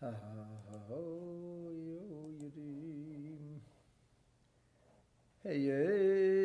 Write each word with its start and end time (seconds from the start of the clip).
Hey, 0.00 0.10
hey, 5.42 6.37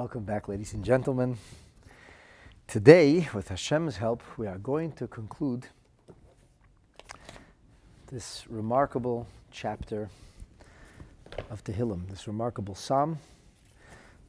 Welcome 0.00 0.24
back, 0.24 0.48
ladies 0.48 0.72
and 0.72 0.82
gentlemen. 0.82 1.36
Today, 2.66 3.28
with 3.34 3.48
Hashem's 3.48 3.98
help, 3.98 4.22
we 4.38 4.46
are 4.46 4.56
going 4.56 4.92
to 4.92 5.06
conclude 5.06 5.66
this 8.10 8.46
remarkable 8.48 9.26
chapter 9.50 10.08
of 11.50 11.62
Tehillim, 11.64 12.08
this 12.08 12.26
remarkable 12.26 12.74
psalm, 12.74 13.18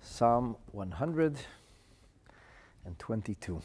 Psalm 0.02 0.58
122. 0.74 3.62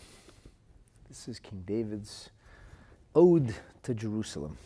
This 1.08 1.26
is 1.26 1.40
King 1.40 1.64
David's 1.66 2.30
ode 3.16 3.52
to 3.82 3.94
Jerusalem. 3.94 4.56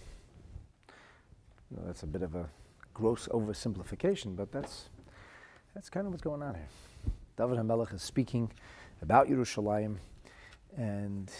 That's 1.70 2.02
a 2.02 2.06
bit 2.06 2.20
of 2.20 2.34
a 2.34 2.50
gross 2.92 3.28
oversimplification, 3.28 4.36
but 4.36 4.52
that's, 4.52 4.90
that's 5.74 5.88
kind 5.88 6.06
of 6.06 6.12
what's 6.12 6.22
going 6.22 6.42
on 6.42 6.54
here. 6.54 6.68
David 7.36 7.58
HaMelech 7.58 7.94
is 7.94 8.02
speaking 8.02 8.50
about 9.02 9.28
Yerushalayim, 9.28 9.96
and 10.76 11.30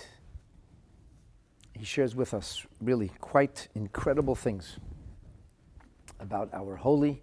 he 1.75 1.85
shares 1.85 2.15
with 2.15 2.33
us 2.33 2.67
really 2.81 3.11
quite 3.21 3.69
incredible 3.75 4.35
things 4.35 4.79
about 6.19 6.49
our 6.53 6.77
holy 6.77 7.23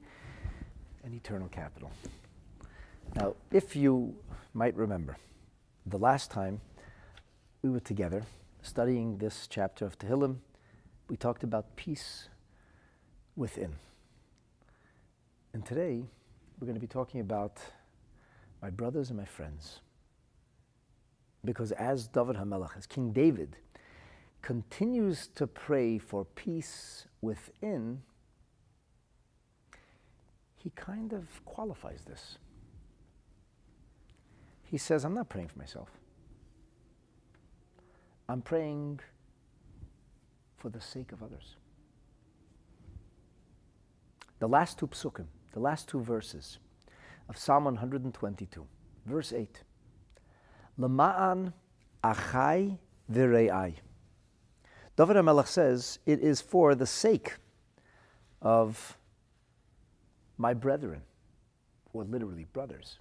and 1.04 1.14
eternal 1.14 1.48
capital. 1.48 1.92
Now, 3.16 3.36
if 3.52 3.76
you 3.76 4.16
might 4.54 4.76
remember, 4.76 5.18
the 5.86 5.98
last 5.98 6.30
time 6.30 6.62
we 7.62 7.70
were 7.70 7.80
together 7.80 8.24
studying 8.62 9.18
this 9.18 9.48
chapter 9.48 9.86
of 9.86 9.98
Tehillim, 9.98 10.38
we 11.09 11.16
talked 11.16 11.44
about 11.44 11.75
peace 11.75 12.28
within. 13.36 13.75
And 15.53 15.66
today, 15.66 16.03
we're 16.59 16.66
going 16.66 16.75
to 16.75 16.81
be 16.81 16.88
talking 16.88 17.22
about 17.22 17.59
my 18.62 18.69
brothers 18.69 19.09
and 19.09 19.18
my 19.18 19.25
friends. 19.25 19.79
Because 21.45 21.72
as 21.73 22.07
David 22.07 22.35
HaMelech, 22.35 22.78
as 22.78 22.85
King 22.85 23.12
David, 23.12 23.57
continues 24.41 25.28
to 25.28 25.47
pray 25.47 25.97
for 25.97 26.25
peace 26.25 27.07
within, 27.22 28.01
he 30.56 30.72
kind 30.72 31.13
of 31.13 31.44
qualifies 31.46 32.03
this. 32.06 32.38
He 34.63 34.78
says, 34.78 35.06
I'm 35.06 35.13
not 35.13 35.29
praying 35.29 35.47
for 35.47 35.59
myself. 35.59 35.90
I'm 38.28 38.41
praying 38.41 39.00
for 40.57 40.69
the 40.69 40.81
sake 40.81 41.12
of 41.13 41.23
others. 41.23 41.56
The 44.40 44.47
last 44.47 44.78
two 44.78 44.88
psukim, 44.88 45.28
the 45.53 45.59
last 45.59 45.88
two 45.88 46.01
verses 46.01 46.59
of 47.30 47.38
Psalm 47.38 47.66
122, 47.66 48.66
verse 49.06 49.34
8. 49.34 49.64
Lama'an 50.80 51.54
achai 52.04 52.78
v're'ai. 53.12 53.74
David 54.96 55.18
HaMelech 55.18 55.48
says, 55.48 56.00
it 56.06 56.20
is 56.20 56.42
for 56.42 56.74
the 56.76 56.86
sake 56.86 57.36
of 58.42 58.98
my 60.38 60.54
brethren, 60.54 61.02
or 61.94 62.04
literally 62.04 62.46
brothers, 62.54 63.00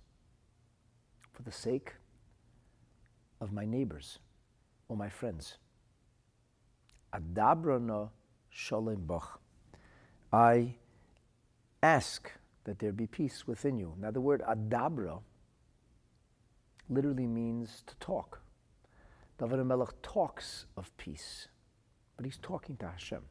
for 1.32 1.42
the 1.42 1.52
sake 1.52 1.92
of 3.40 3.52
my 3.52 3.64
neighbors 3.64 4.18
or 4.88 4.96
my 4.96 5.08
friends. 5.08 5.58
Adabrana 7.14 8.10
shalem 8.50 9.04
bach. 9.06 9.40
I 10.32 10.74
ask 11.82 12.32
that 12.66 12.80
there 12.80 12.92
be 12.92 13.06
peace 13.06 13.46
within 13.46 13.78
you. 13.78 13.94
Now, 13.98 14.10
the 14.10 14.20
word 14.20 14.42
adabra 14.46 15.20
literally 16.90 17.26
means 17.26 17.82
to 17.86 17.94
talk. 17.96 18.42
David 19.38 19.60
HaMelech 19.60 19.92
talks 20.02 20.66
of 20.76 20.94
peace, 20.96 21.48
but 22.16 22.24
he's 22.24 22.38
talking 22.38 22.76
to 22.78 22.88
Hashem. 22.88 23.22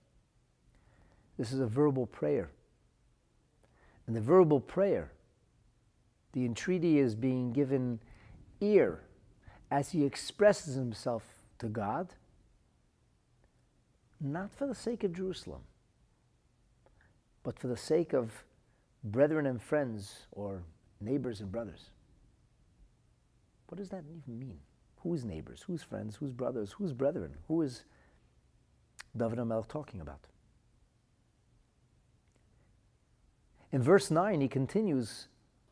This 1.37 1.51
is 1.51 1.59
a 1.59 1.67
verbal 1.67 2.05
prayer. 2.05 2.49
And 4.07 4.15
the 4.15 4.21
verbal 4.21 4.61
prayer, 4.61 5.11
the 6.31 6.45
entreaty 6.45 6.99
is 6.99 7.13
being 7.15 7.51
given 7.51 7.99
ear 8.61 9.01
as 9.69 9.91
he 9.91 10.05
expresses 10.05 10.75
himself 10.75 11.23
to 11.59 11.67
God, 11.67 12.13
not 14.21 14.53
for 14.53 14.65
the 14.65 14.75
sake 14.75 15.03
of 15.03 15.11
Jerusalem, 15.11 15.61
but 17.43 17.59
for 17.59 17.67
the 17.67 17.75
sake 17.75 18.13
of 18.13 18.45
brethren 19.05 19.45
and 19.45 19.61
friends 19.61 20.25
or 20.31 20.63
neighbors 20.99 21.39
and 21.39 21.51
brothers. 21.51 21.91
What 23.67 23.77
does 23.77 23.89
that 23.89 24.03
even 24.09 24.39
mean? 24.39 24.59
Whose 25.01 25.23
neighbors? 25.23 25.63
Whose 25.65 25.83
friends? 25.83 26.15
Whose 26.15 26.31
brothers? 26.31 26.73
Whose 26.73 26.91
brethren? 26.91 27.35
Who 27.47 27.61
is 27.61 27.83
David 29.15 29.39
HaMelech 29.39 29.67
talking 29.67 30.01
about? 30.01 30.27
In 33.71 33.81
verse 33.81 34.09
9, 34.09 34.41
he 34.41 34.47
continues 34.47 35.27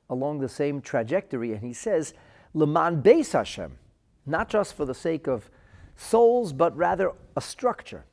along 0.10 0.40
the 0.40 0.50
same 0.50 0.82
trajectory 0.82 1.54
and 1.54 1.62
he 1.62 1.74
says, 1.74 2.14
Leman 2.54 3.02
Beis 3.02 3.32
Hashem, 3.32 3.78
not 4.26 4.50
just 4.50 4.76
for 4.76 4.86
the 4.86 4.94
sake 4.94 5.28
of 5.28 5.50
souls, 5.96 6.54
but 6.54 6.76
rather 6.76 7.12
a 7.36 7.42
structure, 7.42 8.06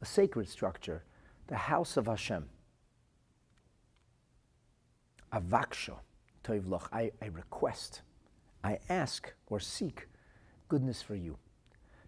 a 0.00 0.06
sacred 0.06 0.48
structure, 0.48 1.04
the 1.48 1.56
house 1.56 1.96
of 1.96 2.06
Hashem. 2.06 2.48
Avaksha, 5.34 5.96
toivloch, 6.44 6.88
I, 6.92 7.10
I 7.20 7.26
request, 7.26 8.02
I 8.62 8.78
ask 8.88 9.32
or 9.48 9.58
seek 9.58 10.06
goodness 10.68 11.02
for 11.02 11.16
you. 11.16 11.36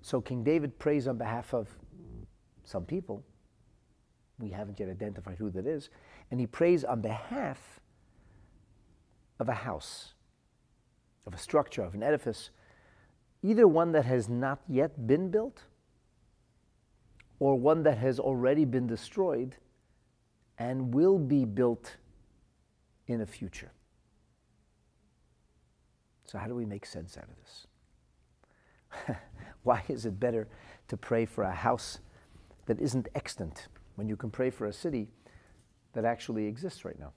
So 0.00 0.20
King 0.20 0.44
David 0.44 0.78
prays 0.78 1.08
on 1.08 1.18
behalf 1.18 1.52
of 1.52 1.68
some 2.64 2.84
people. 2.84 3.24
We 4.38 4.50
haven't 4.50 4.78
yet 4.78 4.88
identified 4.88 5.38
who 5.38 5.50
that 5.50 5.66
is. 5.66 5.90
And 6.30 6.38
he 6.38 6.46
prays 6.46 6.84
on 6.84 7.00
behalf 7.00 7.80
of 9.40 9.48
a 9.48 9.54
house, 9.54 10.14
of 11.26 11.34
a 11.34 11.38
structure, 11.38 11.82
of 11.82 11.94
an 11.94 12.02
edifice, 12.02 12.50
either 13.42 13.66
one 13.66 13.92
that 13.92 14.04
has 14.04 14.28
not 14.28 14.60
yet 14.68 15.06
been 15.06 15.30
built 15.30 15.62
or 17.38 17.56
one 17.56 17.82
that 17.82 17.98
has 17.98 18.18
already 18.18 18.64
been 18.64 18.86
destroyed 18.86 19.56
and 20.58 20.94
will 20.94 21.18
be 21.18 21.44
built 21.44 21.96
in 23.06 23.20
a 23.20 23.26
future. 23.26 23.72
So, 26.24 26.38
how 26.38 26.48
do 26.48 26.54
we 26.54 26.64
make 26.66 26.84
sense 26.84 27.16
out 27.16 27.24
of 27.24 27.36
this? 27.36 29.16
Why 29.62 29.82
is 29.88 30.06
it 30.06 30.18
better 30.18 30.48
to 30.88 30.96
pray 30.96 31.24
for 31.24 31.44
a 31.44 31.52
house 31.52 32.00
that 32.66 32.80
isn't 32.80 33.08
extant 33.14 33.68
when 33.94 34.08
you 34.08 34.16
can 34.16 34.30
pray 34.30 34.50
for 34.50 34.66
a 34.66 34.72
city 34.72 35.08
that 35.92 36.04
actually 36.04 36.46
exists 36.46 36.84
right 36.84 36.98
now? 36.98 37.12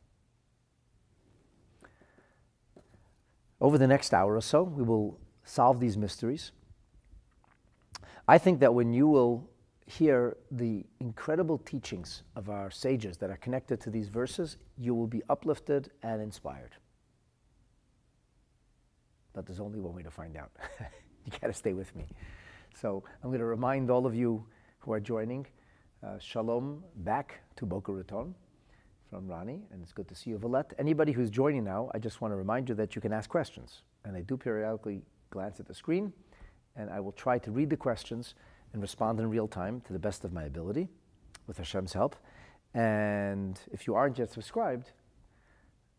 Over 3.62 3.78
the 3.78 3.88
next 3.88 4.14
hour 4.14 4.36
or 4.36 4.42
so, 4.42 4.64
we 4.64 4.84
will 4.84 5.20
solve 5.44 5.80
these 5.80 5.98
mysteries. 5.98 6.52
I 8.28 8.38
think 8.38 8.60
that 8.60 8.74
when 8.74 8.94
you 8.94 9.08
will 9.08 9.49
hear 9.90 10.38
the 10.52 10.86
incredible 11.00 11.58
teachings 11.58 12.22
of 12.36 12.48
our 12.48 12.70
sages 12.70 13.18
that 13.18 13.32
are 13.32 13.38
connected 13.38 13.82
to 13.82 13.90
these 13.90 14.08
verses, 14.08 14.58
you 14.78 14.94
will 14.94 15.08
be 15.08 15.24
uplifted 15.30 15.90
and 16.04 16.22
inspired. 16.22 16.76
But 19.34 19.48
there's 19.48 19.60
only 19.60 19.80
one 19.80 19.96
way 19.96 20.04
to 20.04 20.12
find 20.12 20.38
out. 20.38 20.52
you 21.26 21.32
got 21.42 21.48
to 21.48 21.54
stay 21.54 21.74
with 21.74 21.96
me. 21.96 22.06
So 22.80 23.04
I'm 23.24 23.32
going 23.32 23.40
to 23.40 23.46
remind 23.46 23.90
all 23.90 24.06
of 24.06 24.14
you 24.14 24.46
who 24.78 24.94
are 24.94 25.00
joining 25.00 25.48
uh, 26.06 26.20
shalom 26.20 26.84
back 26.98 27.42
to 27.56 27.66
Boca 27.66 27.92
Raton 27.92 28.36
from 29.10 29.28
Rani, 29.28 29.64
and 29.72 29.82
it's 29.82 29.92
good 29.92 30.08
to 30.10 30.16
see 30.16 30.30
you, 30.30 30.38
Valette. 30.38 30.72
Anybody 30.78 31.14
who's 31.14 31.32
joining 31.32 31.64
now, 31.64 31.90
I 31.96 31.98
just 31.98 32.22
want 32.22 32.32
to 32.32 32.36
remind 32.36 32.70
you 32.70 32.76
that 32.76 32.96
you 32.96 33.02
can 33.02 33.12
ask 33.12 33.28
questions. 33.28 33.82
And 34.06 34.16
I 34.16 34.22
do 34.22 34.38
periodically 34.38 35.02
glance 35.32 35.60
at 35.60 35.66
the 35.66 35.74
screen, 35.74 36.14
and 36.76 36.92
I 36.92 37.00
will 37.00 37.12
try 37.12 37.40
to 37.40 37.50
read 37.52 37.72
the 37.72 37.78
questions 37.78 38.36
and 38.74 38.82
respond 38.82 39.20
in 39.20 39.30
real 39.30 39.48
time 39.48 39.82
to 39.82 39.94
the 39.94 40.00
best 40.00 40.24
of 40.24 40.34
my 40.34 40.44
ability 40.44 40.88
with 41.48 41.58
Hashem's 41.58 41.94
help. 41.94 42.16
And 42.74 43.60
if 43.72 43.88
you 43.88 43.96
aren't 43.96 44.20
yet 44.20 44.32
subscribed, 44.32 44.92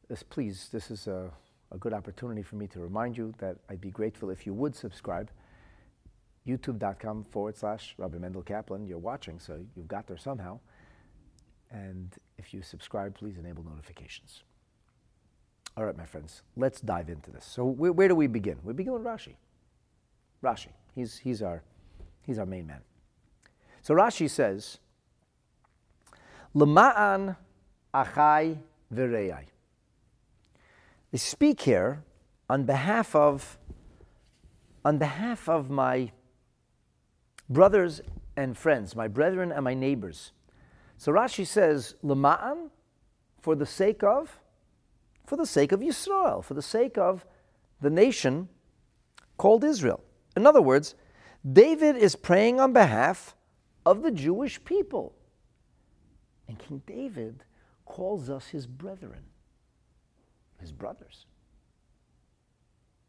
this, 0.08 0.22
please, 0.22 0.68
this 0.72 0.90
is 0.90 1.06
a, 1.06 1.30
a 1.72 1.78
good 1.78 1.92
opportunity 1.92 2.42
for 2.42 2.56
me 2.56 2.66
to 2.68 2.80
remind 2.80 3.16
you 3.16 3.34
that 3.38 3.56
I'd 3.68 3.80
be 3.80 3.90
grateful 3.90 4.30
if 4.30 4.46
you 4.46 4.54
would 4.54 4.74
subscribe. 4.74 5.30
YouTube.com 6.46 7.24
forward 7.24 7.56
slash 7.56 7.94
Rabbi 7.98 8.18
Mendel 8.18 8.42
Kaplan. 8.42 8.86
You're 8.86 8.98
watching, 8.98 9.38
so 9.38 9.60
you've 9.76 9.88
got 9.88 10.06
there 10.06 10.16
somehow. 10.16 10.58
And 11.70 12.14
if 12.38 12.52
you 12.52 12.62
subscribe, 12.62 13.14
please 13.14 13.36
enable 13.36 13.62
notifications. 13.62 14.42
All 15.76 15.84
right, 15.84 15.96
my 15.96 16.06
friends, 16.06 16.42
let's 16.56 16.80
dive 16.80 17.08
into 17.08 17.30
this. 17.30 17.44
So, 17.44 17.64
where, 17.64 17.92
where 17.92 18.08
do 18.08 18.16
we 18.16 18.26
begin? 18.26 18.58
We 18.64 18.72
begin 18.72 18.92
with 18.92 19.04
Rashi. 19.04 19.34
Rashi, 20.42 20.68
he's, 20.94 21.18
he's, 21.18 21.42
our, 21.42 21.62
he's 22.26 22.38
our 22.38 22.46
main 22.46 22.66
man. 22.66 22.80
So, 23.82 23.94
Rashi 23.94 24.28
says, 24.28 24.78
Lema'an 26.54 27.36
achai 27.94 28.58
v'rei. 28.92 29.44
They 31.10 31.18
speak 31.18 31.60
here 31.62 32.02
on 32.48 32.64
behalf 32.64 33.14
of, 33.14 33.58
on 34.84 34.98
behalf 34.98 35.48
of 35.48 35.70
my 35.70 36.10
brothers 37.48 38.00
and 38.36 38.56
friends, 38.56 38.94
my 38.94 39.08
brethren 39.08 39.52
and 39.52 39.64
my 39.64 39.74
neighbors. 39.74 40.32
So 40.96 41.12
Rashi 41.12 41.46
says, 41.46 41.94
Lema'an, 42.04 42.70
for 43.40 43.54
the 43.54 43.66
sake 43.66 44.02
of, 44.02 44.38
for 45.26 45.36
the 45.36 45.46
sake 45.46 45.72
of 45.72 45.80
Yisrael, 45.80 46.44
for 46.44 46.54
the 46.54 46.62
sake 46.62 46.96
of 46.98 47.26
the 47.80 47.90
nation 47.90 48.48
called 49.36 49.64
Israel. 49.64 50.02
In 50.36 50.46
other 50.46 50.62
words, 50.62 50.94
David 51.50 51.96
is 51.96 52.16
praying 52.16 52.60
on 52.60 52.72
behalf 52.72 53.34
of 53.86 54.02
the 54.02 54.10
Jewish 54.10 54.62
people. 54.64 55.14
And 56.48 56.58
King 56.58 56.82
David 56.86 57.44
calls 57.84 58.28
us 58.28 58.48
his 58.48 58.66
brethren, 58.66 59.22
his 60.58 60.72
brothers. 60.72 61.26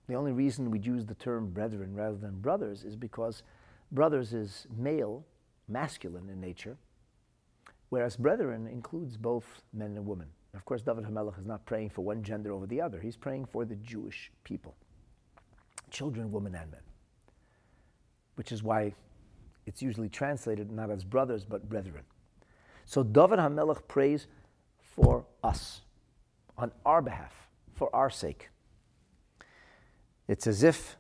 The 0.08 0.16
only 0.16 0.32
reason 0.32 0.72
we 0.72 0.80
use 0.80 1.06
the 1.06 1.16
term 1.16 1.52
brethren 1.52 1.96
rather 1.96 2.18
than 2.18 2.40
brothers 2.40 2.84
is 2.84 2.96
because 2.96 3.44
brothers 3.92 4.34
is 4.34 4.68
male, 4.78 5.26
masculine 5.68 6.30
in 6.30 6.40
nature, 6.40 6.78
whereas 7.90 8.16
brethren 8.16 8.68
includes 8.68 9.18
both 9.18 9.62
men 9.74 9.96
and 9.96 10.06
women. 10.06 10.28
Of 10.54 10.66
course, 10.66 10.82
David 10.82 11.06
Hamelech 11.06 11.40
is 11.40 11.46
not 11.46 11.66
praying 11.66 11.92
for 11.92 12.02
one 12.02 12.24
gender 12.24 12.52
over 12.52 12.66
the 12.66 12.82
other. 12.82 13.00
He's 13.00 13.16
praying 13.16 13.46
for 13.46 13.64
the 13.64 13.76
Jewish 13.76 14.32
people, 14.44 14.76
children, 15.90 16.32
women, 16.32 16.56
and 16.56 16.72
men, 16.72 16.82
which 18.36 18.52
is 18.52 18.64
why 18.64 18.94
it's 19.66 19.82
usually 19.82 20.10
translated 20.10 20.72
not 20.72 20.90
as 20.90 21.04
brothers, 21.04 21.46
but 21.46 21.70
brethren. 21.70 22.04
So 22.86 23.04
David 23.04 23.40
Hamelech 23.40 23.88
prays 23.88 24.28
for 24.80 25.26
us, 25.44 25.82
on 26.58 26.72
our 26.86 27.02
behalf, 27.02 27.50
for 27.74 27.94
our 27.96 28.10
sake. 28.10 28.50
It's 30.28 30.48
as 30.48 30.64
if 30.64 30.98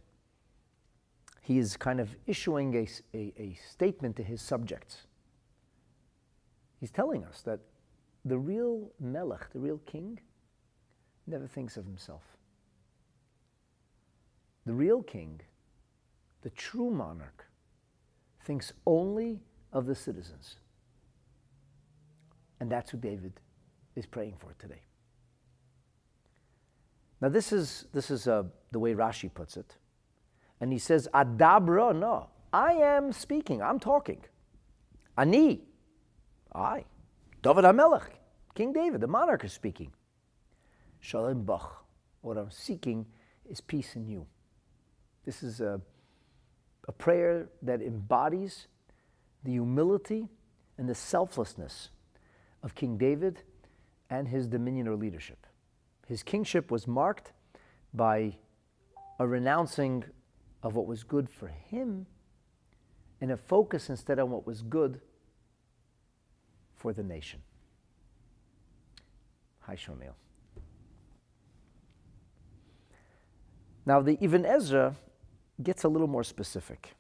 he 1.42 1.58
is 1.58 1.76
kind 1.76 2.00
of 2.00 2.16
issuing 2.28 2.76
a, 2.76 2.88
a, 3.18 3.34
a 3.38 3.60
statement 3.70 4.16
to 4.18 4.24
his 4.24 4.42
subjects. 4.42 5.08
He's 6.80 6.92
telling 6.92 7.24
us 7.24 7.42
that 7.42 7.60
the 8.24 8.38
real 8.38 8.92
melech, 9.00 9.52
the 9.52 9.60
real 9.60 9.80
king, 9.86 10.20
never 11.28 11.48
thinks 11.48 11.78
of 11.78 11.86
himself. 11.86 12.24
The 14.66 14.74
real 14.74 15.02
king, 15.02 15.42
the 16.42 16.50
true 16.52 16.90
monarch, 16.90 17.46
thinks 18.44 18.74
only 18.86 19.40
of 19.72 19.86
the 19.86 19.96
citizens. 19.96 20.58
And 22.60 22.72
that's 22.72 22.92
who 22.92 22.98
David 22.98 23.34
is 23.96 24.06
praying 24.06 24.36
for 24.40 24.54
today. 24.60 24.82
Now, 27.20 27.30
this 27.30 27.52
is, 27.52 27.86
this 27.94 28.10
is 28.10 28.28
uh, 28.28 28.44
the 28.72 28.80
way 28.80 28.94
Rashi 28.94 29.32
puts 29.32 29.58
it. 29.58 29.76
And 30.60 30.72
he 30.72 30.80
says, 30.80 31.08
Adabra, 31.14 31.96
no. 31.96 32.30
I 32.54 32.74
am 32.74 33.14
speaking, 33.14 33.62
I'm 33.62 33.80
talking. 33.80 34.24
Ani, 35.18 35.62
I. 36.54 36.86
David 37.42 37.64
HaMelech, 37.64 38.10
King 38.54 38.74
David, 38.74 39.02
the 39.02 39.08
monarch 39.08 39.44
is 39.44 39.54
speaking. 39.54 39.92
Shalom 41.00 41.44
Bach. 41.44 41.86
What 42.22 42.38
I'm 42.38 42.52
seeking 42.52 43.06
is 43.50 43.62
peace 43.62 43.96
in 43.96 44.08
you. 44.08 44.28
This 45.26 45.42
is 45.42 45.62
a, 45.62 45.82
a 46.88 46.92
prayer 46.92 47.50
that 47.62 47.82
embodies 47.82 48.68
the 49.44 49.52
humility 49.52 50.30
and 50.78 50.90
the 50.90 50.96
selflessness 50.96 51.90
of 52.64 52.76
King 52.76 52.98
David 52.98 53.44
and 54.10 54.28
his 54.28 54.48
dominion 54.48 54.88
or 54.88 54.96
leadership. 54.96 55.48
His 56.08 56.24
kingship 56.24 56.72
was 56.72 56.88
marked 56.88 57.34
by 57.94 58.36
a 59.20 59.28
renouncing 59.28 60.04
of 60.64 60.76
what 60.76 60.86
was 60.86 61.04
good 61.04 61.30
for 61.30 61.48
him 61.48 62.06
and 63.20 63.32
a 63.32 63.38
focus 63.38 63.90
instead 63.90 64.20
on 64.20 64.30
what 64.30 64.46
was 64.46 64.62
good 64.62 65.00
for 66.76 66.94
the 66.94 67.04
nation. 67.04 67.42
Hi, 69.62 69.76
Shomil. 69.76 70.14
Now, 73.86 74.02
the 74.02 74.18
Ibn 74.20 74.46
Ezra 74.46 74.96
gets 75.64 75.84
a 75.84 75.88
little 75.88 76.08
more 76.08 76.24
specific. 76.24 76.94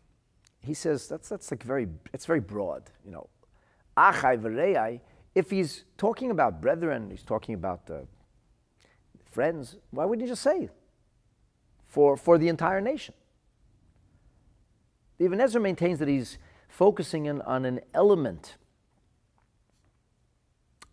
He 0.59 0.73
says 0.73 1.07
that's, 1.07 1.29
that's 1.29 1.51
like 1.51 1.63
very, 1.63 1.87
it's 2.13 2.25
very 2.25 2.39
broad, 2.39 2.83
you 3.05 3.11
know. 3.11 3.27
Achai 3.97 4.39
v'rei, 4.39 5.01
if 5.35 5.49
he's 5.49 5.85
talking 5.97 6.31
about 6.31 6.61
brethren, 6.61 7.09
he's 7.09 7.23
talking 7.23 7.55
about 7.55 7.89
uh, 7.89 7.99
friends, 9.25 9.77
why 9.91 10.05
wouldn't 10.05 10.25
he 10.25 10.29
just 10.29 10.43
say 10.43 10.69
for, 11.85 12.17
for 12.17 12.37
the 12.37 12.47
entire 12.47 12.81
nation? 12.81 13.13
Ibn 15.19 15.39
Ezra 15.39 15.61
maintains 15.61 15.99
that 15.99 16.07
he's 16.07 16.37
focusing 16.67 17.25
in 17.25 17.41
on 17.41 17.65
an 17.65 17.79
element 17.93 18.57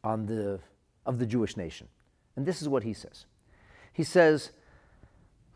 on 0.04 0.26
the, 0.26 0.60
of 1.06 1.18
the 1.18 1.26
Jewish 1.26 1.56
nation. 1.56 1.88
And 2.36 2.46
this 2.46 2.62
is 2.62 2.68
what 2.68 2.84
he 2.84 2.92
says. 2.92 3.26
He 3.92 4.04
says, 4.04 4.52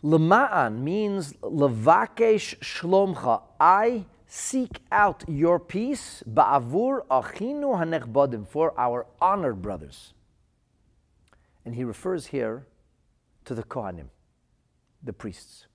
Lema'an 0.02 0.80
means 0.80 1.32
levakesh 1.34 2.58
shlomcha. 2.58 3.42
I 3.60 4.06
seek 4.26 4.80
out 4.90 5.24
your 5.28 5.60
peace 5.60 6.24
ba'avur 6.28 7.06
achinu 7.06 7.76
hanechbadim 7.78 8.48
for 8.48 8.74
our 8.78 9.06
honored 9.20 9.62
brothers. 9.62 10.12
And 11.64 11.74
he 11.76 11.84
refers 11.84 12.26
here 12.26 12.66
to 13.44 13.54
the 13.54 13.62
Kohanim, 13.62 14.08
the 15.02 15.12
priests. 15.12 15.66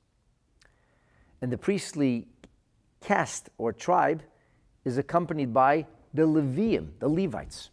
And 1.42 1.52
the 1.52 1.58
priestly 1.58 2.28
caste 3.00 3.50
or 3.58 3.72
tribe 3.72 4.24
is 4.84 4.98
accompanied 4.98 5.54
by 5.54 5.86
the 6.14 6.24
Levium, 6.24 6.90
the 7.00 7.08
Levites. 7.08 7.70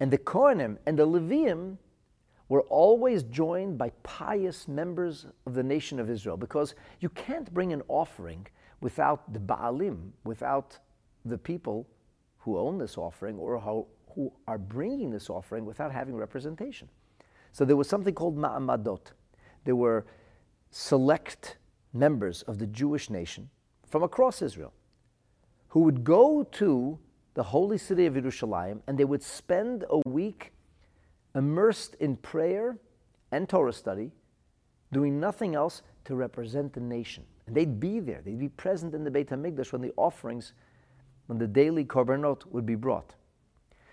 And 0.00 0.10
the 0.10 0.18
Kohanim 0.18 0.78
and 0.86 0.98
the 0.98 1.06
Levium 1.06 1.76
were 2.52 2.68
always 2.68 3.22
joined 3.22 3.78
by 3.78 3.88
pious 4.02 4.68
members 4.68 5.24
of 5.46 5.54
the 5.54 5.62
nation 5.62 5.98
of 5.98 6.10
Israel 6.10 6.36
because 6.36 6.74
you 7.00 7.08
can't 7.08 7.50
bring 7.54 7.72
an 7.72 7.80
offering 7.88 8.46
without 8.82 9.32
the 9.32 9.38
Baalim, 9.38 10.10
without 10.24 10.78
the 11.24 11.38
people 11.38 11.88
who 12.36 12.58
own 12.58 12.76
this 12.76 12.98
offering 12.98 13.38
or 13.38 13.58
how, 13.58 13.86
who 14.14 14.30
are 14.46 14.58
bringing 14.58 15.10
this 15.10 15.30
offering 15.30 15.64
without 15.64 15.90
having 15.92 16.14
representation. 16.14 16.90
So 17.52 17.64
there 17.64 17.74
was 17.74 17.88
something 17.88 18.12
called 18.12 18.36
Ma'amadot. 18.36 19.12
There 19.64 19.76
were 19.76 20.04
select 20.70 21.56
members 21.94 22.42
of 22.42 22.58
the 22.58 22.66
Jewish 22.66 23.08
nation 23.08 23.48
from 23.86 24.02
across 24.02 24.42
Israel 24.42 24.74
who 25.68 25.80
would 25.80 26.04
go 26.04 26.42
to 26.42 26.98
the 27.32 27.44
holy 27.44 27.78
city 27.78 28.04
of 28.04 28.12
Jerusalem 28.12 28.82
and 28.86 28.98
they 28.98 29.06
would 29.06 29.22
spend 29.22 29.86
a 29.88 30.06
week 30.06 30.51
immersed 31.34 31.94
in 31.96 32.16
prayer 32.16 32.78
and 33.30 33.48
Torah 33.48 33.72
study, 33.72 34.12
doing 34.92 35.18
nothing 35.18 35.54
else, 35.54 35.82
to 36.04 36.14
represent 36.14 36.72
the 36.72 36.80
nation. 36.80 37.24
And 37.46 37.56
they'd 37.56 37.80
be 37.80 38.00
there, 38.00 38.20
they'd 38.24 38.38
be 38.38 38.48
present 38.48 38.94
in 38.94 39.04
the 39.04 39.10
Beit 39.10 39.30
HaMikdash 39.30 39.72
when 39.72 39.80
the 39.80 39.92
offerings, 39.96 40.52
when 41.26 41.38
the 41.38 41.46
daily 41.46 41.84
korbanot 41.84 42.46
would 42.46 42.66
be 42.66 42.74
brought. 42.74 43.14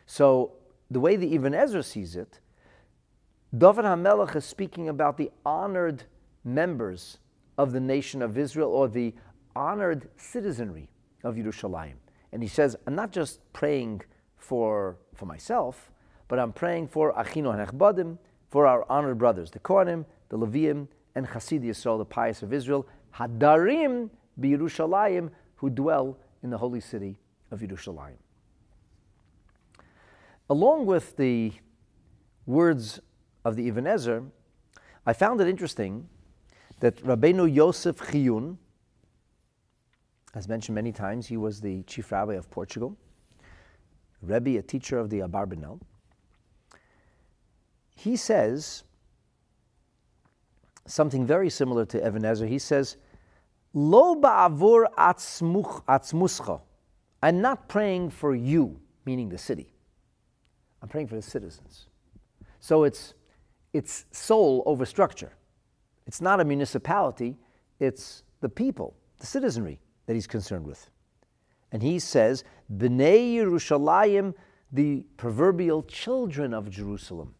So, 0.06 0.54
the 0.92 1.00
way 1.00 1.16
the 1.16 1.36
Ibn 1.36 1.54
Ezra 1.54 1.84
sees 1.84 2.16
it, 2.16 2.40
David 3.56 3.86
HaMelech 3.86 4.36
is 4.36 4.46
speaking 4.46 4.90
about 4.90 5.18
the 5.18 5.32
honored 5.46 6.04
members 6.44 7.20
of 7.58 7.72
the 7.72 7.80
nation 7.80 8.22
of 8.22 8.38
Israel 8.38 8.72
or 8.72 8.88
the 8.88 9.14
honored 9.56 10.10
citizenry 10.18 10.90
of 11.24 11.36
Yerushalayim. 11.36 11.96
And 12.32 12.42
he 12.42 12.50
says, 12.50 12.76
I'm 12.86 12.96
not 12.96 13.12
just 13.12 13.42
praying 13.54 14.02
for, 14.38 14.98
for 15.16 15.26
myself, 15.26 15.92
but 16.30 16.40
I'm 16.40 16.54
praying 16.54 16.88
for 16.88 17.12
Achino 17.14 17.54
Hanechbadim, 17.54 18.18
for 18.50 18.66
our 18.66 18.86
honored 18.90 19.18
brothers, 19.18 19.52
the 19.52 19.60
Kohanim, 19.60 20.06
the 20.30 20.38
Leviim, 20.38 20.88
and 21.16 21.28
Chasid 21.28 21.64
Yisrael, 21.64 21.98
the 21.98 22.06
pious 22.06 22.42
of 22.42 22.54
Israel, 22.54 22.88
Hadarim 23.16 24.10
Yerushalayim, 24.40 25.32
who 25.56 25.70
dwell 25.70 26.18
in 26.42 26.50
the 26.50 26.58
holy 26.58 26.80
city 26.80 27.20
of 27.52 27.60
Yerushalayim. 27.60 28.16
Along 30.50 30.86
with 30.86 31.18
the 31.18 31.52
words 32.46 33.00
of 33.44 33.56
the 33.56 33.68
Ibn 33.68 33.86
Ezra, 33.86 34.24
I 35.06 35.14
found 35.14 35.42
it 35.42 35.48
interesting 35.48 36.08
that 36.80 36.96
Rabbeinu 37.04 37.54
Yosef 37.54 37.98
Chiyun, 37.98 38.58
as 40.34 40.48
mentioned 40.48 40.76
many 40.76 40.92
times, 40.92 41.28
he 41.28 41.38
was 41.38 41.62
the 41.62 41.84
chief 41.84 42.12
rabbi 42.12 42.36
of 42.36 42.50
Portugal, 42.50 42.96
Rebbe, 44.22 44.58
a 44.58 44.62
teacher 44.62 44.98
of 44.98 45.10
the 45.10 45.20
Abarbanel. 45.20 45.80
He 48.00 48.16
says 48.16 48.86
something 50.86 51.26
very 51.26 51.50
similar 51.50 51.86
to 51.88 52.08
Ibn 52.08 52.24
Ezra. 52.24 52.48
He 52.48 52.58
says, 52.58 52.96
Lo 53.74 54.16
ba'avur 54.16 54.86
atzmuscha. 54.98 56.62
I'm 57.22 57.42
not 57.42 57.68
praying 57.68 58.12
for 58.12 58.34
you, 58.34 58.80
meaning 59.06 59.28
the 59.28 59.38
city. 59.38 59.74
I'm 60.82 60.88
praying 60.88 61.08
for 61.08 61.16
the 61.16 61.22
citizens. 61.22 61.88
So 62.62 62.86
it's, 62.86 63.16
it's 63.74 64.06
soul 64.12 64.64
over 64.66 64.86
structure. 64.86 65.34
It's 66.08 66.22
not 66.22 66.40
a 66.40 66.46
municipality, 66.46 67.36
it's 67.82 68.24
the 68.40 68.48
people, 68.48 68.96
the 69.20 69.26
citizenry 69.26 69.82
that 70.06 70.14
he's 70.14 70.26
concerned 70.26 70.66
with. 70.66 70.90
And 71.74 71.84
he 71.84 72.00
says, 72.00 72.46
B'nai 72.74 73.36
Yerushalayim, 73.36 74.36
the 74.72 75.06
proverbial 75.18 75.84
children 75.84 76.54
of 76.54 76.70
Jerusalem. 76.70 77.36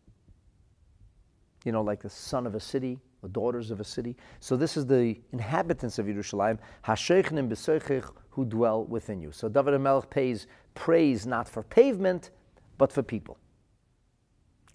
You 1.66 1.72
know, 1.72 1.82
like 1.82 2.02
the 2.02 2.10
son 2.10 2.48
of 2.48 2.56
a 2.56 2.60
city, 2.60 3.00
the 3.22 3.30
daughters 3.30 3.70
of 3.70 3.80
a 3.80 3.84
city. 3.84 4.16
So 4.40 4.56
this 4.56 4.78
is 4.78 4.86
the 4.86 5.20
inhabitants 5.34 6.00
of 6.00 6.06
Yerushalayim, 6.06 6.58
Hasheichnim 6.86 7.50
b'soichich, 7.50 8.10
who 8.30 8.46
dwell 8.46 8.86
within 8.86 9.22
you. 9.22 9.32
So 9.32 9.50
David 9.50 9.74
HaMelech 9.74 10.10
pays 10.10 10.48
praise 10.74 11.26
not 11.28 11.50
for 11.50 11.64
pavement, 11.64 12.32
but 12.78 12.92
for 12.92 13.04
people. 13.04 13.38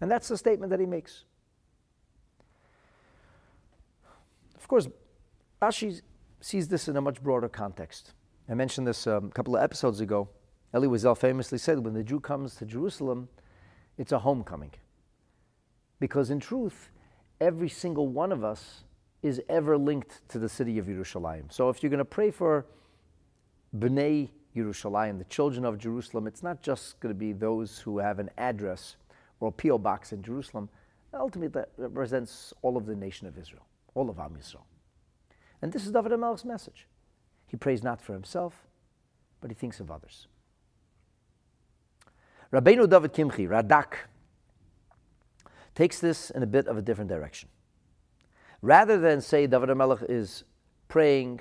And 0.01 0.11
that's 0.11 0.29
the 0.29 0.37
statement 0.37 0.71
that 0.71 0.81
he 0.81 0.87
makes. 0.87 1.25
Of 4.57 4.69
course, 4.69 4.89
Rashi 5.63 6.03
sees 6.41 6.69
this 6.69 6.89
in 6.89 6.97
a 6.97 7.01
much 7.01 7.23
broader 7.23 7.49
context. 7.49 8.13
I 8.49 8.55
mentioned 8.55 8.87
this 8.87 9.07
um, 9.07 9.27
a 9.27 9.31
couple 9.31 9.57
of 9.57 9.63
episodes 9.63 10.01
ago. 10.01 10.29
Elie 10.75 10.89
Wiesel 10.89 11.17
famously 11.17 11.57
said, 11.57 11.79
when 11.79 11.95
the 11.95 12.03
Jew 12.03 12.21
comes 12.21 12.57
to 12.57 12.67
Jerusalem, 12.67 13.29
it's 13.97 14.13
a 14.13 14.19
homecoming. 14.19 14.73
Because 16.05 16.29
in 16.29 16.39
truth, 16.39 16.91
every 17.41 17.71
single 17.71 18.09
one 18.09 18.31
of 18.31 18.45
us 18.45 18.85
is 19.23 19.41
ever 19.49 19.79
linked 19.79 20.21
to 20.29 20.39
the 20.39 20.51
city 20.51 20.77
of 20.77 20.85
Yerushalayim. 20.85 21.51
So 21.51 21.71
if 21.71 21.83
you're 21.83 21.89
going 21.89 21.97
to 21.97 22.05
pray 22.05 22.31
for 22.31 22.67
Bnei 23.75 24.29
Yerushalayim, 24.55 25.17
the 25.17 25.25
children 25.25 25.65
of 25.65 25.79
Jerusalem, 25.79 26.27
it's 26.27 26.43
not 26.43 26.61
just 26.61 27.01
going 27.01 27.15
to 27.15 27.19
be 27.19 27.33
those 27.33 27.79
who 27.79 27.97
have 28.01 28.19
an 28.19 28.29
address 28.37 28.97
or 29.41 29.49
a 29.49 29.53
P.O. 29.53 29.79
box 29.79 30.13
in 30.13 30.23
Jerusalem. 30.23 30.69
Ultimately, 31.15 31.49
that 31.59 31.71
represents 31.79 32.53
all 32.61 32.77
of 32.77 32.85
the 32.85 32.95
nation 32.95 33.27
of 33.27 33.39
Israel 33.39 33.65
all 33.95 34.11
of 34.11 34.19
Am 34.19 34.37
Yisrael. 34.39 34.67
And 35.63 35.73
this 35.73 35.87
is 35.87 35.93
David 35.93 36.13
HaMelech's 36.13 36.45
message. 36.45 36.87
He 37.47 37.57
prays 37.57 37.83
not 37.83 38.03
for 38.03 38.13
himself, 38.13 38.67
but 39.41 39.51
he 39.51 39.55
thinks 39.55 39.81
of 39.81 39.91
others. 39.91 40.27
Rabbeinu 42.53 42.91
David 42.91 43.15
Kimchi, 43.15 43.47
Radak, 43.47 43.95
takes 45.75 45.99
this 46.01 46.31
in 46.31 46.43
a 46.43 46.47
bit 46.47 46.67
of 46.67 46.77
a 46.77 46.83
different 46.83 47.11
direction. 47.11 47.49
Rather 48.63 48.99
than 48.99 49.21
say 49.21 49.47
David 49.47 49.69
HaMelech 49.69 50.09
is 50.09 50.45
praying 50.89 51.41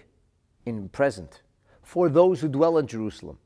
in 0.66 0.90
present 0.90 1.42
for 1.82 2.10
those 2.10 2.42
who 2.42 2.48
dwell 2.48 2.78
in 2.78 2.88
Jerusalem, 2.88 3.38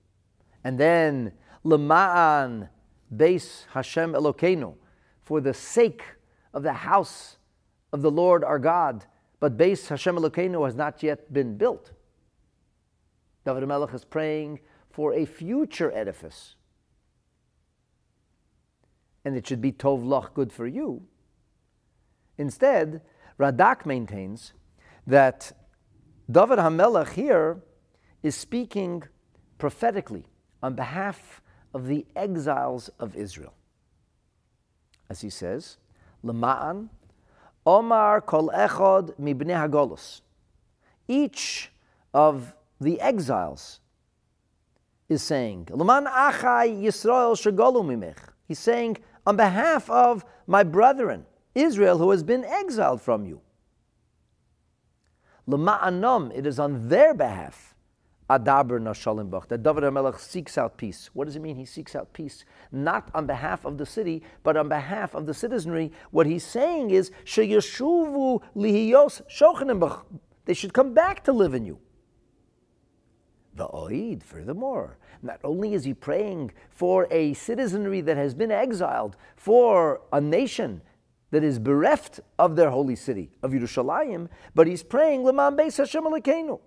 and 0.63 0.79
then 0.79 1.31
Lema'an 1.65 2.69
Beis 3.15 3.65
Hashem 3.71 4.13
Elokeinu, 4.13 4.75
for 5.23 5.41
the 5.41 5.53
sake 5.53 6.03
of 6.53 6.63
the 6.63 6.73
house 6.73 7.37
of 7.93 8.01
the 8.01 8.11
Lord 8.11 8.43
our 8.43 8.59
God, 8.59 9.05
but 9.39 9.57
Beis 9.57 9.87
Hashem 9.87 10.15
Elokeinu 10.15 10.65
has 10.65 10.75
not 10.75 11.03
yet 11.03 11.31
been 11.31 11.57
built. 11.57 11.91
David 13.45 13.67
Melech 13.67 13.93
is 13.93 14.03
praying 14.03 14.59
for 14.89 15.13
a 15.13 15.25
future 15.25 15.91
edifice. 15.93 16.55
And 19.27 19.35
it 19.35 19.45
should 19.45 19.59
be 19.59 19.73
Tov 19.73 20.05
Lach, 20.05 20.33
good 20.33 20.53
for 20.53 20.65
you. 20.65 21.01
Instead, 22.37 23.01
Radak 23.37 23.85
maintains 23.85 24.53
that 25.05 25.51
David 26.31 26.59
HaMelech 26.59 27.11
here 27.11 27.61
is 28.23 28.35
speaking 28.35 29.03
prophetically 29.57 30.23
on 30.63 30.75
behalf 30.75 31.41
of 31.73 31.87
the 31.87 32.05
exiles 32.15 32.89
of 33.01 33.17
Israel. 33.17 33.53
As 35.09 35.19
he 35.19 35.29
says, 35.29 35.75
Lama'an 36.23 36.87
Omar 37.65 38.21
kol 38.21 38.49
echod 38.55 39.13
mibnei 39.19 39.59
hagolus. 39.67 40.21
Each 41.05 41.69
of 42.13 42.55
the 42.79 43.01
exiles 43.01 43.81
is 45.09 45.21
saying, 45.21 45.67
Laman 45.69 46.05
achai 46.05 46.81
Yisrael 46.81 47.35
shagolu 47.35 47.83
mimech. 47.83 48.19
He's 48.47 48.59
saying, 48.59 48.95
on 49.27 49.35
behalf 49.35 49.89
of 49.89 50.23
my 50.47 50.63
brethren, 50.63 51.25
Israel, 51.53 51.97
who 51.97 52.11
has 52.11 52.23
been 52.23 52.45
exiled 52.45 53.01
from 53.01 53.25
you. 53.25 53.41
Lama'anom, 55.49 56.31
it 56.33 56.47
is 56.47 56.57
on 56.57 56.87
their 56.87 57.13
behalf 57.13 57.75
Adaber 58.29 58.79
Nashalim 58.79 59.29
Bach, 59.29 59.49
that 59.49 59.63
David 59.63 59.83
HaMelech 59.83 60.19
seeks 60.19 60.57
out 60.57 60.77
peace. 60.77 61.09
What 61.13 61.25
does 61.25 61.35
it 61.35 61.41
mean 61.41 61.57
he 61.57 61.65
seeks 61.65 61.93
out 61.93 62.13
peace? 62.13 62.45
Not 62.71 63.09
on 63.13 63.25
behalf 63.25 63.65
of 63.65 63.77
the 63.77 63.85
city, 63.85 64.23
but 64.43 64.55
on 64.55 64.69
behalf 64.69 65.13
of 65.13 65.25
the 65.25 65.33
citizenry. 65.33 65.91
What 66.11 66.25
he's 66.25 66.45
saying 66.45 66.91
is, 66.91 67.11
lihiyos 67.25 68.41
shochanim 68.55 69.79
Bach. 69.79 70.05
They 70.45 70.53
should 70.53 70.73
come 70.73 70.93
back 70.93 71.25
to 71.25 71.33
live 71.33 71.53
in 71.53 71.65
you. 71.65 71.79
The 73.57 73.67
Oid, 73.67 74.23
furthermore, 74.23 74.97
not 75.21 75.39
only 75.43 75.73
is 75.73 75.83
he 75.83 75.93
praying 75.93 76.51
for 76.69 77.07
a 77.11 77.33
citizenry 77.33 78.01
that 78.01 78.15
has 78.15 78.33
been 78.33 78.51
exiled, 78.51 79.17
for 79.35 80.01
a 80.13 80.21
nation 80.21 80.81
that 81.31 81.43
is 81.43 81.59
bereft 81.59 82.21
of 82.39 82.55
their 82.55 82.69
holy 82.69 82.95
city, 82.95 83.31
of 83.43 83.51
Yerushalayim, 83.51 84.29
but 84.55 84.67
he's 84.67 84.83
praying, 84.83 85.23
Leman 85.23 85.57
Beis 85.57 85.77
Hashem 85.77 86.05
Elokeinu 86.05 86.59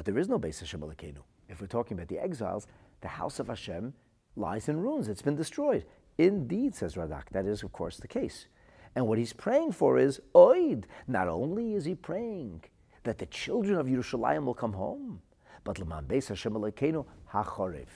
but 0.00 0.06
there 0.06 0.18
is 0.18 0.30
no 0.30 0.38
Beis 0.38 0.60
Hashem 0.60 0.80
Elokeinu. 0.80 1.22
If 1.48 1.60
we're 1.60 1.66
talking 1.66 1.94
about 1.94 2.08
the 2.08 2.18
exiles, 2.18 2.66
the 3.02 3.08
house 3.08 3.38
of 3.38 3.48
Hashem 3.48 3.92
lies 4.34 4.66
in 4.68 4.80
ruins. 4.80 5.08
It's 5.08 5.20
been 5.20 5.36
destroyed. 5.36 5.84
Indeed, 6.16 6.74
says 6.74 6.94
Radak, 6.94 7.28
that 7.32 7.44
is, 7.44 7.62
of 7.62 7.72
course, 7.72 7.98
the 7.98 8.08
case. 8.08 8.46
And 8.94 9.06
what 9.06 9.18
he's 9.18 9.34
praying 9.34 9.72
for 9.72 9.98
is 9.98 10.18
oid. 10.34 10.84
Not 11.06 11.28
only 11.28 11.74
is 11.74 11.84
he 11.84 11.94
praying 11.94 12.64
that 13.04 13.18
the 13.18 13.26
children 13.26 13.78
of 13.78 13.88
Yerushalayim 13.88 14.44
will 14.44 14.54
come 14.54 14.72
home, 14.72 15.20
but 15.64 15.78
Laman 15.78 16.06
Beis 16.06 16.28
Hashem 16.28 16.54
Elokeinu 16.54 17.04
hachorev. 17.32 17.86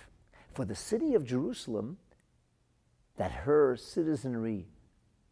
For 0.52 0.64
the 0.64 0.74
city 0.74 1.14
of 1.14 1.24
Jerusalem, 1.24 1.98
that 3.16 3.30
her 3.32 3.76
citizenry 3.76 4.66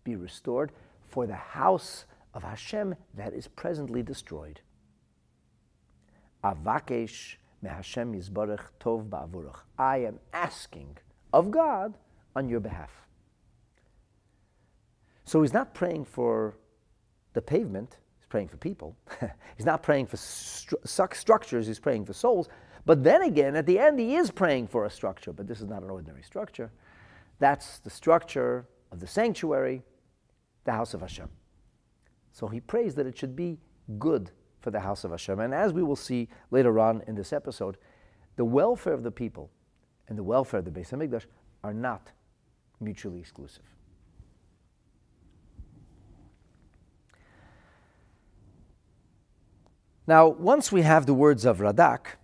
be 0.04 0.16
restored, 0.16 0.72
for 1.06 1.26
the 1.26 1.34
house 1.34 2.06
of 2.34 2.42
Hashem 2.42 2.94
that 3.14 3.34
is 3.34 3.48
presently 3.48 4.02
destroyed. 4.02 4.60
Avakesh 6.42 7.36
meHashem 7.64 8.16
Yisbarach 8.16 8.68
Tov 8.80 9.08
Ba'avurach. 9.08 9.60
I 9.78 9.98
am 9.98 10.18
asking 10.32 10.96
of 11.32 11.50
God 11.50 11.94
on 12.34 12.48
your 12.48 12.60
behalf. 12.60 13.06
So 15.24 15.42
he's 15.42 15.52
not 15.52 15.74
praying 15.74 16.04
for 16.06 16.56
the 17.32 17.42
pavement, 17.42 17.98
praying 18.32 18.48
for 18.48 18.56
people. 18.56 18.96
he's 19.58 19.66
not 19.66 19.82
praying 19.82 20.06
for 20.06 20.16
stru- 20.16 21.14
structures, 21.14 21.66
he's 21.66 21.78
praying 21.78 22.06
for 22.06 22.14
souls. 22.14 22.48
But 22.86 23.04
then 23.04 23.20
again, 23.20 23.54
at 23.56 23.66
the 23.66 23.78
end, 23.78 24.00
he 24.00 24.16
is 24.16 24.30
praying 24.30 24.68
for 24.68 24.86
a 24.86 24.90
structure, 24.90 25.34
but 25.34 25.46
this 25.46 25.60
is 25.60 25.66
not 25.66 25.82
an 25.82 25.90
ordinary 25.90 26.22
structure. 26.22 26.72
That's 27.40 27.78
the 27.80 27.90
structure 27.90 28.66
of 28.90 29.00
the 29.00 29.06
sanctuary, 29.06 29.82
the 30.64 30.72
house 30.72 30.94
of 30.94 31.02
Hashem. 31.02 31.28
So 32.32 32.48
he 32.48 32.58
prays 32.58 32.94
that 32.94 33.06
it 33.06 33.18
should 33.18 33.36
be 33.36 33.58
good 33.98 34.30
for 34.60 34.70
the 34.70 34.80
house 34.80 35.04
of 35.04 35.10
Hashem. 35.10 35.38
And 35.38 35.52
as 35.52 35.74
we 35.74 35.82
will 35.82 35.94
see 35.94 36.30
later 36.50 36.80
on 36.80 37.02
in 37.06 37.14
this 37.14 37.34
episode, 37.34 37.76
the 38.36 38.46
welfare 38.46 38.94
of 38.94 39.02
the 39.02 39.10
people 39.10 39.50
and 40.08 40.16
the 40.16 40.22
welfare 40.22 40.60
of 40.60 40.64
the 40.64 40.70
Beis 40.70 40.88
Hamikdash 40.88 41.26
are 41.62 41.74
not 41.74 42.12
mutually 42.80 43.18
exclusive. 43.18 43.64
Now, 50.06 50.28
once 50.28 50.73
we 50.73 50.82
have 50.82 51.06
the 51.06 51.14
words 51.14 51.44
of 51.44 51.59
Radak, 51.59 52.16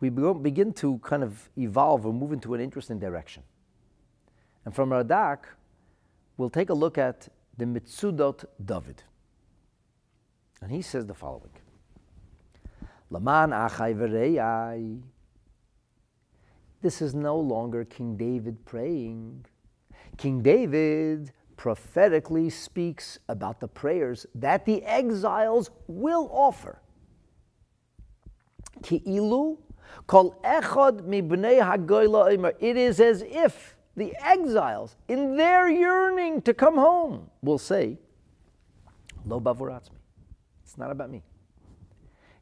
we 0.00 0.10
begin 0.10 0.72
to 0.74 0.98
kind 0.98 1.22
of 1.22 1.48
evolve 1.56 2.04
or 2.04 2.12
move 2.12 2.32
into 2.32 2.54
an 2.54 2.60
interesting 2.60 2.98
direction. 2.98 3.44
And 4.64 4.74
from 4.74 4.90
Radak, 4.90 5.44
we'll 6.36 6.50
take 6.50 6.70
a 6.70 6.74
look 6.74 6.98
at 6.98 7.28
the 7.56 7.64
Mitzudot 7.64 8.44
David. 8.64 9.04
And 10.60 10.70
he 10.72 10.82
says 10.82 11.06
the 11.06 11.14
following 11.14 11.50
Laman 13.10 13.50
achai 13.50 13.94
v'reyai. 13.94 15.00
This 16.80 17.00
is 17.00 17.14
no 17.14 17.38
longer 17.38 17.84
King 17.84 18.16
David 18.16 18.64
praying. 18.64 19.44
King 20.16 20.42
David 20.42 21.30
prophetically 21.62 22.50
speaks 22.50 23.20
about 23.28 23.60
the 23.60 23.68
prayers 23.68 24.26
that 24.34 24.66
the 24.66 24.82
exiles 24.82 25.70
will 25.86 26.28
offer. 26.32 26.80
Kol 30.08 30.34
echad 30.42 31.02
hagoyla 31.06 32.52
It 32.58 32.76
is 32.76 32.98
as 32.98 33.22
if 33.22 33.76
the 33.96 34.12
exiles, 34.20 34.96
in 35.06 35.36
their 35.36 35.68
yearning 35.68 36.42
to 36.42 36.52
come 36.52 36.74
home, 36.74 37.30
will 37.42 37.58
say, 37.58 37.96
Lo 39.24 39.40
bavuratzmi. 39.40 40.00
It's 40.64 40.76
not 40.76 40.90
about 40.90 41.10
me. 41.12 41.22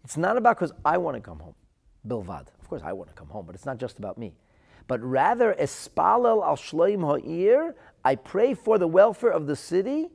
It's 0.03 0.17
not 0.17 0.39
about 0.39 0.57
because 0.57 0.73
I 0.83 0.97
want 0.97 1.19
to 1.19 1.21
come 1.21 1.41
home. 1.41 1.57
Bilvad. 2.09 2.47
Of 2.59 2.69
course, 2.71 2.81
I 2.83 2.95
want 2.95 3.11
to 3.11 3.15
come 3.15 3.29
home, 3.29 3.45
but 3.45 3.55
it's 3.55 3.67
not 3.67 3.77
just 3.77 3.99
about 3.99 4.17
me. 4.17 4.33
But 4.91 5.01
rather, 5.03 5.55
espalel 5.61 6.45
al 6.45 6.57
shloim 6.57 7.03
ha'ir, 7.03 7.77
I 8.05 8.15
pray 8.15 8.55
for 8.55 8.79
the 8.79 8.89
welfare 8.89 9.31
of 9.31 9.47
the 9.47 9.57
city, 9.57 10.09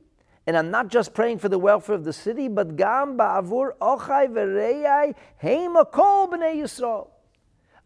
and 0.46 0.56
I'm 0.56 0.70
not 0.70 0.88
just 0.88 1.14
praying 1.14 1.38
for 1.38 1.48
the 1.48 1.58
welfare 1.58 1.94
of 1.94 2.04
the 2.04 2.12
city, 2.12 2.48
but 2.48 2.76
gam 2.76 3.16
ba'avur 3.16 3.76
ochai 3.80 4.28
v'reyai 4.28 5.14
heim 5.40 5.76
kol 5.92 6.28
b'nei 6.28 6.56
Yisrael. 6.56 7.08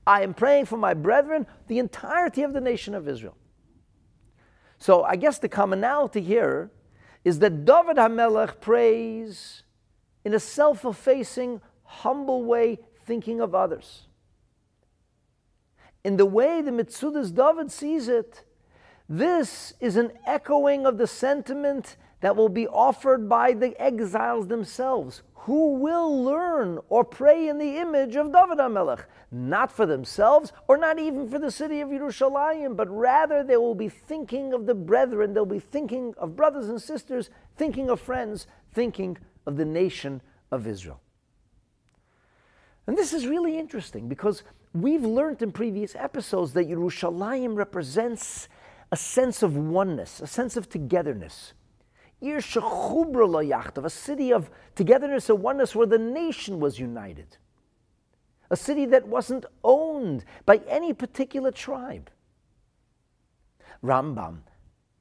I 0.07 0.23
am 0.23 0.35
praying 0.35 0.67
for 0.67 0.77
my 0.77 0.95
brethren, 0.95 1.47
the 1.67 1.79
entirety 1.79 2.43
of 2.43 2.53
the 2.53 2.61
nation 2.61 2.95
of 2.95 3.09
Israel. 3.09 3.37
So 4.79 5.05
I 5.05 5.17
guess 5.17 5.39
the 5.39 5.49
commonality 5.49 6.23
here 6.23 6.71
is 7.23 7.39
that 7.41 7.65
David 7.67 7.97
HaMelech 7.97 8.61
prays 8.61 9.63
in 10.25 10.33
a 10.33 10.41
self 10.41 10.85
effacing, 10.85 11.61
humble 11.85 12.45
way, 12.45 12.79
thinking 13.05 13.41
of 13.41 13.55
others. 13.55 14.07
In 16.03 16.17
the 16.17 16.25
way 16.25 16.63
the 16.63 16.71
Mitzudas 16.71 17.35
David 17.35 17.71
sees 17.71 18.09
it, 18.09 18.45
this 19.13 19.75
is 19.81 19.97
an 19.97 20.13
echoing 20.25 20.87
of 20.87 20.97
the 20.97 21.07
sentiment 21.09 21.97
that 22.21 22.37
will 22.37 22.49
be 22.49 22.69
offered 22.69 23.29
by 23.29 23.53
the 23.53 23.79
exiles 23.83 24.47
themselves, 24.47 25.23
who 25.35 25.75
will 25.75 26.23
learn 26.23 26.79
or 26.89 27.03
pray 27.03 27.49
in 27.49 27.59
the 27.59 27.79
image 27.79 28.15
of 28.15 28.33
David 28.33 28.59
HaMelech, 28.59 29.07
not 29.33 29.73
for 29.73 29.85
themselves 29.85 30.53
or 30.69 30.77
not 30.77 31.01
even 31.01 31.29
for 31.29 31.41
the 31.41 31.51
city 31.51 31.81
of 31.81 31.89
Yerushalayim, 31.89 32.77
but 32.77 32.89
rather 32.89 33.43
they 33.43 33.57
will 33.57 33.75
be 33.75 33.89
thinking 33.89 34.53
of 34.53 34.67
the 34.67 34.77
brethren, 34.77 35.35
they'll 35.35 35.45
be 35.45 35.59
thinking 35.59 36.15
of 36.17 36.37
brothers 36.37 36.69
and 36.69 36.81
sisters, 36.81 37.31
thinking 37.57 37.91
of 37.91 38.01
friends, 38.01 38.47
thinking 38.73 39.19
of 39.45 39.57
the 39.57 39.65
nation 39.65 40.23
of 40.53 40.69
Israel. 40.69 41.01
And 42.87 42.97
this 42.97 43.13
is 43.13 43.27
really 43.27 43.59
interesting 43.59 44.09
because 44.09 44.45
we've 44.73 45.05
learned 45.05 45.43
in 45.43 45.51
previous 45.51 45.97
episodes 45.97 46.53
that 46.53 46.69
Yerushalayim 46.69 47.57
represents 47.57 48.49
a 48.93 48.97
sense 48.97 49.43
of 49.43 49.57
oneness, 49.57 50.21
a 50.21 50.27
sense 50.27 50.57
of 50.57 50.69
togetherness. 50.69 51.53
Ir 52.21 52.39
a 52.39 53.91
city 53.91 54.33
of 54.33 54.51
togetherness 54.75 55.31
and 55.31 55.43
oneness 55.43 55.75
where 55.75 55.87
the 55.87 55.99
nation 55.99 56.61
was 56.61 56.79
united. 56.79 57.39
A 58.51 58.57
city 58.57 58.85
that 58.87 59.07
wasn't 59.07 59.47
owned 59.65 60.25
by 60.45 60.61
any 60.69 60.93
particular 60.93 61.51
tribe. 61.51 62.11
Rambam, 63.83 64.41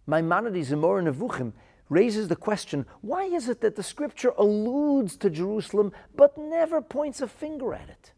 Maimonides 0.07 0.71
and 0.71 0.81
Moreh 0.81 1.03
Nevuchim 1.03 1.53
raises 1.89 2.27
the 2.27 2.35
question 2.35 2.85
why 3.01 3.23
is 3.23 3.49
it 3.49 3.61
that 3.61 3.75
the 3.75 3.83
scripture 3.83 4.31
alludes 4.37 5.17
to 5.17 5.29
Jerusalem 5.29 5.91
but 6.15 6.37
never 6.37 6.81
points 6.81 7.21
a 7.21 7.27
finger 7.27 7.73
at 7.73 7.89
it? 7.89 8.13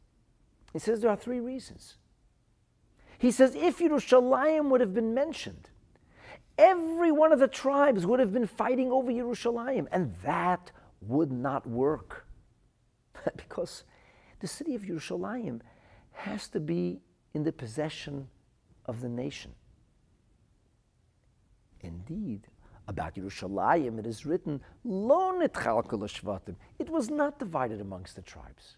He 0.73 0.79
says 0.79 1.01
there 1.01 1.09
are 1.09 1.17
three 1.17 1.39
reasons. 1.39 1.97
He 3.21 3.29
says 3.29 3.53
if 3.53 3.77
Yerushalayim 3.77 4.69
would 4.69 4.81
have 4.81 4.95
been 4.95 5.13
mentioned, 5.13 5.69
every 6.57 7.11
one 7.11 7.31
of 7.31 7.37
the 7.37 7.47
tribes 7.47 8.03
would 8.03 8.19
have 8.19 8.33
been 8.33 8.47
fighting 8.47 8.91
over 8.91 9.11
Yerushalayim, 9.11 9.85
and 9.91 10.15
that 10.23 10.71
would 11.01 11.31
not 11.31 11.67
work. 11.67 12.25
because 13.37 13.83
the 14.39 14.47
city 14.47 14.73
of 14.73 14.81
Yerushalayim 14.81 15.61
has 16.13 16.47
to 16.47 16.59
be 16.59 16.99
in 17.35 17.43
the 17.43 17.51
possession 17.51 18.27
of 18.87 19.01
the 19.01 19.09
nation. 19.09 19.51
Indeed, 21.81 22.47
about 22.87 23.13
Yerushalayim, 23.13 23.99
it 23.99 24.07
is 24.07 24.25
written, 24.25 24.61
Lo. 24.83 25.39
It 25.39 26.89
was 26.89 27.11
not 27.11 27.37
divided 27.37 27.81
amongst 27.81 28.15
the 28.15 28.23
tribes. 28.23 28.77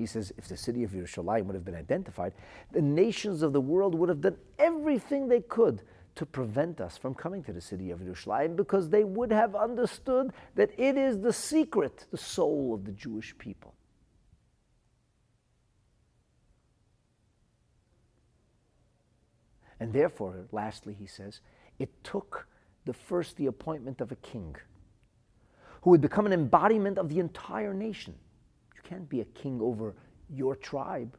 He 0.00 0.06
says, 0.06 0.32
if 0.38 0.48
the 0.48 0.56
city 0.56 0.82
of 0.82 0.92
Yerushalayim 0.92 1.44
would 1.44 1.54
have 1.54 1.64
been 1.66 1.74
identified, 1.74 2.32
the 2.72 2.80
nations 2.80 3.42
of 3.42 3.52
the 3.52 3.60
world 3.60 3.94
would 3.94 4.08
have 4.08 4.22
done 4.22 4.38
everything 4.58 5.28
they 5.28 5.42
could 5.42 5.82
to 6.14 6.24
prevent 6.24 6.80
us 6.80 6.96
from 6.96 7.14
coming 7.14 7.42
to 7.44 7.52
the 7.52 7.60
city 7.60 7.90
of 7.90 8.00
Yerushalayim 8.00 8.56
because 8.56 8.88
they 8.88 9.04
would 9.04 9.30
have 9.30 9.54
understood 9.54 10.32
that 10.54 10.70
it 10.78 10.96
is 10.96 11.20
the 11.20 11.34
secret, 11.34 12.06
the 12.10 12.16
soul 12.16 12.72
of 12.72 12.86
the 12.86 12.92
Jewish 12.92 13.36
people. 13.36 13.74
And 19.78 19.92
therefore, 19.92 20.46
lastly, 20.50 20.96
he 20.98 21.06
says, 21.06 21.40
it 21.78 21.90
took 22.02 22.48
the 22.86 22.94
first 22.94 23.36
the 23.36 23.46
appointment 23.48 24.00
of 24.00 24.10
a 24.12 24.16
king 24.16 24.56
who 25.82 25.90
would 25.90 26.00
become 26.00 26.24
an 26.24 26.32
embodiment 26.32 26.96
of 26.96 27.10
the 27.10 27.18
entire 27.18 27.74
nation. 27.74 28.14
Can't 28.90 29.08
be 29.08 29.20
a 29.20 29.24
king 29.26 29.60
over 29.62 29.94
your 30.28 30.56
tribe 30.56 31.16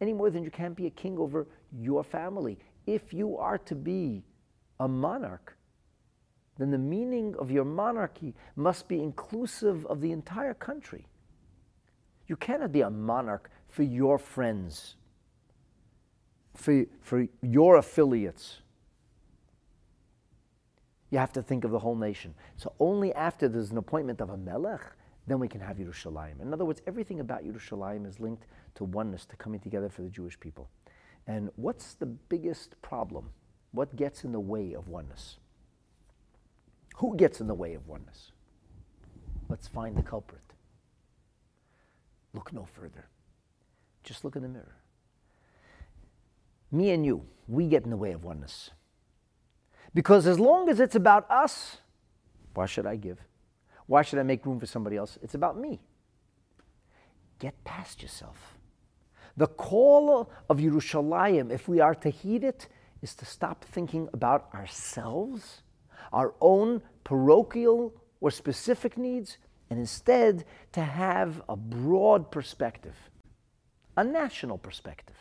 any 0.00 0.12
more 0.12 0.30
than 0.30 0.44
you 0.44 0.50
can't 0.50 0.76
be 0.76 0.86
a 0.86 0.90
king 0.90 1.18
over 1.18 1.48
your 1.72 2.04
family. 2.04 2.58
If 2.86 3.12
you 3.12 3.36
are 3.38 3.58
to 3.58 3.74
be 3.74 4.22
a 4.78 4.86
monarch, 4.86 5.56
then 6.58 6.70
the 6.70 6.78
meaning 6.78 7.34
of 7.38 7.50
your 7.50 7.64
monarchy 7.64 8.34
must 8.54 8.86
be 8.86 9.02
inclusive 9.02 9.84
of 9.86 10.00
the 10.00 10.12
entire 10.12 10.54
country. 10.54 11.06
You 12.28 12.36
cannot 12.36 12.72
be 12.72 12.82
a 12.82 12.90
monarch 12.90 13.50
for 13.68 13.82
your 13.82 14.18
friends, 14.18 14.96
for, 16.54 16.84
for 17.00 17.26
your 17.42 17.76
affiliates 17.76 18.60
you 21.10 21.18
have 21.18 21.32
to 21.32 21.42
think 21.42 21.64
of 21.64 21.70
the 21.70 21.78
whole 21.78 21.94
nation. 21.94 22.34
So 22.56 22.72
only 22.80 23.12
after 23.14 23.48
there's 23.48 23.70
an 23.70 23.78
appointment 23.78 24.20
of 24.20 24.30
a 24.30 24.36
melech, 24.36 24.82
then 25.26 25.38
we 25.38 25.48
can 25.48 25.60
have 25.60 25.76
Yerushalayim. 25.78 26.40
In 26.40 26.52
other 26.52 26.64
words, 26.64 26.82
everything 26.86 27.20
about 27.20 27.44
Yerushalayim 27.44 28.06
is 28.06 28.20
linked 28.20 28.46
to 28.76 28.84
oneness, 28.84 29.26
to 29.26 29.36
coming 29.36 29.60
together 29.60 29.88
for 29.88 30.02
the 30.02 30.08
Jewish 30.08 30.38
people. 30.38 30.68
And 31.26 31.50
what's 31.56 31.94
the 31.94 32.06
biggest 32.06 32.80
problem? 32.82 33.30
What 33.72 33.96
gets 33.96 34.22
in 34.22 34.32
the 34.32 34.40
way 34.40 34.72
of 34.72 34.88
oneness? 34.88 35.38
Who 36.96 37.16
gets 37.16 37.40
in 37.40 37.46
the 37.46 37.54
way 37.54 37.74
of 37.74 37.86
oneness? 37.88 38.32
Let's 39.48 39.68
find 39.68 39.96
the 39.96 40.02
culprit. 40.02 40.40
Look 42.32 42.52
no 42.52 42.64
further. 42.64 43.06
Just 44.04 44.24
look 44.24 44.36
in 44.36 44.42
the 44.42 44.48
mirror. 44.48 44.76
Me 46.70 46.90
and 46.90 47.04
you, 47.04 47.24
we 47.48 47.66
get 47.66 47.84
in 47.84 47.90
the 47.90 47.96
way 47.96 48.12
of 48.12 48.24
oneness. 48.24 48.70
Because 49.94 50.26
as 50.26 50.38
long 50.38 50.68
as 50.68 50.78
it's 50.78 50.94
about 50.94 51.28
us, 51.30 51.78
why 52.54 52.66
should 52.66 52.86
I 52.86 52.96
give? 52.96 53.18
Why 53.86 54.02
should 54.02 54.18
I 54.18 54.24
make 54.24 54.44
room 54.44 54.58
for 54.58 54.66
somebody 54.66 54.96
else? 54.96 55.18
It's 55.22 55.34
about 55.34 55.58
me. 55.58 55.80
Get 57.38 57.62
past 57.64 58.02
yourself. 58.02 58.56
The 59.36 59.46
call 59.46 60.30
of 60.48 60.58
Yerushalayim, 60.58 61.52
if 61.52 61.68
we 61.68 61.80
are 61.80 61.94
to 61.96 62.10
heed 62.10 62.42
it, 62.42 62.68
is 63.02 63.14
to 63.16 63.24
stop 63.24 63.64
thinking 63.64 64.08
about 64.12 64.48
ourselves, 64.54 65.62
our 66.12 66.34
own 66.40 66.82
parochial 67.04 67.94
or 68.20 68.30
specific 68.30 68.96
needs, 68.96 69.36
and 69.68 69.78
instead 69.78 70.44
to 70.72 70.80
have 70.80 71.42
a 71.48 71.56
broad 71.56 72.30
perspective, 72.30 72.96
a 73.96 74.04
national 74.04 74.58
perspective. 74.58 75.16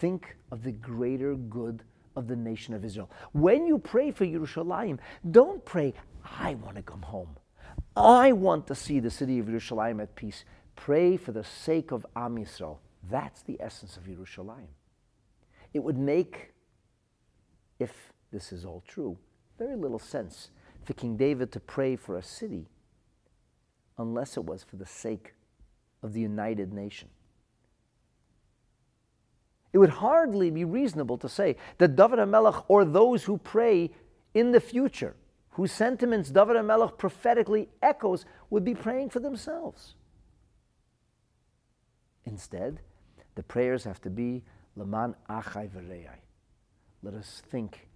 Think 0.00 0.36
of 0.50 0.64
the 0.64 0.72
greater 0.72 1.34
good 1.34 1.84
of 2.18 2.26
the 2.26 2.36
nation 2.36 2.74
of 2.74 2.84
Israel. 2.84 3.08
When 3.32 3.66
you 3.66 3.78
pray 3.78 4.10
for 4.10 4.26
Yerushalayim, 4.26 4.98
don't 5.30 5.64
pray, 5.64 5.94
I 6.24 6.56
want 6.56 6.76
to 6.76 6.82
come 6.82 7.02
home. 7.02 7.36
I 7.96 8.32
want 8.32 8.66
to 8.66 8.74
see 8.74 8.98
the 8.98 9.10
city 9.10 9.38
of 9.38 9.46
Yerushalayim 9.46 10.02
at 10.02 10.14
peace. 10.16 10.44
Pray 10.74 11.16
for 11.16 11.30
the 11.30 11.44
sake 11.44 11.92
of 11.92 12.04
Am 12.16 12.36
Yisrael. 12.36 12.78
That's 13.08 13.42
the 13.42 13.56
essence 13.60 13.96
of 13.96 14.04
Yerushalayim. 14.04 14.66
It 15.72 15.78
would 15.78 15.96
make, 15.96 16.52
if 17.78 18.12
this 18.32 18.52
is 18.52 18.64
all 18.64 18.82
true, 18.86 19.16
very 19.58 19.76
little 19.76 20.00
sense 20.00 20.50
for 20.84 20.94
King 20.94 21.16
David 21.16 21.52
to 21.52 21.60
pray 21.60 21.94
for 21.94 22.16
a 22.16 22.22
city 22.22 22.66
unless 23.96 24.36
it 24.36 24.44
was 24.44 24.64
for 24.64 24.76
the 24.76 24.86
sake 24.86 25.34
of 26.02 26.12
the 26.12 26.20
united 26.20 26.72
nation. 26.72 27.08
It 29.72 29.78
would 29.78 29.90
hardly 29.90 30.50
be 30.50 30.64
reasonable 30.64 31.18
to 31.18 31.28
say 31.28 31.56
that 31.78 31.96
David 31.96 32.18
HaMelech 32.18 32.64
or 32.68 32.84
those 32.84 33.24
who 33.24 33.38
pray 33.38 33.90
in 34.34 34.52
the 34.52 34.60
future, 34.60 35.14
whose 35.50 35.72
sentiments 35.72 36.30
David 36.30 36.56
HaMelech 36.56 36.96
prophetically 36.96 37.68
echoes, 37.82 38.24
would 38.50 38.64
be 38.64 38.74
praying 38.74 39.10
for 39.10 39.20
themselves. 39.20 39.94
Instead, 42.24 42.80
the 43.34 43.42
prayers 43.42 43.84
have 43.84 44.00
to 44.02 44.10
be 44.10 44.42
Laman 44.76 45.14
Achai 45.28 45.68
V'Re'ai. 45.68 46.18
Let 47.02 47.14
us 47.14 47.42
think 47.48 47.88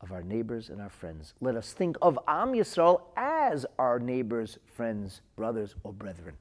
of 0.00 0.12
our 0.12 0.22
neighbors 0.22 0.70
and 0.70 0.80
our 0.80 0.88
friends. 0.88 1.34
Let 1.40 1.56
us 1.56 1.72
think 1.72 1.96
of 2.00 2.18
Am 2.26 2.52
Yisrael 2.52 3.02
as 3.16 3.66
our 3.78 3.98
neighbors, 3.98 4.58
friends, 4.64 5.20
brothers, 5.36 5.74
or 5.84 5.92
brethren. 5.92 6.36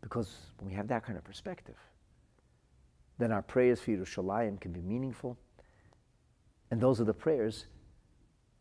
Because 0.00 0.34
when 0.58 0.68
we 0.68 0.74
have 0.74 0.88
that 0.88 1.04
kind 1.04 1.16
of 1.16 1.24
perspective, 1.24 1.76
then 3.20 3.32
our 3.32 3.42
prayers 3.42 3.80
for 3.80 3.90
Yerushalayim 3.90 4.60
can 4.60 4.72
be 4.72 4.80
meaningful. 4.80 5.38
And 6.70 6.80
those 6.80 7.00
are 7.00 7.04
the 7.04 7.14
prayers 7.14 7.66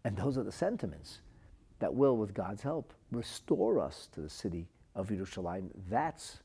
and 0.04 0.18
those 0.18 0.38
are 0.38 0.44
the 0.44 0.52
sentiments 0.52 1.22
that 1.80 1.94
will, 1.94 2.18
with 2.18 2.34
God's 2.34 2.62
help, 2.62 2.94
restore 3.12 3.80
us 3.80 4.08
to 4.14 4.22
the 4.22 4.30
city 4.30 4.68
of 4.96 5.10
Yerushalayim. 5.10 5.70
That's 5.90 6.40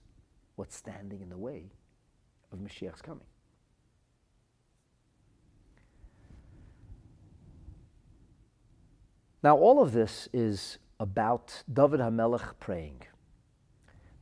what's 0.57 0.77
standing 0.77 1.21
in 1.21 1.29
the 1.29 1.37
way 1.37 1.73
of 2.53 2.61
Mashiach's 2.61 3.03
coming. 3.03 3.27
Now, 9.43 9.57
all 9.57 9.83
of 9.83 9.93
this 9.93 10.29
is 10.33 10.79
about 11.01 11.65
David 11.71 12.01
HaMelech 12.01 12.55
praying. 12.61 13.03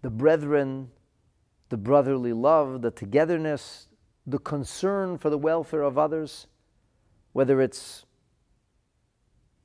The 0.01 0.11
brethren 0.11 0.91
the 1.73 1.79
brotherly 1.79 2.35
love, 2.35 2.83
the 2.83 2.91
togetherness, 2.91 3.89
the 4.27 4.39
concern 4.39 5.17
for 5.17 5.31
the 5.31 5.39
welfare 5.39 5.81
of 5.81 5.97
others, 5.97 6.47
whether 7.33 7.63
it's 7.63 8.05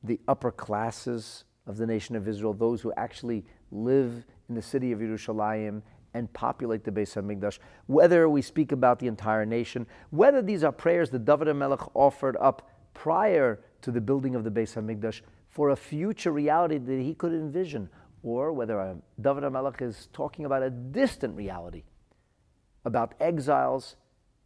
the 0.01 0.17
upper 0.25 0.49
classes 0.49 1.43
of 1.65 1.75
the 1.75 1.85
nation 1.85 2.15
of 2.15 2.25
Israel, 2.25 2.53
those 2.53 2.79
who 2.79 2.93
actually 2.95 3.43
live 3.71 4.23
in 4.47 4.55
the 4.55 4.61
city 4.61 4.93
of 4.93 4.99
Yerushalayim 4.99 5.81
and 6.13 6.31
populate 6.31 6.85
the 6.85 6.91
Beis 6.91 7.13
Hamikdash, 7.13 7.59
whether 7.87 8.29
we 8.29 8.41
speak 8.41 8.71
about 8.71 8.99
the 8.99 9.07
entire 9.07 9.45
nation, 9.45 9.85
whether 10.09 10.41
these 10.41 10.63
are 10.63 10.71
prayers 10.71 11.09
that 11.09 11.25
David 11.25 11.53
Melech 11.57 11.93
offered 11.93 12.37
up 12.39 12.71
prior 12.93 13.59
to 13.81 13.91
the 13.91 13.99
building 13.99 14.33
of 14.33 14.45
the 14.45 14.49
Beis 14.49 14.75
Hamikdash 14.75 15.19
for 15.49 15.71
a 15.71 15.75
future 15.75 16.31
reality 16.31 16.77
that 16.77 17.01
he 17.01 17.13
could 17.13 17.33
envision, 17.33 17.89
or 18.23 18.53
whether 18.53 18.79
uh, 18.79 18.93
David 19.19 19.49
Melech 19.51 19.81
is 19.81 20.07
talking 20.13 20.45
about 20.45 20.63
a 20.63 20.69
distant 20.69 21.35
reality 21.35 21.83
about 22.87 23.13
exiles, 23.19 23.97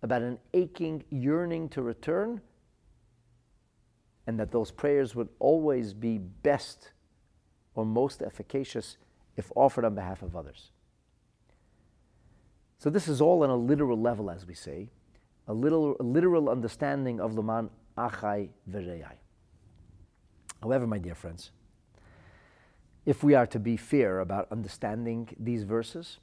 about 0.01 0.23
an 0.23 0.39
aching 0.55 1.03
yearning 1.11 1.69
to 1.69 1.81
return, 1.83 2.41
and 4.25 4.39
that 4.39 4.51
those 4.51 4.71
prayers 4.71 5.15
would 5.15 5.29
always 5.37 5.93
be 5.93 6.17
best 6.17 6.89
or 7.75 7.85
most 7.85 8.23
efficacious 8.23 8.97
if 9.37 9.51
offered 9.55 9.85
on 9.85 9.93
behalf 9.93 10.23
of 10.23 10.35
others. 10.35 10.71
So, 12.79 12.89
this 12.89 13.07
is 13.07 13.21
all 13.21 13.43
on 13.43 13.51
a 13.51 13.55
literal 13.55 13.99
level, 13.99 14.31
as 14.31 14.45
we 14.45 14.55
say, 14.55 14.89
a, 15.47 15.53
little, 15.53 15.95
a 15.99 16.03
literal 16.03 16.49
understanding 16.49 17.21
of 17.21 17.35
Laman 17.35 17.69
Achai 17.95 18.49
Vereyai. 18.67 19.17
However, 20.63 20.87
my 20.87 20.97
dear 20.97 21.13
friends, 21.13 21.51
if 23.05 23.23
we 23.23 23.35
are 23.35 23.45
to 23.47 23.59
be 23.59 23.77
fair 23.77 24.19
about 24.19 24.47
understanding 24.51 25.29
these 25.39 25.63
verses, 25.63 26.17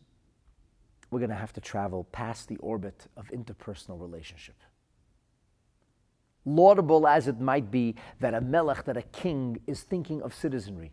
we're 1.10 1.20
going 1.20 1.30
to 1.30 1.36
have 1.36 1.52
to 1.54 1.60
travel 1.60 2.04
past 2.12 2.48
the 2.48 2.56
orbit 2.56 3.06
of 3.16 3.30
interpersonal 3.30 4.00
relationship. 4.00 4.56
Laudable 6.44 7.06
as 7.06 7.28
it 7.28 7.40
might 7.40 7.70
be 7.70 7.94
that 8.20 8.34
a 8.34 8.40
melech, 8.40 8.84
that 8.84 8.96
a 8.96 9.02
king, 9.02 9.60
is 9.66 9.82
thinking 9.82 10.22
of 10.22 10.34
citizenry. 10.34 10.92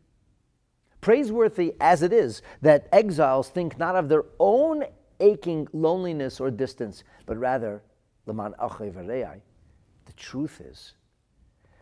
Praiseworthy 1.02 1.76
as 1.80 2.02
it 2.02 2.12
is 2.12 2.42
that 2.62 2.88
exiles 2.92 3.50
think 3.50 3.78
not 3.78 3.96
of 3.96 4.10
their 4.10 4.24
own 4.40 4.84
aching 5.20 5.68
loneliness 5.72 6.40
or 6.40 6.50
distance, 6.52 7.04
but 7.26 7.38
rather, 7.38 7.82
the 8.26 8.34
truth 10.16 10.62
is 10.62 10.94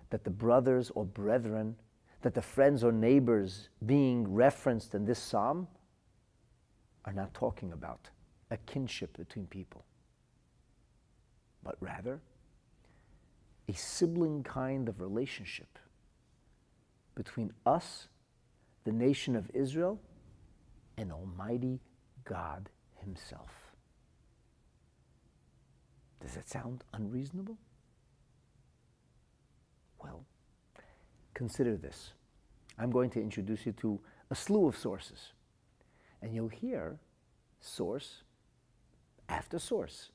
that 0.10 0.24
the 0.24 0.30
brothers 0.30 0.92
or 0.94 1.06
brethren, 1.06 1.76
that 2.22 2.34
the 2.34 2.42
friends 2.42 2.84
or 2.84 2.92
neighbors 2.92 3.70
being 3.86 4.32
referenced 4.32 4.94
in 4.94 5.06
this 5.06 5.20
psalm 5.20 5.68
are 7.06 7.14
not 7.14 7.34
talking 7.34 7.72
about 7.72 8.10
a 8.54 8.58
kinship 8.72 9.18
between 9.18 9.48
people, 9.48 9.84
but 11.64 11.76
rather 11.80 12.22
a 13.68 13.74
sibling 13.74 14.44
kind 14.44 14.88
of 14.88 15.02
relationship 15.02 15.80
between 17.16 17.52
us, 17.66 18.08
the 18.84 18.92
nation 18.92 19.36
of 19.36 19.50
Israel, 19.56 20.00
and 20.98 21.12
Almighty 21.12 21.80
God 22.26 22.70
Himself. 22.98 23.50
Does 26.22 26.36
that 26.36 26.48
sound 26.48 26.84
unreasonable? 26.94 27.58
Well, 30.04 30.26
consider 31.34 31.76
this. 31.76 32.14
I'm 32.78 32.92
going 32.92 33.10
to 33.12 33.20
introduce 33.22 33.66
you 33.66 33.72
to 33.74 34.00
a 34.30 34.36
slew 34.36 34.68
of 34.68 34.78
sources, 34.78 35.34
and 36.22 36.36
you'll 36.36 36.50
hear 36.50 37.00
source 37.60 38.22
after 39.30 39.60
source 39.60 40.12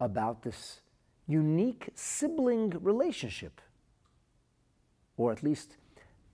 about 0.00 0.42
this 0.42 0.80
unique 1.26 1.90
sibling 1.94 2.70
relationship, 2.80 3.60
or 5.16 5.32
at 5.32 5.42
least 5.42 5.76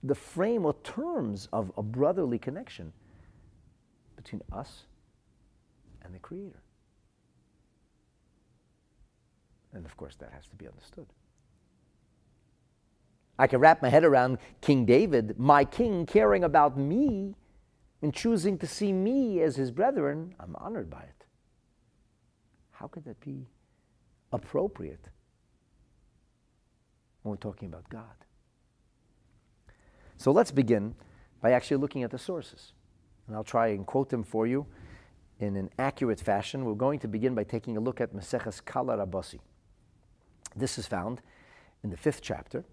the 0.03 0.15
frame 0.15 0.65
or 0.65 0.73
terms 0.83 1.47
of 1.51 1.71
a 1.77 1.83
brotherly 1.83 2.39
connection 2.39 2.93
between 4.15 4.41
us 4.51 4.85
and 6.01 6.13
the 6.13 6.19
Creator. 6.19 6.61
And 9.73 9.85
of 9.85 9.95
course, 9.97 10.15
that 10.15 10.31
has 10.33 10.47
to 10.47 10.55
be 10.55 10.67
understood. 10.67 11.05
I 13.37 13.47
can 13.47 13.59
wrap 13.59 13.81
my 13.81 13.89
head 13.89 14.03
around 14.03 14.39
King 14.61 14.85
David, 14.85 15.39
my 15.39 15.63
king, 15.63 16.05
caring 16.05 16.43
about 16.43 16.77
me 16.77 17.35
and 18.01 18.13
choosing 18.13 18.57
to 18.57 18.67
see 18.67 18.91
me 18.91 19.41
as 19.41 19.55
his 19.55 19.71
brethren. 19.71 20.35
I'm 20.39 20.55
honored 20.57 20.89
by 20.89 21.01
it. 21.01 21.25
How 22.79 22.87
could 22.87 23.03
that 23.03 23.19
be 23.19 23.45
appropriate 24.31 25.09
when 27.23 27.31
we're 27.31 27.37
talking 27.37 27.67
about 27.67 27.89
God? 27.89 28.15
So 30.15 30.31
let's 30.31 30.51
begin 30.51 30.95
by 31.41 31.51
actually 31.51 31.75
looking 31.75 32.03
at 32.03 32.11
the 32.11 32.17
sources. 32.17 32.71
And 33.27 33.35
I'll 33.35 33.43
try 33.43 33.67
and 33.67 33.85
quote 33.85 34.09
them 34.09 34.23
for 34.23 34.47
you 34.47 34.65
in 35.41 35.57
an 35.57 35.69
accurate 35.77 36.21
fashion. 36.21 36.63
We're 36.63 36.73
going 36.73 36.99
to 36.99 37.09
begin 37.09 37.35
by 37.35 37.43
taking 37.43 37.75
a 37.75 37.81
look 37.81 37.99
at 37.99 38.13
Maseches 38.13 38.63
Kala 38.63 38.97
Rabasi. 38.97 39.39
This 40.55 40.77
is 40.77 40.87
found 40.87 41.21
in 41.83 41.89
the 41.89 41.97
fifth 41.97 42.21
chapter 42.21 42.63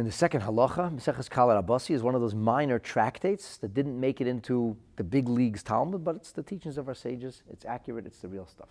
in 0.00 0.06
the 0.06 0.12
second 0.12 0.40
halacha, 0.40 0.90
Maseches 0.90 1.28
Kala 1.28 1.62
Rabasi 1.62 1.94
is 1.94 2.02
one 2.02 2.14
of 2.14 2.22
those 2.22 2.34
minor 2.34 2.78
tractates 2.78 3.58
that 3.58 3.74
didn't 3.74 4.00
make 4.00 4.22
it 4.22 4.26
into 4.26 4.74
the 4.96 5.04
big 5.04 5.28
leagues 5.28 5.62
Talmud, 5.62 6.02
but 6.02 6.16
it's 6.16 6.32
the 6.32 6.42
teachings 6.42 6.78
of 6.78 6.88
our 6.88 6.94
sages. 6.94 7.42
It's 7.50 7.66
accurate, 7.66 8.06
it's 8.06 8.18
the 8.20 8.28
real 8.28 8.46
stuff. 8.46 8.70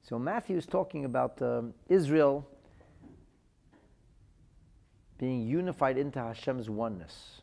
So 0.00 0.18
Matthew 0.18 0.56
is 0.56 0.64
talking 0.64 1.04
about 1.04 1.40
um, 1.42 1.74
Israel 1.86 2.48
being 5.18 5.46
unified 5.46 5.98
into 5.98 6.18
Hashem's 6.18 6.70
oneness. 6.70 7.42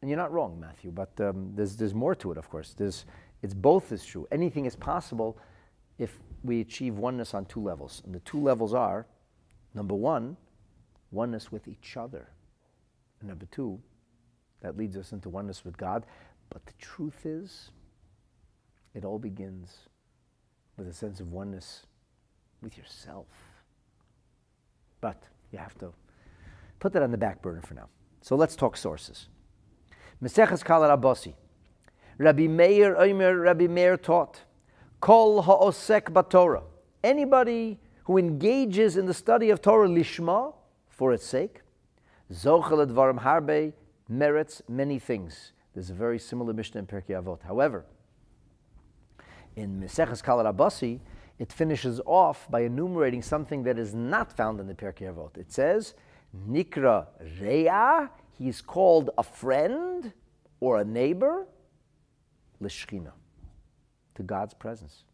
And 0.00 0.08
you're 0.08 0.18
not 0.18 0.32
wrong, 0.32 0.58
Matthew, 0.58 0.90
but 0.90 1.20
um, 1.20 1.52
there's, 1.54 1.76
there's 1.76 1.94
more 1.94 2.14
to 2.14 2.32
it, 2.32 2.38
of 2.38 2.48
course. 2.48 2.74
There's 2.74 3.04
it's 3.46 3.54
both 3.54 3.92
is 3.92 4.04
true. 4.04 4.26
Anything 4.32 4.66
is 4.66 4.74
possible 4.74 5.38
if 5.98 6.18
we 6.42 6.60
achieve 6.60 6.98
oneness 6.98 7.32
on 7.32 7.46
two 7.46 7.62
levels. 7.62 8.02
And 8.04 8.12
the 8.12 8.18
two 8.20 8.42
levels 8.42 8.74
are 8.74 9.06
number 9.72 9.94
one, 9.94 10.36
oneness 11.12 11.52
with 11.52 11.68
each 11.68 11.96
other. 11.96 12.28
And 13.20 13.28
number 13.28 13.46
two, 13.46 13.78
that 14.62 14.76
leads 14.76 14.96
us 14.96 15.12
into 15.12 15.28
oneness 15.28 15.64
with 15.64 15.76
God 15.76 16.04
But 16.50 16.66
the 16.66 16.72
truth 16.80 17.24
is, 17.24 17.70
it 18.94 19.04
all 19.04 19.18
begins 19.18 19.76
with 20.76 20.88
a 20.88 20.92
sense 20.92 21.20
of 21.20 21.32
oneness 21.32 21.86
with 22.62 22.76
yourself. 22.76 23.26
But 25.00 25.22
you 25.52 25.58
have 25.58 25.78
to 25.78 25.92
put 26.80 26.92
that 26.94 27.02
on 27.02 27.10
the 27.10 27.18
back 27.18 27.42
burner 27.42 27.62
for 27.62 27.74
now. 27.74 27.88
So 28.22 28.34
let's 28.34 28.56
talk 28.56 28.76
sources. 28.76 29.28
Meseches 30.22 30.64
Kala 30.64 30.96
Rabasi. 30.96 31.34
Rabbi 32.18 32.46
Meir 32.46 32.96
Omer, 32.96 33.38
Rabbi 33.38 33.66
Meir 33.66 33.96
taught, 33.96 34.42
Kol 35.00 35.42
ha'osek 35.42 36.04
batorah. 36.10 36.62
Anybody 37.04 37.78
who 38.04 38.16
engages 38.16 38.96
in 38.96 39.06
the 39.06 39.14
study 39.14 39.50
of 39.50 39.60
Torah 39.60 39.88
lishma, 39.88 40.54
for 40.88 41.12
its 41.12 41.26
sake, 41.26 41.60
zochel 42.32 42.86
advarim 42.86 43.20
harbe, 43.20 43.72
merits 44.08 44.62
many 44.68 44.98
things. 44.98 45.52
There's 45.74 45.90
a 45.90 45.94
very 45.94 46.18
similar 46.18 46.54
Mishnah 46.54 46.80
in 46.80 46.86
Pirkei 46.86 47.22
Avot. 47.22 47.42
However, 47.42 47.84
in 49.56 49.80
Meseches 49.80 50.22
Kal 50.22 50.38
Rabasi, 50.38 51.00
it 51.38 51.52
finishes 51.52 52.00
off 52.06 52.50
by 52.50 52.60
enumerating 52.60 53.20
something 53.20 53.62
that 53.64 53.78
is 53.78 53.94
not 53.94 54.34
found 54.34 54.58
in 54.58 54.66
the 54.66 54.74
Pirkei 54.74 55.12
Avot. 55.12 55.36
It 55.36 55.52
says, 55.52 55.92
Nikra 56.48 57.06
Rea, 57.40 58.08
he's 58.38 58.62
called 58.62 59.10
a 59.18 59.22
friend 59.22 60.12
or 60.60 60.80
a 60.80 60.84
neighbor, 60.84 61.46
To 64.14 64.22
God's 64.22 64.54
presence. 64.54 65.04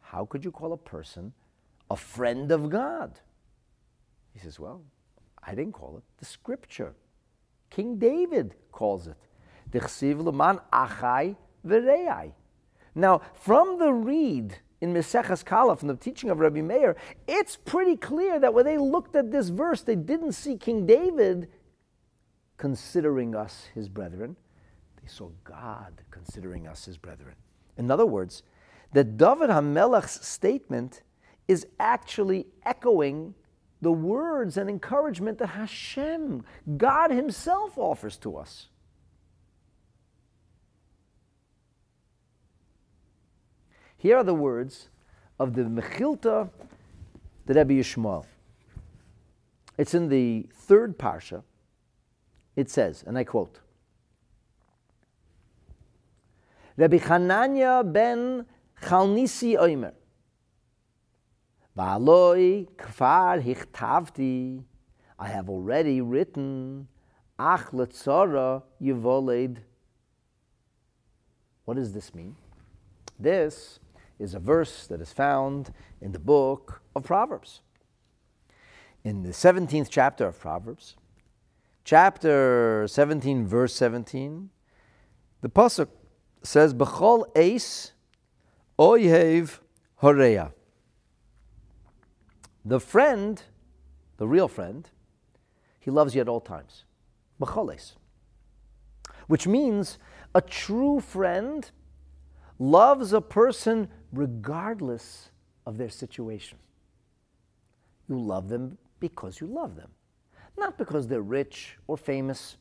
How 0.00 0.24
could 0.24 0.44
you 0.44 0.50
call 0.50 0.72
a 0.72 0.76
person 0.76 1.32
a 1.90 1.96
friend 1.96 2.50
of 2.50 2.70
God? 2.70 3.20
He 4.32 4.40
says, 4.40 4.58
Well, 4.58 4.82
I 5.42 5.54
didn't 5.54 5.72
call 5.72 5.96
it. 5.96 6.02
The 6.18 6.24
scripture 6.24 6.94
King 7.70 7.96
David 7.96 8.54
calls 8.70 9.06
it. 9.06 9.16
Now, 12.94 13.22
from 13.34 13.78
the 13.78 13.92
read 13.92 14.58
in 14.82 14.92
Meseches 14.92 15.42
Kala, 15.42 15.76
from 15.76 15.88
the 15.88 15.96
teaching 15.96 16.28
of 16.28 16.40
Rabbi 16.40 16.60
Meir, 16.60 16.96
it's 17.26 17.56
pretty 17.56 17.96
clear 17.96 18.38
that 18.38 18.52
when 18.52 18.66
they 18.66 18.76
looked 18.76 19.16
at 19.16 19.30
this 19.30 19.48
verse, 19.48 19.80
they 19.80 19.96
didn't 19.96 20.32
see 20.32 20.58
King 20.58 20.84
David 20.84 21.48
considering 22.58 23.34
us 23.34 23.68
his 23.74 23.88
brethren. 23.88 24.36
They 25.02 25.08
saw 25.08 25.30
God 25.44 26.02
considering 26.10 26.66
us 26.66 26.84
his 26.84 26.96
brethren. 26.96 27.34
In 27.76 27.90
other 27.90 28.06
words, 28.06 28.42
that 28.92 29.16
David 29.16 29.50
HaMelech's 29.50 30.26
statement 30.26 31.02
is 31.48 31.66
actually 31.80 32.46
echoing 32.64 33.34
the 33.80 33.92
words 33.92 34.56
and 34.56 34.70
encouragement 34.70 35.38
that 35.38 35.48
Hashem, 35.48 36.44
God 36.76 37.10
Himself, 37.10 37.76
offers 37.76 38.16
to 38.18 38.36
us. 38.36 38.68
Here 43.96 44.16
are 44.16 44.24
the 44.24 44.34
words 44.34 44.88
of 45.38 45.54
the 45.54 45.62
Mechilta, 45.62 46.50
the 47.46 47.54
Rebbe 47.54 47.74
Yishmael. 47.74 48.24
It's 49.78 49.94
in 49.94 50.08
the 50.08 50.46
third 50.52 50.98
parsha. 50.98 51.42
It 52.54 52.70
says, 52.70 53.02
and 53.06 53.16
I 53.16 53.24
quote, 53.24 53.58
Rabbi 56.82 56.98
Hanania 56.98 57.84
ben 57.84 58.44
Chalnisi 58.82 59.56
Oimer, 59.56 59.92
V'aloi 61.78 62.66
kfar 62.76 63.40
hichtavti, 63.40 64.64
I 65.16 65.28
have 65.28 65.48
already 65.48 66.00
written, 66.00 66.88
ach 67.38 67.70
letzara 67.70 68.64
yivoled. 68.82 69.58
What 71.66 71.76
does 71.76 71.92
this 71.92 72.12
mean? 72.16 72.34
This 73.16 73.78
is 74.18 74.34
a 74.34 74.40
verse 74.40 74.88
that 74.88 75.00
is 75.00 75.12
found 75.12 75.72
in 76.00 76.10
the 76.10 76.18
book 76.18 76.82
of 76.96 77.04
Proverbs. 77.04 77.60
In 79.04 79.22
the 79.22 79.30
17th 79.30 79.86
chapter 79.88 80.26
of 80.26 80.40
Proverbs, 80.40 80.96
chapter 81.84 82.88
17, 82.88 83.46
verse 83.46 83.72
17, 83.72 84.50
the 85.42 85.48
Pasuk 85.48 85.86
says, 86.42 86.74
B'chol 86.74 87.24
Ace 87.36 87.92
oyhev 88.78 89.58
horeya. 90.02 90.52
The 92.64 92.80
friend, 92.80 93.42
the 94.16 94.26
real 94.26 94.48
friend, 94.48 94.88
he 95.80 95.90
loves 95.90 96.14
you 96.14 96.20
at 96.20 96.28
all 96.28 96.40
times. 96.40 96.84
B'choles. 97.40 97.92
Which 99.26 99.46
means 99.46 99.98
a 100.34 100.40
true 100.40 101.00
friend 101.00 101.70
loves 102.58 103.12
a 103.12 103.20
person 103.20 103.88
regardless 104.12 105.30
of 105.66 105.78
their 105.78 105.88
situation. 105.88 106.58
You 108.08 108.20
love 108.20 108.48
them 108.48 108.78
because 109.00 109.40
you 109.40 109.46
love 109.46 109.76
them, 109.76 109.90
not 110.56 110.78
because 110.78 111.08
they're 111.08 111.22
rich 111.22 111.76
or 111.86 111.96
famous, 111.96 112.56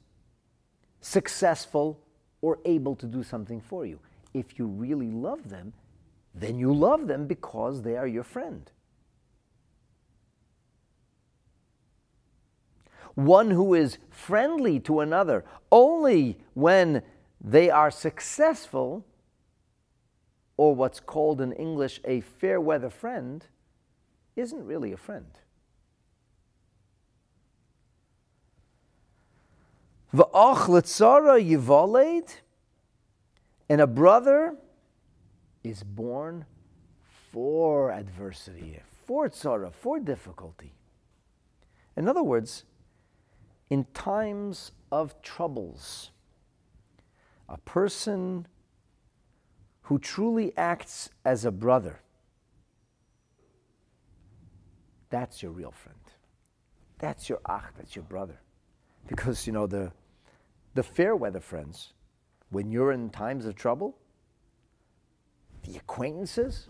successful, 1.01 1.99
or 2.41 2.59
able 2.65 2.95
to 2.95 3.05
do 3.05 3.23
something 3.23 3.61
for 3.61 3.85
you. 3.85 3.99
If 4.33 4.57
you 4.57 4.65
really 4.65 5.11
love 5.11 5.49
them, 5.49 5.73
then 6.33 6.57
you 6.57 6.73
love 6.73 7.07
them 7.07 7.27
because 7.27 7.81
they 7.81 7.97
are 7.97 8.07
your 8.07 8.23
friend. 8.23 8.71
one 13.15 13.51
who 13.51 13.73
is 13.73 13.97
friendly 14.09 14.79
to 14.79 14.99
another 14.99 15.43
only 15.71 16.37
when 16.53 17.01
they 17.39 17.69
are 17.69 17.91
successful, 17.91 19.05
or 20.57 20.75
what's 20.75 20.99
called 20.99 21.41
in 21.41 21.51
English 21.53 21.99
a 22.05 22.21
fair 22.21 22.61
weather 22.61 22.89
friend, 22.89 23.47
isn't 24.35 24.63
really 24.65 24.91
a 24.91 24.97
friend. 24.97 25.39
V'ach 30.13 30.67
letzara 30.67 31.39
yivaled, 31.41 32.35
and 33.69 33.79
a 33.79 33.87
brother 33.87 34.57
is 35.63 35.83
born 35.83 36.45
for 37.31 37.91
adversity, 37.91 38.79
for 39.05 39.29
tzara, 39.29 39.71
for 39.71 39.99
difficulty. 39.99 40.73
In 41.95 42.09
other 42.09 42.23
words, 42.23 42.65
in 43.69 43.85
times 43.93 44.71
of 44.91 45.21
troubles, 45.21 46.11
a 47.47 47.57
person 47.57 48.47
who 49.83 49.97
truly 49.97 50.51
acts 50.57 51.09
as 51.23 51.45
a 51.45 51.51
brother, 51.51 52.01
that's 55.09 55.41
your 55.41 55.51
real 55.51 55.71
friend. 55.71 55.97
That's 56.99 57.29
your 57.29 57.39
ach, 57.49 57.63
that's 57.77 57.95
your 57.95 58.03
brother. 58.03 58.39
Because, 59.07 59.47
you 59.47 59.53
know, 59.53 59.67
the, 59.67 59.91
the 60.73 60.83
fair 60.83 61.15
weather 61.15 61.39
friends, 61.39 61.93
when 62.49 62.71
you're 62.71 62.91
in 62.91 63.09
times 63.09 63.45
of 63.45 63.55
trouble, 63.55 63.97
the 65.63 65.77
acquaintances, 65.77 66.67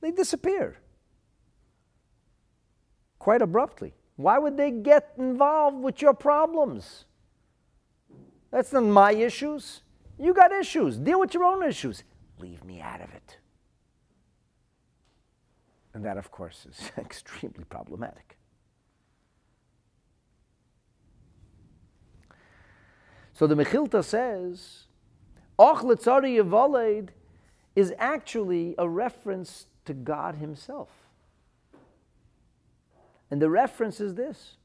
they 0.00 0.10
disappear 0.10 0.76
quite 3.18 3.42
abruptly. 3.42 3.94
Why 4.16 4.38
would 4.38 4.56
they 4.56 4.70
get 4.70 5.14
involved 5.18 5.82
with 5.82 6.02
your 6.02 6.14
problems? 6.14 7.04
That's 8.50 8.72
not 8.72 8.84
my 8.84 9.12
issues. 9.12 9.82
You 10.18 10.34
got 10.34 10.52
issues. 10.52 10.98
Deal 10.98 11.18
with 11.20 11.32
your 11.34 11.44
own 11.44 11.62
issues. 11.62 12.04
Leave 12.38 12.64
me 12.64 12.80
out 12.80 13.00
of 13.00 13.12
it. 13.14 13.38
And 15.94 16.04
that, 16.04 16.16
of 16.18 16.30
course, 16.30 16.66
is 16.68 16.90
extremely 16.98 17.64
problematic. 17.64 18.36
So 23.32 23.46
the 23.46 23.54
Mechilta 23.54 24.04
says, 24.04 24.84
Och 25.58 25.78
letzari 25.78 27.08
is 27.74 27.92
actually 27.98 28.74
a 28.78 28.88
reference 28.88 29.66
to 29.84 29.94
God 29.94 30.36
Himself. 30.36 30.88
And 33.30 33.40
the 33.40 33.48
reference 33.48 34.00
is 34.00 34.14
this. 34.14 34.56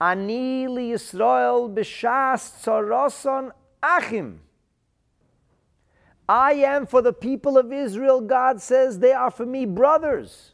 Ani 0.00 0.68
li 0.68 0.90
Yisrael 0.90 1.74
b'shas 1.74 2.62
tzarason 2.62 3.52
achim. 3.82 4.40
I 6.28 6.52
am 6.52 6.86
for 6.86 7.00
the 7.00 7.14
people 7.14 7.56
of 7.56 7.72
Israel, 7.72 8.20
God 8.20 8.60
says, 8.60 8.98
they 8.98 9.12
are 9.12 9.30
for 9.30 9.46
me 9.46 9.64
brothers. 9.64 10.52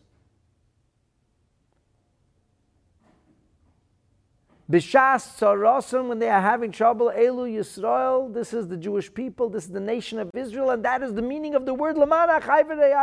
Bishas 4.70 5.38
Tzarason, 5.38 6.08
when 6.08 6.18
they 6.18 6.30
are 6.30 6.40
having 6.40 6.72
trouble, 6.72 7.12
Elu 7.14 7.52
Yisrael, 7.58 8.32
this 8.32 8.54
is 8.54 8.68
the 8.68 8.76
Jewish 8.76 9.12
people, 9.12 9.50
this 9.50 9.64
is 9.64 9.70
the 9.70 9.80
nation 9.80 10.18
of 10.18 10.30
Israel, 10.34 10.70
and 10.70 10.84
that 10.84 11.02
is 11.02 11.12
the 11.14 11.22
meaning 11.22 11.54
of 11.54 11.66
the 11.66 11.74
word 11.74 11.96
Lamana 11.96 12.40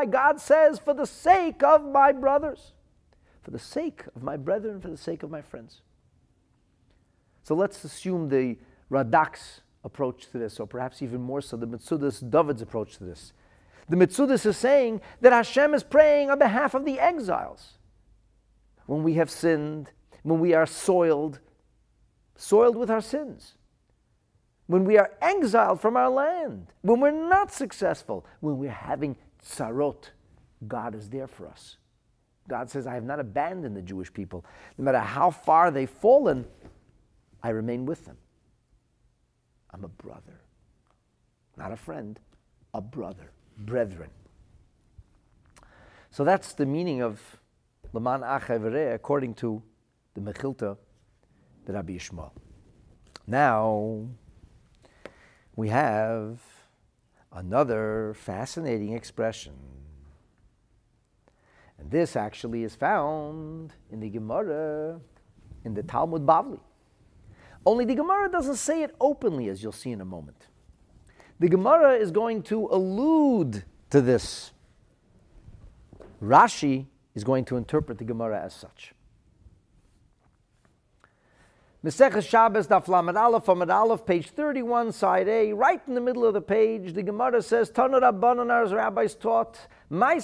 God 0.09 0.41
says, 0.41 0.79
for 0.79 0.93
the 0.93 1.05
sake 1.05 1.61
of 1.61 1.85
my 1.85 2.11
brothers 2.11 2.73
for 3.41 3.51
the 3.51 3.59
sake 3.59 4.03
of 4.15 4.23
my 4.23 4.37
brethren, 4.37 4.79
for 4.79 4.89
the 4.89 4.97
sake 4.97 5.23
of 5.23 5.31
my 5.31 5.41
friends. 5.41 5.81
So 7.43 7.55
let's 7.55 7.83
assume 7.83 8.29
the 8.29 8.57
Radak's 8.91 9.61
approach 9.83 10.29
to 10.31 10.37
this, 10.37 10.59
or 10.59 10.67
perhaps 10.67 11.01
even 11.01 11.21
more 11.21 11.41
so, 11.41 11.57
the 11.57 11.67
Mitzudas 11.67 12.29
David's 12.29 12.61
approach 12.61 12.97
to 12.97 13.03
this. 13.03 13.33
The 13.89 13.95
Mitzudas 13.95 14.45
is 14.45 14.57
saying 14.57 15.01
that 15.21 15.33
Hashem 15.33 15.73
is 15.73 15.83
praying 15.83 16.29
on 16.29 16.37
behalf 16.37 16.75
of 16.75 16.85
the 16.85 16.99
exiles. 16.99 17.79
When 18.85 19.03
we 19.03 19.15
have 19.15 19.29
sinned, 19.29 19.89
when 20.21 20.39
we 20.39 20.53
are 20.53 20.67
soiled, 20.67 21.39
soiled 22.35 22.75
with 22.75 22.89
our 22.89 23.01
sins, 23.01 23.55
when 24.67 24.85
we 24.85 24.97
are 24.97 25.11
exiled 25.21 25.81
from 25.81 25.97
our 25.97 26.09
land, 26.09 26.67
when 26.81 26.99
we're 26.99 27.11
not 27.11 27.51
successful, 27.51 28.25
when 28.39 28.57
we're 28.57 28.71
having 28.71 29.17
tsarot, 29.41 30.11
God 30.67 30.95
is 30.95 31.09
there 31.09 31.27
for 31.27 31.47
us. 31.47 31.77
God 32.47 32.69
says, 32.69 32.87
I 32.87 32.93
have 32.93 33.03
not 33.03 33.19
abandoned 33.19 33.75
the 33.75 33.81
Jewish 33.81 34.11
people. 34.13 34.45
No 34.77 34.83
matter 34.83 34.99
how 34.99 35.29
far 35.31 35.71
they've 35.71 35.89
fallen, 35.89 36.45
I 37.43 37.49
remain 37.49 37.85
with 37.85 38.05
them. 38.05 38.17
I'm 39.71 39.83
a 39.83 39.89
brother. 39.89 40.41
Not 41.57 41.71
a 41.71 41.77
friend, 41.77 42.19
a 42.73 42.81
brother, 42.81 43.31
brethren. 43.57 44.09
So 46.11 46.23
that's 46.23 46.53
the 46.53 46.65
meaning 46.65 47.01
of 47.01 47.39
Laman 47.93 48.21
Achai 48.21 48.93
according 48.93 49.33
to 49.35 49.61
the 50.13 50.21
Mechilta, 50.21 50.77
the 51.65 51.73
Rabbi 51.73 51.93
Yishmael. 51.93 52.31
Now, 53.27 54.07
we 55.55 55.69
have 55.69 56.39
another 57.31 58.13
fascinating 58.17 58.93
expression. 58.93 59.53
And 61.77 61.89
this 61.89 62.15
actually 62.15 62.63
is 62.63 62.75
found 62.75 63.73
in 63.91 63.99
the 63.99 64.09
Gemara, 64.09 64.99
in 65.63 65.73
the 65.73 65.83
Talmud 65.83 66.25
Bavli. 66.25 66.59
Only 67.65 67.85
the 67.85 67.95
Gemara 67.95 68.29
doesn't 68.29 68.55
say 68.55 68.83
it 68.83 68.95
openly, 68.99 69.49
as 69.49 69.61
you'll 69.61 69.71
see 69.71 69.91
in 69.91 70.01
a 70.01 70.05
moment. 70.05 70.47
The 71.39 71.47
Gemara 71.47 71.93
is 71.93 72.11
going 72.11 72.43
to 72.43 72.67
allude 72.71 73.63
to 73.89 74.01
this. 74.01 74.51
Rashi 76.21 76.85
is 77.15 77.23
going 77.23 77.45
to 77.45 77.57
interpret 77.57 77.97
the 77.97 78.03
Gemara 78.03 78.41
as 78.41 78.53
such. 78.53 78.93
Mesech 81.83 82.23
Shabbos 82.23 82.67
Daf 82.67 82.87
Lamed 82.87 83.17
Aleph 83.17 83.49
Aleph, 83.49 84.05
page 84.05 84.29
31, 84.29 84.91
side 84.91 85.27
A, 85.27 85.51
right 85.51 85.81
in 85.87 85.95
the 85.95 86.01
middle 86.01 86.23
of 86.23 86.35
the 86.35 86.41
page, 86.41 86.93
the 86.93 87.01
Gemara 87.01 87.41
says, 87.41 87.71
Tanu 87.71 87.99
Rabbanan, 87.99 88.51
as 88.51 88.71
rabbis 88.71 89.15
taught, 89.15 89.57
there 89.89 90.19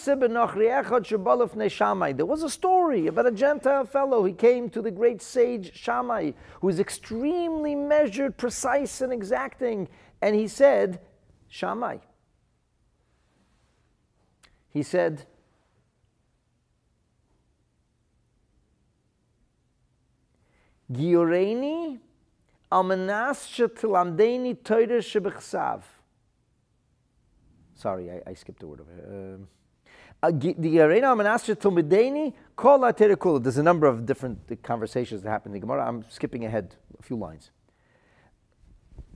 was 2.25 2.43
a 2.43 2.49
story 2.51 3.07
about 3.07 3.25
a 3.25 3.31
Gentile 3.31 3.85
fellow. 3.85 4.23
He 4.23 4.33
came 4.33 4.69
to 4.69 4.83
the 4.83 4.91
great 4.91 5.19
sage 5.19 5.75
Shammai, 5.75 6.33
who 6.61 6.69
is 6.69 6.79
extremely 6.79 7.73
measured, 7.73 8.37
precise, 8.37 9.01
and 9.01 9.11
exacting. 9.11 9.89
And 10.21 10.35
he 10.35 10.47
said, 10.47 10.99
Shammai. 11.47 11.97
He 14.69 14.83
said, 14.83 15.25
Gioreni 20.91 21.99
almanas 22.71 23.47
shetilamdeni 23.47 24.55
teire 24.55 24.99
shebechsav. 24.99 25.81
Sorry, 27.75 28.09
I, 28.09 28.21
I, 28.31 28.33
skipped 28.33 28.63
a 28.63 28.67
word 28.67 28.81
over 28.81 28.91
here. 28.91 29.39
Uh, 30.23 30.31
there's 33.39 33.57
a 33.57 33.63
number 33.63 33.85
of 33.85 34.05
different 34.05 34.63
conversations 34.63 35.21
that 35.21 35.29
happen 35.29 35.49
in 35.49 35.53
the 35.53 35.59
Gemara. 35.59 35.87
I'm 35.87 36.03
skipping 36.09 36.43
ahead 36.45 36.75
a 36.97 37.03
few 37.03 37.17
lines. 37.17 37.51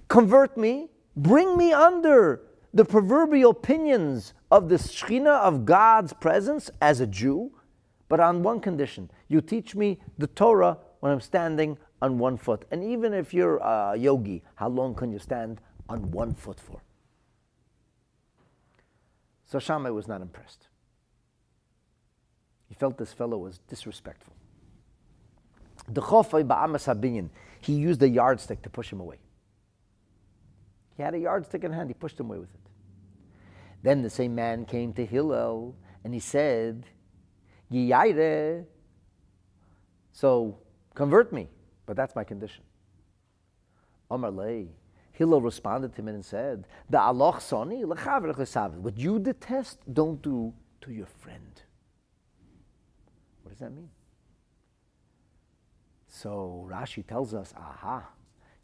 Convert 0.09 0.57
me, 0.57 0.89
bring 1.15 1.57
me 1.57 1.73
under 1.73 2.41
the 2.73 2.85
proverbial 2.85 3.53
pinions 3.53 4.33
of 4.51 4.69
the 4.69 4.75
Shekhinah 4.75 5.39
of 5.39 5.65
God's 5.65 6.13
presence 6.13 6.69
as 6.81 6.99
a 6.99 7.07
Jew, 7.07 7.51
but 8.09 8.19
on 8.19 8.43
one 8.43 8.59
condition 8.59 9.09
you 9.27 9.41
teach 9.41 9.73
me 9.73 9.99
the 10.17 10.27
Torah 10.27 10.77
when 11.01 11.11
I'm 11.11 11.19
standing 11.19 11.77
on 12.01 12.17
one 12.17 12.37
foot. 12.37 12.63
And 12.71 12.83
even 12.83 13.13
if 13.13 13.33
you're 13.33 13.57
a 13.57 13.95
yogi, 13.97 14.43
how 14.55 14.69
long 14.69 14.95
can 14.95 15.11
you 15.11 15.19
stand 15.19 15.59
on 15.89 16.11
one 16.11 16.33
foot 16.33 16.59
for? 16.59 16.81
So 19.45 19.59
Shammai 19.59 19.89
was 19.89 20.07
not 20.07 20.21
impressed. 20.21 20.69
He 22.69 22.75
felt 22.75 22.97
this 22.97 23.11
fellow 23.11 23.37
was 23.37 23.57
disrespectful. 23.67 24.33
He 27.59 27.73
used 27.73 28.01
a 28.01 28.07
yardstick 28.07 28.61
to 28.61 28.69
push 28.69 28.93
him 28.93 29.01
away. 29.01 29.17
He 30.95 31.03
had 31.03 31.15
a 31.15 31.19
yardstick 31.19 31.63
in 31.63 31.73
hand, 31.73 31.89
he 31.89 31.93
pushed 31.95 32.19
him 32.19 32.27
away 32.27 32.37
with 32.37 32.53
it. 32.53 32.59
Then 33.83 34.03
the 34.03 34.09
same 34.09 34.35
man 34.35 34.65
came 34.65 34.93
to 34.93 35.05
Hillel 35.05 35.75
and 36.03 36.13
he 36.13 36.19
said, 36.19 36.85
Giyaire. 37.71 38.65
So 40.13 40.59
Convert 40.93 41.31
me, 41.31 41.47
but 41.85 41.95
that's 41.95 42.15
my 42.15 42.23
condition. 42.23 42.63
Omar 44.09 44.31
Lei. 44.31 44.67
Hillel 45.13 45.41
responded 45.41 45.93
to 45.95 46.01
him 46.01 46.07
and 46.07 46.25
said, 46.25 46.65
The 46.89 46.99
Allah 46.99 47.33
soni 47.33 47.85
What 48.81 48.97
you 48.97 49.19
detest, 49.19 49.79
don't 49.93 50.21
do 50.21 50.53
to 50.81 50.91
your 50.91 51.05
friend. 51.05 51.61
What 53.43 53.51
does 53.51 53.59
that 53.59 53.71
mean? 53.71 53.89
So 56.07 56.67
Rashi 56.69 57.05
tells 57.05 57.33
us, 57.33 57.53
aha, 57.57 58.03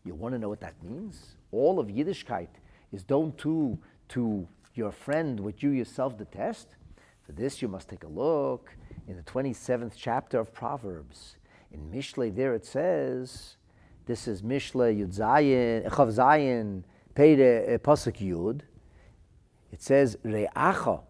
you 0.04 0.16
want 0.16 0.34
to 0.34 0.40
know 0.40 0.50
what 0.50 0.62
that 0.62 0.82
means? 0.84 1.36
All 1.52 1.80
of 1.80 1.88
Yiddishkeit 1.88 2.50
is 2.92 3.04
don't 3.04 3.38
do 3.38 3.78
to 4.10 4.48
your 4.74 4.92
friend 4.92 5.40
what 5.40 5.64
you 5.64 5.70
yourself 5.70 6.18
detest. 6.18 6.76
For 7.24 7.32
this, 7.34 7.62
you 7.62 7.68
must 7.68 7.90
take 7.90 8.04
a 8.04 8.08
look 8.08 8.76
in 9.08 9.16
the 9.16 9.24
27th 9.24 9.94
chapter 9.96 10.40
of 10.40 10.54
Proverbs. 10.54 11.38
In 11.78 11.92
Mishle, 11.92 12.36
there 12.36 12.56
it 12.56 12.66
says, 12.66 13.58
this 14.06 14.28
is 14.28 14.42
Mishle 14.42 14.98
Yud 14.98 15.16
Zayin, 15.16 15.88
Chav 15.90 16.12
Zayin, 16.12 16.84
Peire 17.14 17.66
eh, 17.68 17.78
Pasuk 17.78 18.18
Yud. 18.18 18.62
It 19.72 19.82
says, 19.82 20.18
Re'acha, 20.26 21.04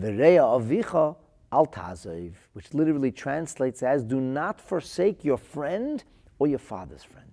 Ve're'a 0.00 0.60
avicha 0.60 1.16
al 1.52 1.66
tazav, 1.66 2.32
which 2.54 2.74
literally 2.74 3.12
translates 3.12 3.82
as, 3.82 4.02
do 4.02 4.20
not 4.20 4.60
forsake 4.60 5.24
your 5.24 5.38
friend 5.38 6.02
or 6.38 6.48
your 6.48 6.58
father's 6.58 7.04
friend. 7.04 7.30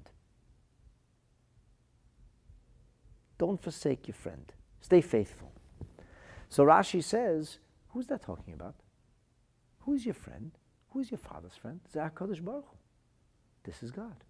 Don't 3.38 3.60
forsake 3.60 4.08
your 4.08 4.16
friend. 4.16 4.54
Stay 4.82 5.02
faithful. 5.02 5.52
So 6.50 6.64
Rashi 6.64 7.04
says, 7.04 7.58
who's 7.90 8.06
that 8.08 8.22
talking 8.22 8.54
about? 8.54 8.76
Who's 9.80 10.06
your 10.06 10.14
friend? 10.14 10.52
Who's 10.92 11.10
your 11.10 11.18
father's 11.18 11.56
friend? 11.56 11.80
Kodesh 11.94 12.44
Baruch. 12.44 12.66
This 13.64 13.82
is 13.84 13.92
God. 13.92 14.24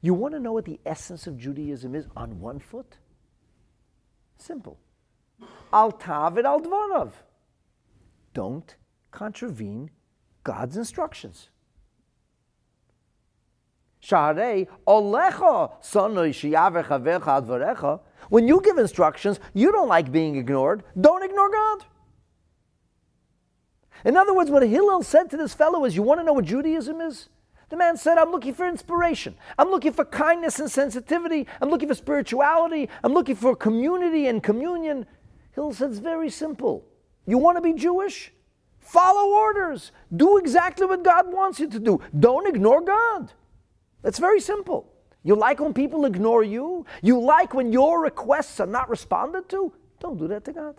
You 0.00 0.14
want 0.14 0.34
to 0.34 0.40
know 0.40 0.52
what 0.52 0.64
the 0.64 0.80
essence 0.86 1.26
of 1.26 1.36
Judaism 1.36 1.94
is 1.94 2.06
on 2.16 2.40
one 2.40 2.58
foot? 2.58 2.96
Simple. 4.36 4.78
Al 5.72 5.92
tavid 5.92 6.44
al 6.44 6.60
dvarav. 6.60 7.12
Don't 8.32 8.76
contravene 9.10 9.90
God's 10.44 10.76
instructions. 10.76 11.50
When 18.28 18.48
you 18.48 18.60
give 18.62 18.78
instructions, 18.78 19.40
you 19.54 19.72
don't 19.72 19.88
like 19.88 20.12
being 20.12 20.36
ignored. 20.36 20.84
Don't 21.00 21.24
ignore 21.24 21.50
God. 21.50 21.84
In 24.04 24.16
other 24.16 24.34
words, 24.34 24.50
what 24.50 24.62
Hillel 24.62 25.02
said 25.02 25.30
to 25.30 25.36
this 25.36 25.54
fellow 25.54 25.84
is, 25.84 25.96
You 25.96 26.02
want 26.02 26.20
to 26.20 26.24
know 26.24 26.34
what 26.34 26.44
Judaism 26.44 27.00
is? 27.00 27.28
The 27.68 27.76
man 27.76 27.96
said, 27.96 28.16
I'm 28.16 28.30
looking 28.30 28.54
for 28.54 28.66
inspiration. 28.66 29.34
I'm 29.58 29.70
looking 29.70 29.92
for 29.92 30.04
kindness 30.04 30.58
and 30.58 30.70
sensitivity. 30.70 31.46
I'm 31.60 31.68
looking 31.68 31.88
for 31.88 31.94
spirituality. 31.94 32.88
I'm 33.04 33.12
looking 33.12 33.36
for 33.36 33.54
community 33.54 34.26
and 34.26 34.42
communion. 34.42 35.06
Hillel 35.52 35.74
said, 35.74 35.90
It's 35.90 35.98
very 35.98 36.30
simple. 36.30 36.84
You 37.26 37.38
want 37.38 37.56
to 37.58 37.62
be 37.62 37.74
Jewish? 37.74 38.32
Follow 38.80 39.34
orders. 39.34 39.92
Do 40.16 40.38
exactly 40.38 40.86
what 40.86 41.02
God 41.02 41.30
wants 41.30 41.60
you 41.60 41.68
to 41.68 41.78
do. 41.78 42.00
Don't 42.18 42.48
ignore 42.48 42.80
God. 42.80 43.32
It's 44.02 44.18
very 44.18 44.40
simple. 44.40 44.90
You 45.24 45.34
like 45.34 45.60
when 45.60 45.74
people 45.74 46.06
ignore 46.06 46.42
you? 46.42 46.86
You 47.02 47.20
like 47.20 47.52
when 47.52 47.70
your 47.72 48.00
requests 48.00 48.60
are 48.60 48.66
not 48.66 48.88
responded 48.88 49.48
to? 49.50 49.72
Don't 50.00 50.16
do 50.16 50.28
that 50.28 50.44
to 50.46 50.52
God. 50.52 50.76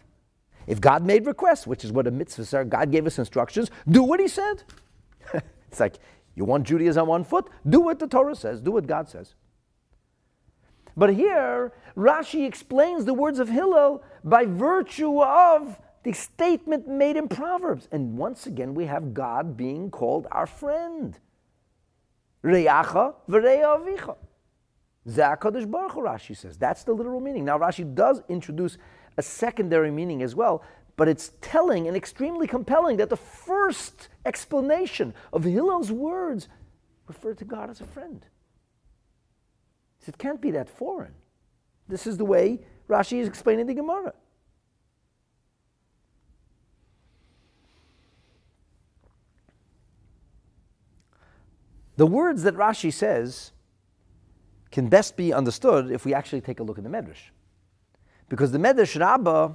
If 0.70 0.80
God 0.80 1.04
made 1.04 1.26
requests, 1.26 1.66
which 1.66 1.84
is 1.84 1.92
what 1.92 2.06
a 2.06 2.12
mitzvah 2.12 2.60
are, 2.60 2.64
God 2.64 2.92
gave 2.92 3.08
us 3.08 3.18
instructions, 3.18 3.72
do 3.90 4.04
what 4.04 4.20
He 4.20 4.28
said. 4.28 4.64
it's 5.68 5.80
like, 5.80 5.98
you 6.36 6.46
want 6.46 6.68
Judaism 6.68 7.02
on 7.02 7.08
one 7.08 7.24
foot? 7.24 7.50
Do 7.68 7.80
what 7.80 7.98
the 7.98 8.06
Torah 8.06 8.36
says, 8.36 8.62
do 8.62 8.72
what 8.72 8.86
God 8.86 9.10
says. 9.10 9.34
But 10.96 11.16
here, 11.16 11.74
Rashi 11.98 12.46
explains 12.46 13.06
the 13.06 13.16
words 13.16 13.40
of 13.40 13.50
Hillel 13.50 14.04
by 14.24 14.46
virtue 14.46 15.24
of 15.24 15.80
the 16.04 16.14
statement 16.14 16.88
made 16.88 17.18
in 17.18 17.28
Proverbs. 17.28 17.88
And 17.92 18.16
once 18.16 18.46
again, 18.46 18.76
we 18.76 18.86
have 18.86 19.16
God 19.16 19.58
being 19.58 19.90
called 19.90 20.28
our 20.32 20.46
friend. 20.46 21.18
Re'acha 22.44 23.16
v're'a 23.28 23.64
avicha. 23.64 24.18
Zakadosh 25.08 25.70
Baruch 25.70 25.94
Rashi 25.94 26.38
says. 26.38 26.58
That's 26.58 26.84
the 26.84 26.94
literal 26.94 27.20
meaning. 27.20 27.44
Now, 27.44 27.58
Rashi 27.58 27.96
does 27.96 28.22
introduce 28.30 28.78
a 29.20 29.22
secondary 29.22 29.92
meaning 29.92 30.24
as 30.24 30.34
well, 30.34 30.64
but 30.96 31.10
it's 31.10 31.34
telling 31.42 31.88
and 31.88 31.96
extremely 31.96 32.48
compelling 32.48 32.96
that 32.98 33.10
the 33.10 33.18
first 33.18 34.08
explanation 34.26 35.14
of 35.34 35.44
Hillel's 35.44 35.92
words 35.92 36.48
refer 37.06 37.34
to 37.34 37.44
God 37.44 37.70
as 37.70 37.82
a 37.82 37.86
friend. 37.86 38.26
It 40.08 40.18
can't 40.18 40.42
be 40.42 40.50
that 40.52 40.68
foreign. 40.68 41.14
This 41.88 42.08
is 42.08 42.18
the 42.18 42.26
way 42.26 42.62
Rashi 42.90 43.20
is 43.20 43.28
explaining 43.28 43.68
the 43.68 43.76
Gemara. 43.76 44.14
The 51.98 52.08
words 52.08 52.42
that 52.44 52.56
Rashi 52.56 52.92
says 52.92 53.52
can 54.72 54.88
best 54.88 55.16
be 55.16 55.32
understood 55.32 55.92
if 55.92 56.06
we 56.06 56.14
actually 56.16 56.42
take 56.42 56.60
a 56.60 56.64
look 56.64 56.80
at 56.80 56.84
the 56.84 56.90
Medrash. 56.90 57.30
Because 58.30 58.52
the 58.52 58.60
Medrash 58.60 59.00
Rabbah 59.00 59.54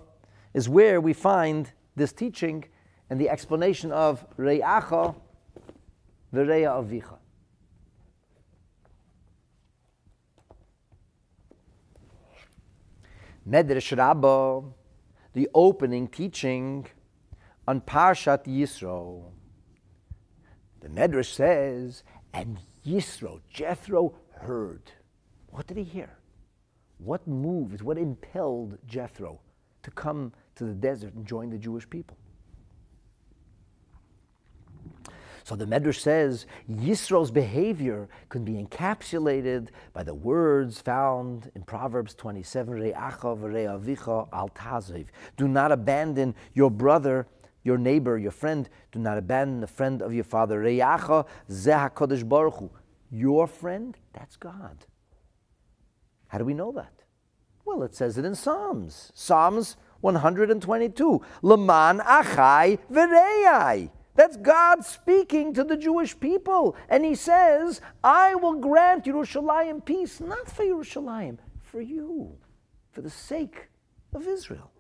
is 0.53 0.69
where 0.69 1.01
we 1.01 1.13
find 1.13 1.73
this 1.95 2.13
teaching 2.13 2.65
and 3.09 3.21
the 3.21 3.31
explanation 3.31 3.93
of 3.93 4.27
Re'acha 4.37 5.15
v'Re'a 6.35 6.83
Avicha. 6.83 7.19
Medrash 13.49 13.97
Rabbah, 13.97 14.63
the 15.35 15.49
opening 15.55 16.09
teaching 16.09 16.87
on 17.69 17.81
Parshat 17.81 18.47
Yisro. 18.47 19.31
The 20.81 20.89
Medrash 20.89 21.33
says, 21.33 22.03
and 22.33 22.59
Yisro, 22.85 23.41
Jethro, 23.53 24.15
heard. 24.33 24.93
What 25.51 25.67
did 25.67 25.77
he 25.77 25.85
hear? 25.85 26.19
What 27.05 27.27
moved, 27.27 27.83
what 27.83 27.99
impelled 27.99 28.79
Jethro 28.87 29.41
to 29.83 29.91
come 29.91 30.33
to 30.57 30.65
the 30.65 30.75
desert 30.75 31.15
and 31.15 31.27
join 31.27 31.51
the 31.51 31.59
Jewish 31.59 31.89
people? 31.89 32.17
So 35.45 35.55
the 35.55 35.67
Medrash 35.67 36.01
says 36.01 36.47
Yisro's 36.71 37.31
behavior 37.31 38.09
can 38.31 38.45
be 38.45 38.55
encapsulated 38.55 39.69
by 39.93 40.03
the 40.03 40.15
words 40.15 40.81
found 40.81 41.51
in 41.55 41.63
Proverbs 41.65 42.15
27, 42.15 42.73
Re'acha 42.75 43.39
v're'avicha 43.39 44.29
al. 44.33 45.05
Do 45.37 45.47
not 45.47 45.71
abandon 45.71 46.35
your 46.55 46.71
brother 46.71 47.27
your 47.65 47.79
neighbor, 47.79 48.17
your 48.19 48.31
friend. 48.31 48.69
Do 48.93 48.99
not 48.99 49.19
abandon 49.19 49.61
the 49.61 49.67
friend 49.67 50.03
of 50.03 50.15
your 50.15 50.25
father. 50.25 50.63
Baruch 50.63 52.55
Hu. 52.59 52.71
Your 53.11 53.47
friend, 53.47 53.97
that's 54.13 54.37
God. 54.37 54.87
How 56.29 56.39
do 56.39 56.45
we 56.45 56.55
know 56.55 56.73
that? 56.73 56.93
Well, 57.65 57.83
it 57.83 57.95
says 57.95 58.19
it 58.19 58.25
in 58.25 58.35
Psalms. 58.35 59.13
Psalms 59.15 59.77
122. 60.01 61.23
Laman 61.43 61.99
achai 62.01 62.79
v'reyai. 62.93 63.91
That's 64.17 64.37
God 64.37 64.85
speaking 64.85 65.53
to 65.55 65.65
the 65.65 65.77
Jewish 65.77 66.19
people. 66.19 66.77
And 66.89 67.05
he 67.05 67.15
says, 67.15 67.81
I 68.03 68.35
will 68.37 68.55
grant 68.55 69.07
Yerushalayim 69.07 69.85
peace, 69.85 70.21
not 70.21 70.49
for 70.51 70.65
Yerushalayim, 70.65 71.39
for 71.63 71.81
you, 71.81 72.37
for 72.93 73.01
the 73.01 73.11
sake 73.11 73.69
of 74.13 74.29
Israel. 74.29 74.71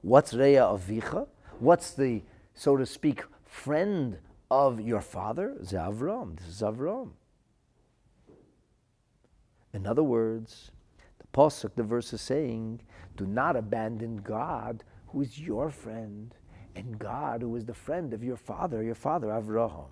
What's 0.00 0.32
Rea 0.32 0.56
Avicha? 0.56 1.26
What's 1.58 1.92
the, 1.92 2.22
so 2.54 2.76
to 2.76 2.86
speak, 2.86 3.24
friend 3.44 4.18
of 4.50 4.80
your 4.80 5.00
father? 5.00 5.54
Zavram. 5.62 6.38
This 6.38 6.48
is 6.48 6.62
Zavram. 6.62 7.10
In 9.74 9.86
other 9.86 10.04
words, 10.04 10.70
the 11.18 11.26
Pasuk, 11.36 11.74
the 11.74 11.82
verse 11.82 12.12
is 12.12 12.20
saying, 12.20 12.80
do 13.16 13.26
not 13.26 13.56
abandon 13.56 14.18
God, 14.18 14.84
who 15.08 15.20
is 15.20 15.38
your 15.38 15.68
friend, 15.68 16.34
and 16.76 16.98
God, 16.98 17.42
who 17.42 17.54
is 17.56 17.64
the 17.64 17.74
friend 17.74 18.14
of 18.14 18.22
your 18.22 18.36
father, 18.36 18.82
your 18.82 18.94
father 18.94 19.28
Avraham. 19.28 19.90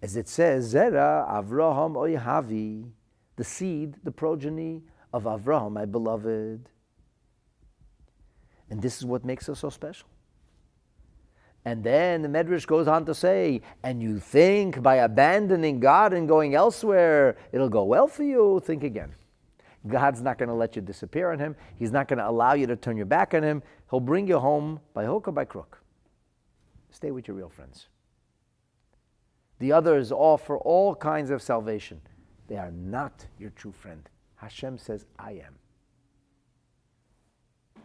As 0.00 0.16
it 0.16 0.28
says, 0.28 0.74
Zera 0.74 1.28
Avraham 1.30 1.94
Oyhavi, 1.94 2.90
the 3.36 3.44
seed, 3.44 3.96
the 4.02 4.10
progeny 4.10 4.82
of 5.12 5.24
Avraham, 5.24 5.72
my 5.72 5.84
beloved. 5.84 6.68
And 8.70 8.80
this 8.80 8.96
is 8.96 9.04
what 9.04 9.24
makes 9.24 9.48
us 9.48 9.60
so 9.60 9.68
special. 9.68 10.08
And 11.64 11.84
then 11.84 12.22
the 12.22 12.28
Medrash 12.28 12.66
goes 12.66 12.88
on 12.88 13.04
to 13.06 13.14
say, 13.14 13.60
and 13.84 14.02
you 14.02 14.18
think 14.18 14.82
by 14.82 14.96
abandoning 14.96 15.78
God 15.78 16.12
and 16.12 16.26
going 16.26 16.54
elsewhere, 16.54 17.36
it'll 17.52 17.68
go 17.68 17.84
well 17.84 18.08
for 18.08 18.24
you? 18.24 18.60
Think 18.64 18.82
again. 18.82 19.14
God's 19.86 20.20
not 20.22 20.38
going 20.38 20.48
to 20.48 20.54
let 20.54 20.76
you 20.76 20.82
disappear 20.82 21.32
on 21.32 21.38
Him. 21.38 21.56
He's 21.78 21.92
not 21.92 22.08
going 22.08 22.18
to 22.18 22.28
allow 22.28 22.54
you 22.54 22.66
to 22.66 22.76
turn 22.76 22.96
your 22.96 23.06
back 23.06 23.34
on 23.34 23.42
Him. 23.42 23.62
He'll 23.90 24.00
bring 24.00 24.26
you 24.26 24.38
home 24.38 24.80
by 24.94 25.04
hook 25.04 25.28
or 25.28 25.32
by 25.32 25.44
crook. 25.44 25.80
Stay 26.90 27.10
with 27.10 27.28
your 27.28 27.36
real 27.36 27.48
friends. 27.48 27.88
The 29.58 29.72
others 29.72 30.10
offer 30.10 30.58
all 30.58 30.94
kinds 30.94 31.30
of 31.30 31.42
salvation. 31.42 32.00
They 32.48 32.56
are 32.56 32.72
not 32.72 33.26
your 33.38 33.50
true 33.50 33.72
friend. 33.72 34.08
Hashem 34.36 34.78
says, 34.78 35.06
I 35.18 35.32
am. 35.32 35.54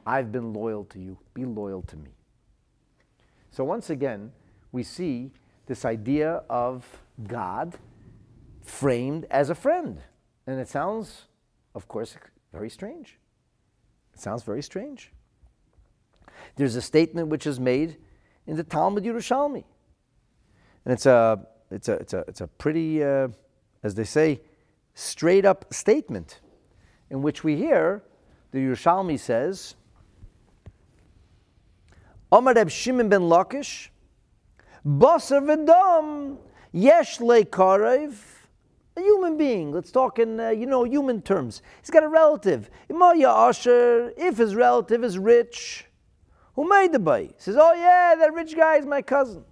I've 0.06 0.32
been 0.32 0.54
loyal 0.54 0.86
to 0.86 1.00
you. 1.00 1.20
Be 1.34 1.46
loyal 1.46 1.84
to 1.84 1.98
me. 1.98 2.17
So 3.52 3.64
once 3.64 3.90
again, 3.90 4.32
we 4.72 4.84
see 4.84 5.32
this 5.66 5.86
idea 5.86 6.44
of 6.50 6.86
God 7.28 7.76
framed 8.64 9.26
as 9.32 9.50
a 9.50 9.56
friend. 9.56 10.00
And 10.46 10.60
it 10.60 10.70
sounds, 10.70 11.26
of 11.76 11.88
course, 11.88 12.16
very 12.54 12.70
strange. 12.70 13.18
It 14.14 14.20
sounds 14.20 14.44
very 14.44 14.62
strange. 14.62 15.12
There's 16.56 16.76
a 16.76 16.82
statement 16.82 17.28
which 17.28 17.48
is 17.48 17.60
made 17.60 17.98
in 18.46 18.56
the 18.56 18.64
Talmud 18.64 19.04
Yerushalmi. 19.04 19.64
And 20.86 20.94
it's 20.94 21.06
a, 21.06 21.46
it's 21.70 21.90
a, 21.90 21.94
it's 21.94 22.14
a, 22.14 22.20
it's 22.28 22.42
a 22.42 22.48
pretty, 22.48 23.04
uh, 23.04 23.28
as 23.84 23.96
they 23.96 24.06
say, 24.06 24.42
straight 24.94 25.46
up 25.46 25.74
statement 25.74 26.40
in 27.10 27.22
which 27.22 27.44
we 27.44 27.56
hear 27.56 28.04
the 28.52 28.60
Yerushalmi 28.60 29.20
says, 29.20 29.76
Omar 32.32 32.54
Reb 32.54 32.70
Shimon 32.70 33.10
ben 33.10 33.22
Lakish, 33.22 33.90
Basar 34.86 35.42
v'dam, 35.42 36.38
yesh 36.72 37.20
karev, 37.20 38.14
a 38.98 39.02
human 39.02 39.38
being. 39.38 39.72
Let's 39.72 39.92
talk 39.92 40.20
in, 40.20 40.40
uh, 40.40 40.50
you 40.50 40.66
know, 40.66 40.84
human 40.84 41.22
terms. 41.22 41.62
He's 41.82 41.90
got 41.90 42.04
a 42.04 42.08
relative. 42.08 42.70
Imaya 42.90 43.50
Asher, 43.50 44.12
if 44.18 44.38
his 44.38 44.56
relative 44.56 45.04
is 45.04 45.18
rich, 45.18 45.86
who 46.56 46.68
made 46.68 46.92
the 46.92 47.00
bay? 47.00 47.28
He 47.28 47.34
says, 47.38 47.56
oh 47.58 47.74
yeah, 47.74 48.16
that 48.20 48.34
rich 48.34 48.56
guy 48.56 48.78
is 48.78 48.86
my 48.86 49.02
cousin. 49.02 49.46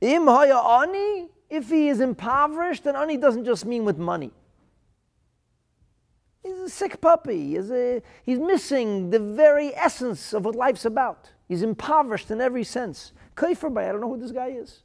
Im 0.00 0.26
haya 0.26 0.56
ani, 0.56 1.28
if 1.50 1.68
he 1.68 1.88
is 1.88 2.00
impoverished, 2.00 2.84
then 2.84 2.96
ani 2.96 3.16
doesn't 3.16 3.44
just 3.44 3.66
mean 3.66 3.84
with 3.84 3.98
money. 3.98 4.32
He's 6.42 6.58
a 6.58 6.70
sick 6.70 7.00
puppy. 7.00 7.54
He's, 7.54 7.70
a, 7.70 8.02
he's 8.24 8.38
missing 8.38 9.10
the 9.10 9.18
very 9.18 9.74
essence 9.74 10.32
of 10.32 10.44
what 10.44 10.54
life's 10.54 10.84
about. 10.84 11.30
He's 11.54 11.62
impoverished 11.62 12.32
in 12.32 12.40
every 12.40 12.64
sense. 12.64 13.12
Kaifer 13.36 13.72
by, 13.72 13.88
I 13.88 13.92
don't 13.92 14.00
know 14.00 14.08
who 14.08 14.18
this 14.18 14.32
guy 14.32 14.48
is. 14.48 14.82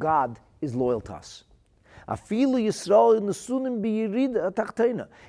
God 0.00 0.40
is 0.60 0.74
loyal 0.74 1.00
to 1.02 1.14
us. 1.14 1.44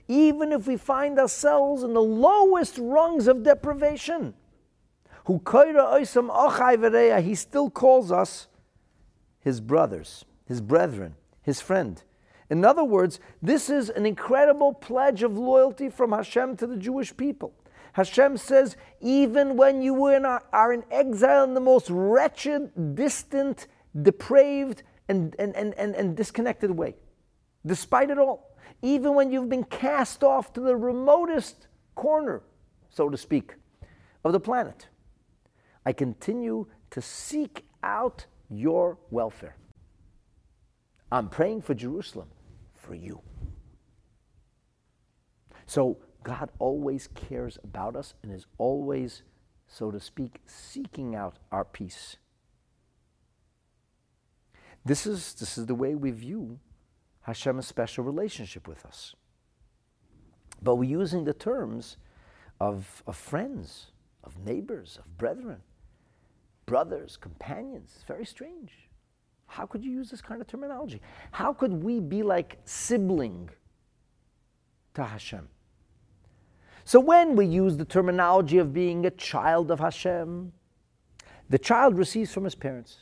Even 0.07 0.51
if 0.51 0.65
we 0.65 0.77
find 0.77 1.19
ourselves 1.19 1.83
in 1.83 1.93
the 1.93 2.01
lowest 2.01 2.79
rungs 2.79 3.27
of 3.27 3.43
deprivation, 3.43 4.33
he 5.27 5.37
still 7.35 7.69
calls 7.69 8.11
us 8.11 8.47
his 9.41 9.61
brothers, 9.61 10.25
his 10.47 10.59
brethren, 10.59 11.13
his 11.43 11.61
friend. 11.61 12.01
In 12.51 12.65
other 12.65 12.83
words, 12.83 13.21
this 13.41 13.69
is 13.69 13.89
an 13.89 14.05
incredible 14.05 14.73
pledge 14.73 15.23
of 15.23 15.37
loyalty 15.37 15.89
from 15.89 16.11
Hashem 16.11 16.57
to 16.57 16.67
the 16.67 16.75
Jewish 16.75 17.15
people. 17.15 17.53
Hashem 17.93 18.35
says, 18.35 18.75
even 18.99 19.55
when 19.55 19.81
you 19.81 20.05
are 20.05 20.73
in 20.73 20.83
exile 20.91 21.45
in 21.45 21.53
the 21.53 21.61
most 21.61 21.89
wretched, 21.89 22.93
distant, 22.93 23.67
depraved, 24.01 24.83
and, 25.07 25.33
and, 25.39 25.55
and, 25.55 25.73
and, 25.75 25.95
and 25.95 26.17
disconnected 26.17 26.71
way, 26.71 26.95
despite 27.65 28.09
it 28.09 28.17
all, 28.17 28.57
even 28.81 29.15
when 29.15 29.31
you've 29.31 29.49
been 29.49 29.63
cast 29.63 30.21
off 30.21 30.51
to 30.51 30.59
the 30.59 30.75
remotest 30.75 31.67
corner, 31.95 32.41
so 32.89 33.07
to 33.07 33.17
speak, 33.17 33.55
of 34.25 34.33
the 34.33 34.39
planet, 34.41 34.89
I 35.85 35.93
continue 35.93 36.67
to 36.89 37.01
seek 37.01 37.63
out 37.81 38.25
your 38.49 38.97
welfare. 39.09 39.55
I'm 41.13 41.29
praying 41.29 41.61
for 41.61 41.73
Jerusalem 41.73 42.27
for 42.91 42.95
you. 42.95 43.21
So 45.65 45.99
God 46.23 46.49
always 46.59 47.07
cares 47.15 47.57
about 47.63 47.95
us 47.95 48.15
and 48.21 48.33
is 48.33 48.47
always, 48.57 49.23
so 49.65 49.91
to 49.91 49.99
speak, 50.01 50.41
seeking 50.45 51.15
out 51.15 51.37
our 51.53 51.63
peace. 51.63 52.17
This 54.83 55.07
is, 55.07 55.35
this 55.35 55.57
is 55.57 55.67
the 55.67 55.75
way 55.75 55.95
we 55.95 56.11
view 56.11 56.59
Hashem's 57.21 57.65
special 57.65 58.03
relationship 58.03 58.67
with 58.67 58.85
us. 58.85 59.15
But 60.61 60.75
we're 60.75 60.89
using 60.89 61.23
the 61.23 61.33
terms 61.33 61.95
of, 62.59 63.03
of 63.07 63.15
friends, 63.15 63.91
of 64.21 64.37
neighbors, 64.37 64.99
of 64.99 65.17
brethren, 65.17 65.61
brothers, 66.65 67.15
companions. 67.15 67.93
It's 67.95 68.03
very 68.03 68.25
strange. 68.25 68.90
How 69.51 69.65
could 69.65 69.83
you 69.83 69.91
use 69.91 70.09
this 70.09 70.21
kind 70.21 70.39
of 70.39 70.47
terminology? 70.47 71.01
How 71.31 71.51
could 71.51 71.83
we 71.83 71.99
be 71.99 72.23
like 72.23 72.57
sibling 72.63 73.49
to 74.93 75.03
Hashem? 75.03 75.49
So 76.85 77.01
when 77.01 77.35
we 77.35 77.47
use 77.47 77.75
the 77.75 77.83
terminology 77.83 78.59
of 78.59 78.71
being 78.71 79.05
a 79.05 79.11
child 79.11 79.69
of 79.69 79.77
Hashem, 79.81 80.53
the 81.49 81.59
child 81.59 81.97
receives 81.97 82.33
from 82.33 82.45
his 82.45 82.55
parents. 82.55 82.99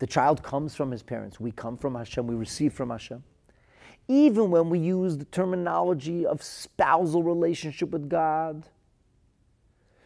The 0.00 0.06
child 0.08 0.42
comes 0.42 0.74
from 0.74 0.90
his 0.90 1.04
parents. 1.04 1.38
We 1.38 1.52
come 1.52 1.76
from 1.76 1.94
Hashem, 1.94 2.26
we 2.26 2.34
receive 2.34 2.72
from 2.72 2.90
Hashem. 2.90 3.22
Even 4.08 4.50
when 4.50 4.68
we 4.68 4.80
use 4.80 5.16
the 5.16 5.26
terminology 5.26 6.26
of 6.26 6.42
spousal 6.42 7.22
relationship 7.22 7.90
with 7.90 8.08
God. 8.08 8.68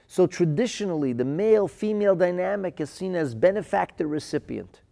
So 0.06 0.26
traditionally, 0.26 1.14
the 1.14 1.24
male 1.24 1.66
female 1.66 2.14
dynamic 2.14 2.78
is 2.78 2.90
seen 2.90 3.14
as 3.14 3.34
benefactor 3.34 4.06
recipient. 4.06 4.82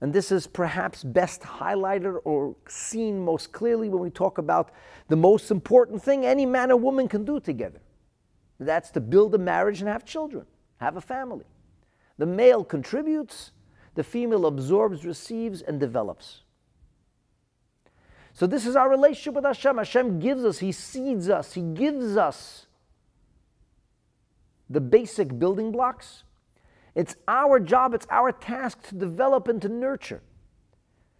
And 0.00 0.12
this 0.12 0.32
is 0.32 0.46
perhaps 0.46 1.04
best 1.04 1.42
highlighted 1.42 2.20
or 2.24 2.56
seen 2.68 3.22
most 3.22 3.52
clearly 3.52 3.88
when 3.88 4.00
we 4.00 4.10
talk 4.10 4.38
about 4.38 4.70
the 5.08 5.16
most 5.16 5.50
important 5.50 6.02
thing 6.02 6.24
any 6.24 6.46
man 6.46 6.70
or 6.70 6.76
woman 6.76 7.06
can 7.06 7.24
do 7.24 7.38
together. 7.38 7.80
That's 8.58 8.90
to 8.92 9.00
build 9.00 9.34
a 9.34 9.38
marriage 9.38 9.80
and 9.80 9.88
have 9.88 10.04
children, 10.04 10.46
have 10.78 10.96
a 10.96 11.00
family. 11.00 11.44
The 12.16 12.26
male 12.26 12.64
contributes, 12.64 13.52
the 13.94 14.04
female 14.04 14.46
absorbs, 14.46 15.04
receives, 15.04 15.62
and 15.62 15.78
develops. 15.78 16.42
So, 18.32 18.46
this 18.46 18.64
is 18.64 18.76
our 18.76 18.88
relationship 18.88 19.34
with 19.34 19.44
Hashem. 19.44 19.76
Hashem 19.76 20.20
gives 20.20 20.44
us, 20.44 20.58
He 20.58 20.72
seeds 20.72 21.28
us, 21.28 21.54
He 21.54 21.62
gives 21.62 22.16
us 22.16 22.66
the 24.68 24.80
basic 24.80 25.38
building 25.38 25.72
blocks 25.72 26.22
it's 26.94 27.16
our 27.28 27.60
job, 27.60 27.94
it's 27.94 28.06
our 28.10 28.32
task 28.32 28.82
to 28.88 28.94
develop 28.94 29.48
and 29.48 29.60
to 29.62 29.68
nurture, 29.68 30.22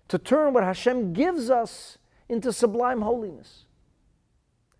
to 0.08 0.18
turn 0.18 0.52
what 0.52 0.64
Hashem 0.64 1.12
gives 1.12 1.50
us 1.50 1.98
into 2.28 2.52
sublime 2.52 3.02
holiness. 3.02 3.66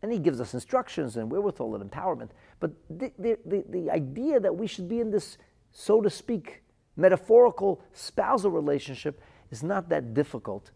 And 0.03 0.11
He 0.11 0.19
gives 0.19 0.41
us 0.41 0.55
instructions 0.55 1.17
and 1.17 1.31
wherewithal 1.31 1.75
and 1.75 1.91
empowerment. 1.91 2.31
But 2.59 2.73
the, 2.89 3.13
the, 3.19 3.39
the, 3.45 3.65
the 3.69 3.91
idea 3.91 4.41
that 4.41 4.55
we 4.55 4.67
should 4.67 4.89
be 4.89 5.01
in 5.01 5.11
this, 5.11 5.37
so 5.73 6.01
to 6.01 6.11
speak, 6.11 6.63
metaphorical 6.97 7.83
spousal 7.93 8.51
relationship 8.51 9.21
is 9.51 9.63
not 9.63 9.89
that 9.91 10.15
difficult 10.15 10.71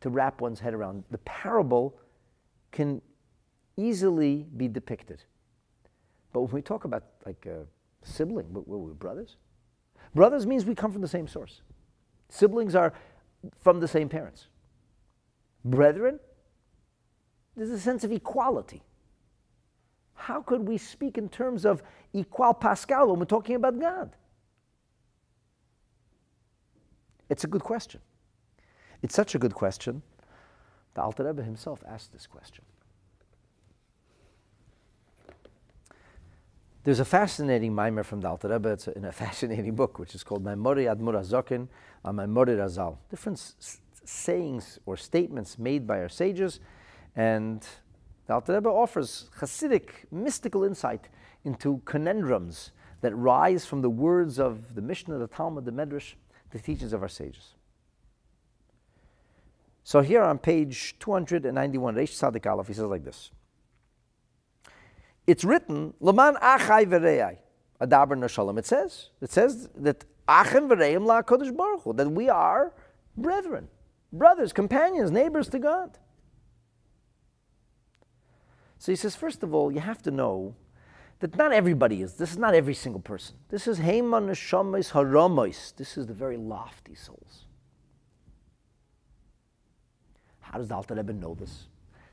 to 0.00 0.10
wrap 0.10 0.40
one's 0.40 0.60
head 0.60 0.74
around. 0.74 1.04
The 1.10 1.18
parable 1.18 1.96
can 2.70 3.00
easily 3.76 4.46
be 4.56 4.68
depicted. 4.68 5.22
But 6.32 6.42
when 6.42 6.52
we 6.52 6.62
talk 6.62 6.84
about 6.84 7.04
like 7.24 7.46
uh, 7.46 7.60
a 7.60 7.66
sibling, 8.06 8.46
we're, 8.52 8.76
we're 8.76 8.94
brothers. 8.94 9.36
Brothers 10.16 10.46
means 10.46 10.64
we 10.64 10.74
come 10.74 10.92
from 10.92 11.02
the 11.02 11.08
same 11.08 11.28
source. 11.28 11.60
Siblings 12.30 12.74
are 12.74 12.94
from 13.60 13.80
the 13.80 13.86
same 13.86 14.08
parents. 14.08 14.46
Brethren, 15.62 16.18
there's 17.54 17.68
a 17.68 17.78
sense 17.78 18.02
of 18.02 18.10
equality. 18.10 18.82
How 20.14 20.40
could 20.40 20.66
we 20.66 20.78
speak 20.78 21.18
in 21.18 21.28
terms 21.28 21.66
of 21.66 21.82
equal 22.14 22.54
Pascal 22.54 23.08
when 23.08 23.18
we're 23.18 23.26
talking 23.26 23.56
about 23.56 23.78
God? 23.78 24.16
It's 27.28 27.44
a 27.44 27.46
good 27.46 27.62
question. 27.62 28.00
It's 29.02 29.14
such 29.14 29.34
a 29.34 29.38
good 29.38 29.52
question. 29.52 30.00
The 30.94 31.02
Alter 31.02 31.24
Rebbe 31.24 31.42
himself 31.42 31.84
asked 31.86 32.14
this 32.14 32.26
question. 32.26 32.64
There's 36.86 37.00
a 37.00 37.04
fascinating 37.04 37.74
mimer 37.74 38.04
from 38.04 38.20
the 38.20 38.28
Alter 38.28 38.46
Rebbe. 38.46 38.68
It's 38.68 38.86
in 38.86 39.04
a 39.06 39.10
fascinating 39.24 39.74
book, 39.74 39.98
which 39.98 40.14
is 40.14 40.22
called 40.22 40.44
Maimori 40.44 40.84
Admur 40.86 41.14
Azokin 41.20 41.66
on 42.04 42.14
Maimori 42.14 42.56
Razal. 42.56 42.98
Different 43.10 43.38
s- 43.38 43.80
sayings 44.04 44.78
or 44.86 44.96
statements 44.96 45.58
made 45.58 45.84
by 45.84 45.98
our 45.98 46.08
sages. 46.08 46.60
And 47.16 47.66
the 48.28 48.34
Alter 48.34 48.54
Rebbe 48.54 48.68
offers 48.68 49.28
Hasidic 49.40 50.04
mystical 50.12 50.62
insight 50.62 51.08
into 51.44 51.82
conundrums 51.86 52.70
that 53.00 53.12
rise 53.16 53.66
from 53.66 53.82
the 53.82 53.90
words 53.90 54.38
of 54.38 54.76
the 54.76 54.80
Mishnah, 54.80 55.18
the 55.18 55.26
Talmud, 55.26 55.64
the 55.64 55.72
Medrash, 55.72 56.14
the 56.52 56.60
teachings 56.60 56.92
of 56.92 57.02
our 57.02 57.08
sages. 57.08 57.56
So 59.82 60.02
here 60.02 60.22
on 60.22 60.38
page 60.38 60.94
291, 61.00 61.96
Reish 61.96 62.10
Sadik 62.10 62.46
Aleph, 62.46 62.68
he 62.68 62.74
says 62.74 62.84
like 62.84 63.02
this 63.04 63.32
it's 65.26 65.44
written, 65.44 65.94
Laman 66.00 66.36
achai 66.36 66.86
v'rei, 66.86 67.38
adaber 67.80 68.16
nashalom. 68.16 68.58
It 68.58 68.66
says, 68.66 69.10
it 69.20 69.30
says 69.30 69.68
that 69.76 70.04
achim 70.28 70.68
v'reim 70.68 71.04
la 71.04 71.22
kodesh 71.22 71.54
baruch 71.56 71.96
that 71.96 72.10
we 72.10 72.28
are 72.28 72.72
brethren, 73.16 73.68
brothers, 74.12 74.52
companions, 74.52 75.10
neighbors 75.10 75.48
to 75.48 75.58
God. 75.58 75.98
So 78.78 78.92
he 78.92 78.96
says, 78.96 79.16
first 79.16 79.42
of 79.42 79.54
all, 79.54 79.72
you 79.72 79.80
have 79.80 80.02
to 80.02 80.10
know 80.10 80.54
that 81.20 81.36
not 81.36 81.52
everybody 81.52 82.02
is. 82.02 82.14
This 82.14 82.32
is 82.32 82.38
not 82.38 82.54
every 82.54 82.74
single 82.74 83.00
person. 83.00 83.36
This 83.48 83.66
is 83.66 83.78
Heiman 83.78 84.28
Neshamis 84.28 84.92
Haramos. 84.92 85.74
This 85.74 85.96
is 85.96 86.06
the 86.06 86.12
very 86.12 86.36
lofty 86.36 86.94
souls. 86.94 87.46
How 90.40 90.58
does 90.58 90.68
the 90.68 90.74
Alter 90.74 90.94
Rebbe 90.94 91.14
know 91.14 91.34
this? 91.34 91.66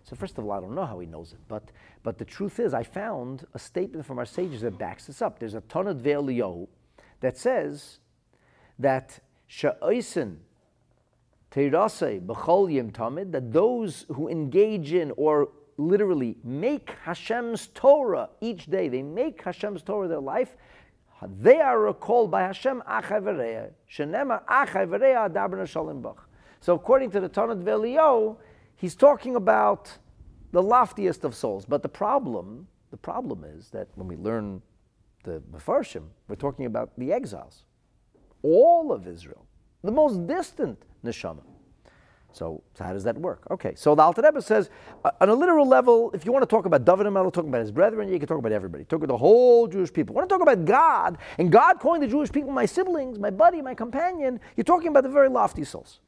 So 0.03 0.15
first 0.15 0.37
of 0.37 0.45
all, 0.45 0.51
I 0.51 0.59
don't 0.59 0.75
know 0.75 0.85
how 0.85 0.99
he 0.99 1.07
knows 1.07 1.31
it, 1.33 1.39
but 1.47 1.63
but 2.03 2.17
the 2.17 2.25
truth 2.25 2.59
is, 2.59 2.73
I 2.73 2.83
found 2.83 3.47
a 3.53 3.59
statement 3.59 4.05
from 4.05 4.19
our 4.19 4.25
sages 4.25 4.61
that 4.61 4.77
backs 4.77 5.07
this 5.07 5.21
up. 5.21 5.39
There's 5.39 5.55
a 5.55 5.61
Tanad 5.61 6.01
Ve'eliyahu 6.01 6.67
that 7.21 7.37
says 7.37 7.99
that 8.77 9.19
sha'oisen 9.49 10.35
teirase 11.51 12.21
b'chol 12.25 12.71
yim 12.71 12.91
tamid 12.91 13.31
that 13.31 13.53
those 13.53 14.05
who 14.09 14.27
engage 14.27 14.93
in 14.93 15.11
or 15.15 15.49
literally 15.77 16.35
make 16.43 16.91
Hashem's 17.03 17.67
Torah 17.67 18.29
each 18.41 18.65
day, 18.65 18.89
they 18.89 19.01
make 19.01 19.41
Hashem's 19.41 19.81
Torah 19.81 20.09
their 20.09 20.19
life. 20.19 20.57
They 21.39 21.61
are 21.61 21.79
recalled 21.79 22.29
by 22.29 22.41
Hashem 22.41 22.83
Achay 22.85 23.71
Shenema 23.89 24.43
Achay 24.49 24.85
Adaber 24.85 26.15
So 26.59 26.75
according 26.75 27.11
to 27.11 27.21
the 27.21 27.29
Tanad 27.29 27.63
Ve'eliyahu, 27.63 28.35
he's 28.75 28.95
talking 28.95 29.35
about 29.35 29.97
the 30.51 30.61
loftiest 30.61 31.23
of 31.23 31.35
souls. 31.35 31.65
But 31.65 31.83
the 31.83 31.89
problem, 31.89 32.67
the 32.91 32.97
problem 32.97 33.43
is 33.43 33.69
that 33.69 33.87
when 33.95 34.07
we 34.07 34.15
learn 34.15 34.61
the 35.23 35.41
Mefarshim, 35.51 36.03
we're 36.27 36.35
talking 36.35 36.65
about 36.65 36.91
the 36.97 37.11
exiles, 37.11 37.65
all 38.41 38.91
of 38.91 39.07
Israel, 39.07 39.45
the 39.83 39.91
most 39.91 40.27
distant 40.27 40.81
neshama. 41.03 41.41
So, 42.31 42.63
so 42.73 42.83
how 42.83 42.93
does 42.93 43.03
that 43.03 43.15
work? 43.17 43.43
Okay, 43.51 43.73
so 43.75 43.93
the 43.93 44.01
Alter 44.01 44.23
Rebbe 44.23 44.41
says, 44.41 44.71
uh, 45.05 45.11
on 45.21 45.29
a 45.29 45.35
literal 45.35 45.67
level, 45.67 46.09
if 46.15 46.25
you 46.25 46.31
want 46.31 46.41
to 46.41 46.47
talk 46.47 46.65
about 46.65 46.83
David 46.83 47.05
and 47.05 47.15
talking 47.15 47.49
about 47.49 47.61
his 47.61 47.71
brethren, 47.71 48.11
you 48.11 48.17
can 48.17 48.27
talk 48.27 48.39
about 48.39 48.51
everybody. 48.51 48.83
Talk 48.85 48.97
about 48.97 49.09
the 49.09 49.17
whole 49.17 49.67
Jewish 49.67 49.93
people. 49.93 50.15
Want 50.15 50.27
to 50.27 50.33
talk 50.33 50.41
about 50.41 50.65
God, 50.65 51.19
and 51.37 51.51
God 51.51 51.79
calling 51.79 52.01
the 52.01 52.07
Jewish 52.07 52.31
people 52.31 52.51
my 52.51 52.65
siblings, 52.65 53.19
my 53.19 53.29
buddy, 53.29 53.61
my 53.61 53.75
companion, 53.75 54.39
you're 54.57 54.63
talking 54.63 54.87
about 54.87 55.03
the 55.03 55.09
very 55.09 55.29
lofty 55.29 55.63
souls 55.63 55.99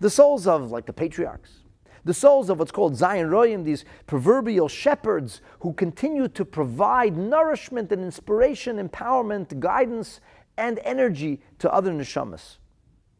the 0.00 0.10
souls 0.10 0.46
of 0.46 0.70
like 0.70 0.86
the 0.86 0.92
patriarchs, 0.92 1.62
the 2.04 2.14
souls 2.14 2.50
of 2.50 2.58
what's 2.58 2.70
called 2.70 2.96
Zion 2.96 3.28
Royim, 3.28 3.64
these 3.64 3.84
proverbial 4.06 4.68
shepherds 4.68 5.40
who 5.60 5.72
continue 5.72 6.28
to 6.28 6.44
provide 6.44 7.16
nourishment 7.16 7.90
and 7.90 8.02
inspiration, 8.02 8.76
empowerment, 8.76 9.58
guidance, 9.58 10.20
and 10.56 10.78
energy 10.84 11.40
to 11.58 11.72
other 11.72 11.92
neshamas 11.92 12.58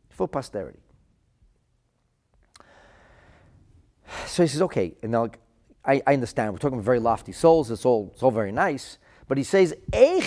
for 0.08 0.28
posterity. 0.28 0.78
So 4.26 4.44
he 4.44 4.48
says, 4.48 4.62
okay, 4.62 4.94
and 5.02 5.12
now 5.12 5.30
I, 5.84 6.02
I 6.06 6.14
understand 6.14 6.52
we're 6.52 6.58
talking 6.58 6.78
about 6.78 6.84
very 6.84 7.00
lofty 7.00 7.32
souls. 7.32 7.70
It's 7.70 7.84
all 7.84 8.10
it's 8.12 8.22
all 8.22 8.30
very 8.30 8.52
nice, 8.52 8.98
but 9.28 9.38
he 9.38 9.44
says, 9.44 9.74
How 9.92 10.20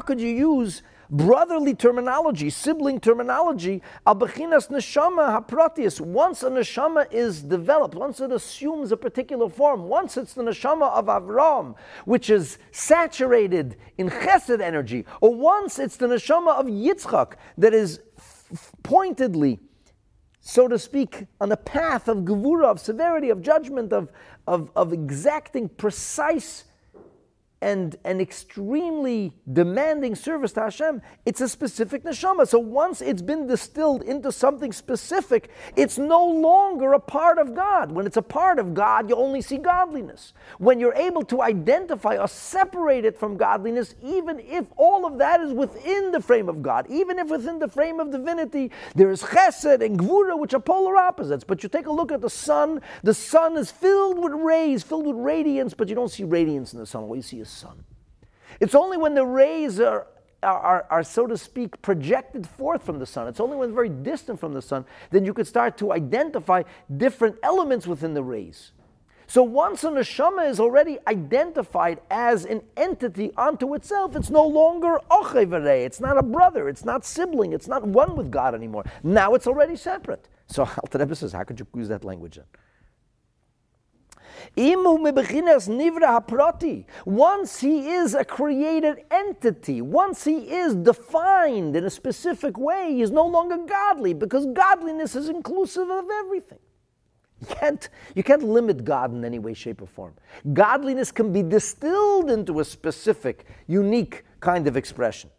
could 0.00 0.20
you 0.20 0.28
use 0.28 0.82
brotherly 1.10 1.74
terminology, 1.74 2.50
sibling 2.50 3.00
terminology, 3.00 3.82
albechinas 4.06 4.68
neshama 4.68 5.40
hapratius. 5.40 6.00
Once 6.00 6.42
a 6.42 6.50
neshama 6.50 7.06
is 7.12 7.42
developed, 7.42 7.94
once 7.94 8.20
it 8.20 8.32
assumes 8.32 8.92
a 8.92 8.96
particular 8.96 9.48
form, 9.48 9.84
once 9.88 10.16
it's 10.16 10.34
the 10.34 10.42
neshama 10.42 10.90
of 10.92 11.06
Avram, 11.06 11.74
which 12.04 12.30
is 12.30 12.58
saturated 12.72 13.76
in 13.98 14.08
chesed 14.08 14.60
energy, 14.60 15.04
or 15.20 15.34
once 15.34 15.78
it's 15.78 15.96
the 15.96 16.06
neshama 16.06 16.58
of 16.58 16.66
Yitzchak 16.66 17.34
that 17.58 17.74
is 17.74 18.00
f- 18.18 18.72
pointedly 18.82 19.60
so 20.48 20.68
to 20.68 20.78
speak, 20.78 21.26
on 21.40 21.48
the 21.48 21.56
path 21.56 22.06
of 22.06 22.18
gevura, 22.18 22.66
of 22.66 22.78
severity, 22.78 23.30
of 23.30 23.42
judgment, 23.42 23.92
of, 23.92 24.12
of, 24.46 24.70
of 24.76 24.92
exacting 24.92 25.68
precise 25.68 26.62
and 27.62 27.96
an 28.04 28.20
extremely 28.20 29.32
demanding 29.50 30.14
service 30.14 30.52
to 30.52 30.60
Hashem, 30.60 31.00
it's 31.24 31.40
a 31.40 31.48
specific 31.48 32.04
neshama. 32.04 32.46
So 32.46 32.58
once 32.58 33.00
it's 33.00 33.22
been 33.22 33.46
distilled 33.46 34.02
into 34.02 34.30
something 34.30 34.72
specific, 34.72 35.50
it's 35.74 35.96
no 35.96 36.24
longer 36.24 36.92
a 36.92 37.00
part 37.00 37.38
of 37.38 37.54
God. 37.54 37.90
When 37.90 38.06
it's 38.06 38.18
a 38.18 38.22
part 38.22 38.58
of 38.58 38.74
God, 38.74 39.08
you 39.08 39.16
only 39.16 39.40
see 39.40 39.56
godliness. 39.56 40.34
When 40.58 40.78
you're 40.78 40.94
able 40.94 41.22
to 41.24 41.42
identify 41.42 42.18
or 42.18 42.28
separate 42.28 43.06
it 43.06 43.18
from 43.18 43.38
godliness, 43.38 43.94
even 44.02 44.38
if 44.40 44.66
all 44.76 45.06
of 45.06 45.16
that 45.18 45.40
is 45.40 45.52
within 45.52 46.12
the 46.12 46.20
frame 46.20 46.50
of 46.50 46.62
God, 46.62 46.86
even 46.90 47.18
if 47.18 47.28
within 47.28 47.58
the 47.58 47.68
frame 47.68 48.00
of 48.00 48.10
divinity, 48.10 48.70
there 48.94 49.10
is 49.10 49.22
chesed 49.22 49.82
and 49.82 49.98
gvura, 49.98 50.38
which 50.38 50.52
are 50.52 50.60
polar 50.60 50.96
opposites. 50.96 51.44
But 51.44 51.62
you 51.62 51.70
take 51.70 51.86
a 51.86 51.92
look 51.92 52.12
at 52.12 52.20
the 52.20 52.30
sun, 52.30 52.82
the 53.02 53.14
sun 53.14 53.56
is 53.56 53.70
filled 53.70 54.18
with 54.18 54.32
rays, 54.34 54.82
filled 54.82 55.06
with 55.06 55.16
radiance, 55.16 55.72
but 55.72 55.88
you 55.88 55.94
don't 55.94 56.10
see 56.10 56.24
radiance 56.24 56.74
in 56.74 56.80
the 56.80 56.86
sun. 56.86 57.04
All 57.04 57.16
you 57.16 57.22
see 57.22 57.40
is 57.40 57.45
sun. 57.50 57.84
It's 58.60 58.74
only 58.74 58.96
when 58.96 59.14
the 59.14 59.26
rays 59.26 59.80
are, 59.80 60.06
are, 60.42 60.86
are, 60.90 61.02
so 61.02 61.26
to 61.26 61.36
speak, 61.36 61.80
projected 61.82 62.46
forth 62.46 62.82
from 62.82 62.98
the 62.98 63.06
sun, 63.06 63.28
it's 63.28 63.40
only 63.40 63.56
when 63.56 63.74
very 63.74 63.88
distant 63.88 64.38
from 64.38 64.54
the 64.54 64.62
sun, 64.62 64.84
then 65.10 65.24
you 65.24 65.34
could 65.34 65.46
start 65.46 65.76
to 65.78 65.92
identify 65.92 66.62
different 66.96 67.36
elements 67.42 67.86
within 67.86 68.14
the 68.14 68.22
rays. 68.22 68.72
So 69.28 69.42
once 69.42 69.82
a 69.82 69.88
neshama 69.88 70.48
is 70.48 70.60
already 70.60 70.98
identified 71.08 72.00
as 72.10 72.44
an 72.44 72.62
entity 72.76 73.32
unto 73.36 73.74
itself, 73.74 74.14
it's 74.14 74.30
no 74.30 74.46
longer 74.46 75.00
ochevere. 75.10 75.84
It's 75.84 76.00
not 76.00 76.16
a 76.16 76.22
brother. 76.22 76.68
It's 76.68 76.84
not 76.84 77.04
sibling. 77.04 77.52
It's 77.52 77.66
not 77.66 77.84
one 77.84 78.14
with 78.14 78.30
God 78.30 78.54
anymore. 78.54 78.84
Now 79.02 79.34
it's 79.34 79.48
already 79.48 79.74
separate. 79.74 80.28
So 80.46 80.68
Rebbe 80.94 81.16
says, 81.16 81.32
how 81.32 81.42
could 81.42 81.58
you 81.58 81.66
use 81.74 81.88
that 81.88 82.04
language 82.04 82.36
then? 82.36 82.44
Once 87.04 87.60
he 87.60 87.88
is 87.90 88.14
a 88.14 88.24
created 88.24 89.04
entity, 89.10 89.80
once 89.80 90.24
he 90.24 90.36
is 90.36 90.74
defined 90.74 91.76
in 91.76 91.84
a 91.84 91.90
specific 91.90 92.58
way, 92.58 92.92
he 92.92 93.02
is 93.02 93.10
no 93.10 93.26
longer 93.26 93.56
godly 93.58 94.14
because 94.14 94.46
godliness 94.46 95.16
is 95.16 95.28
inclusive 95.28 95.90
of 95.90 96.04
everything. 96.10 96.58
You 97.40 97.46
can't, 97.48 97.88
you 98.14 98.22
can't 98.22 98.42
limit 98.42 98.84
God 98.84 99.12
in 99.12 99.24
any 99.24 99.38
way, 99.38 99.52
shape, 99.52 99.82
or 99.82 99.86
form. 99.86 100.14
Godliness 100.52 101.12
can 101.12 101.32
be 101.32 101.42
distilled 101.42 102.30
into 102.30 102.60
a 102.60 102.64
specific, 102.64 103.44
unique 103.66 104.24
kind 104.40 104.66
of 104.66 104.76
expression. 104.76 105.30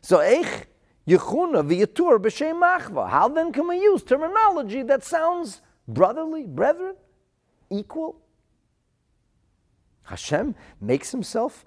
So, 0.00 0.18
Eich 0.18 0.64
Yechuna 1.06 1.62
b'shem. 1.62 3.08
How 3.10 3.28
then 3.28 3.52
can 3.52 3.68
we 3.68 3.82
use 3.82 4.02
terminology 4.02 4.82
that 4.82 5.04
sounds 5.04 5.60
brotherly, 5.86 6.44
brethren? 6.46 6.94
Equal? 7.70 8.20
Hashem 10.02 10.54
makes 10.80 11.10
himself 11.10 11.64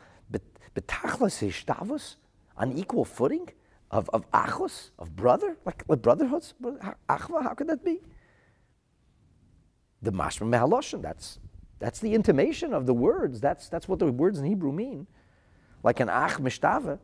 betachlas 0.76 1.40
hishtavus 1.40 2.16
on 2.58 2.72
equal 2.78 3.06
footing 3.06 3.50
of, 3.92 4.10
of 4.12 4.30
achos, 4.32 4.90
of 4.98 5.16
brother, 5.16 5.58
like, 5.66 5.84
like 5.88 6.02
brotherhoods. 6.02 6.54
Achva, 7.10 7.44
how 7.44 7.54
could 7.54 7.68
that 7.68 7.84
be? 7.84 8.02
The 10.02 10.12
mashma 10.12 10.50
mehaloshin, 10.50 11.02
that's, 11.02 11.40
that's 11.80 12.00
the 12.00 12.14
intimation 12.14 12.74
of 12.74 12.86
the 12.86 12.94
words. 12.94 13.40
That's, 13.40 13.70
that's 13.70 13.88
what 13.88 14.00
the 14.00 14.12
words 14.12 14.40
in 14.40 14.46
Hebrew 14.46 14.72
mean. 14.72 15.08
Like 15.84 16.00
an 16.00 16.10
ach 16.10 16.38
mishtava. 16.38 17.00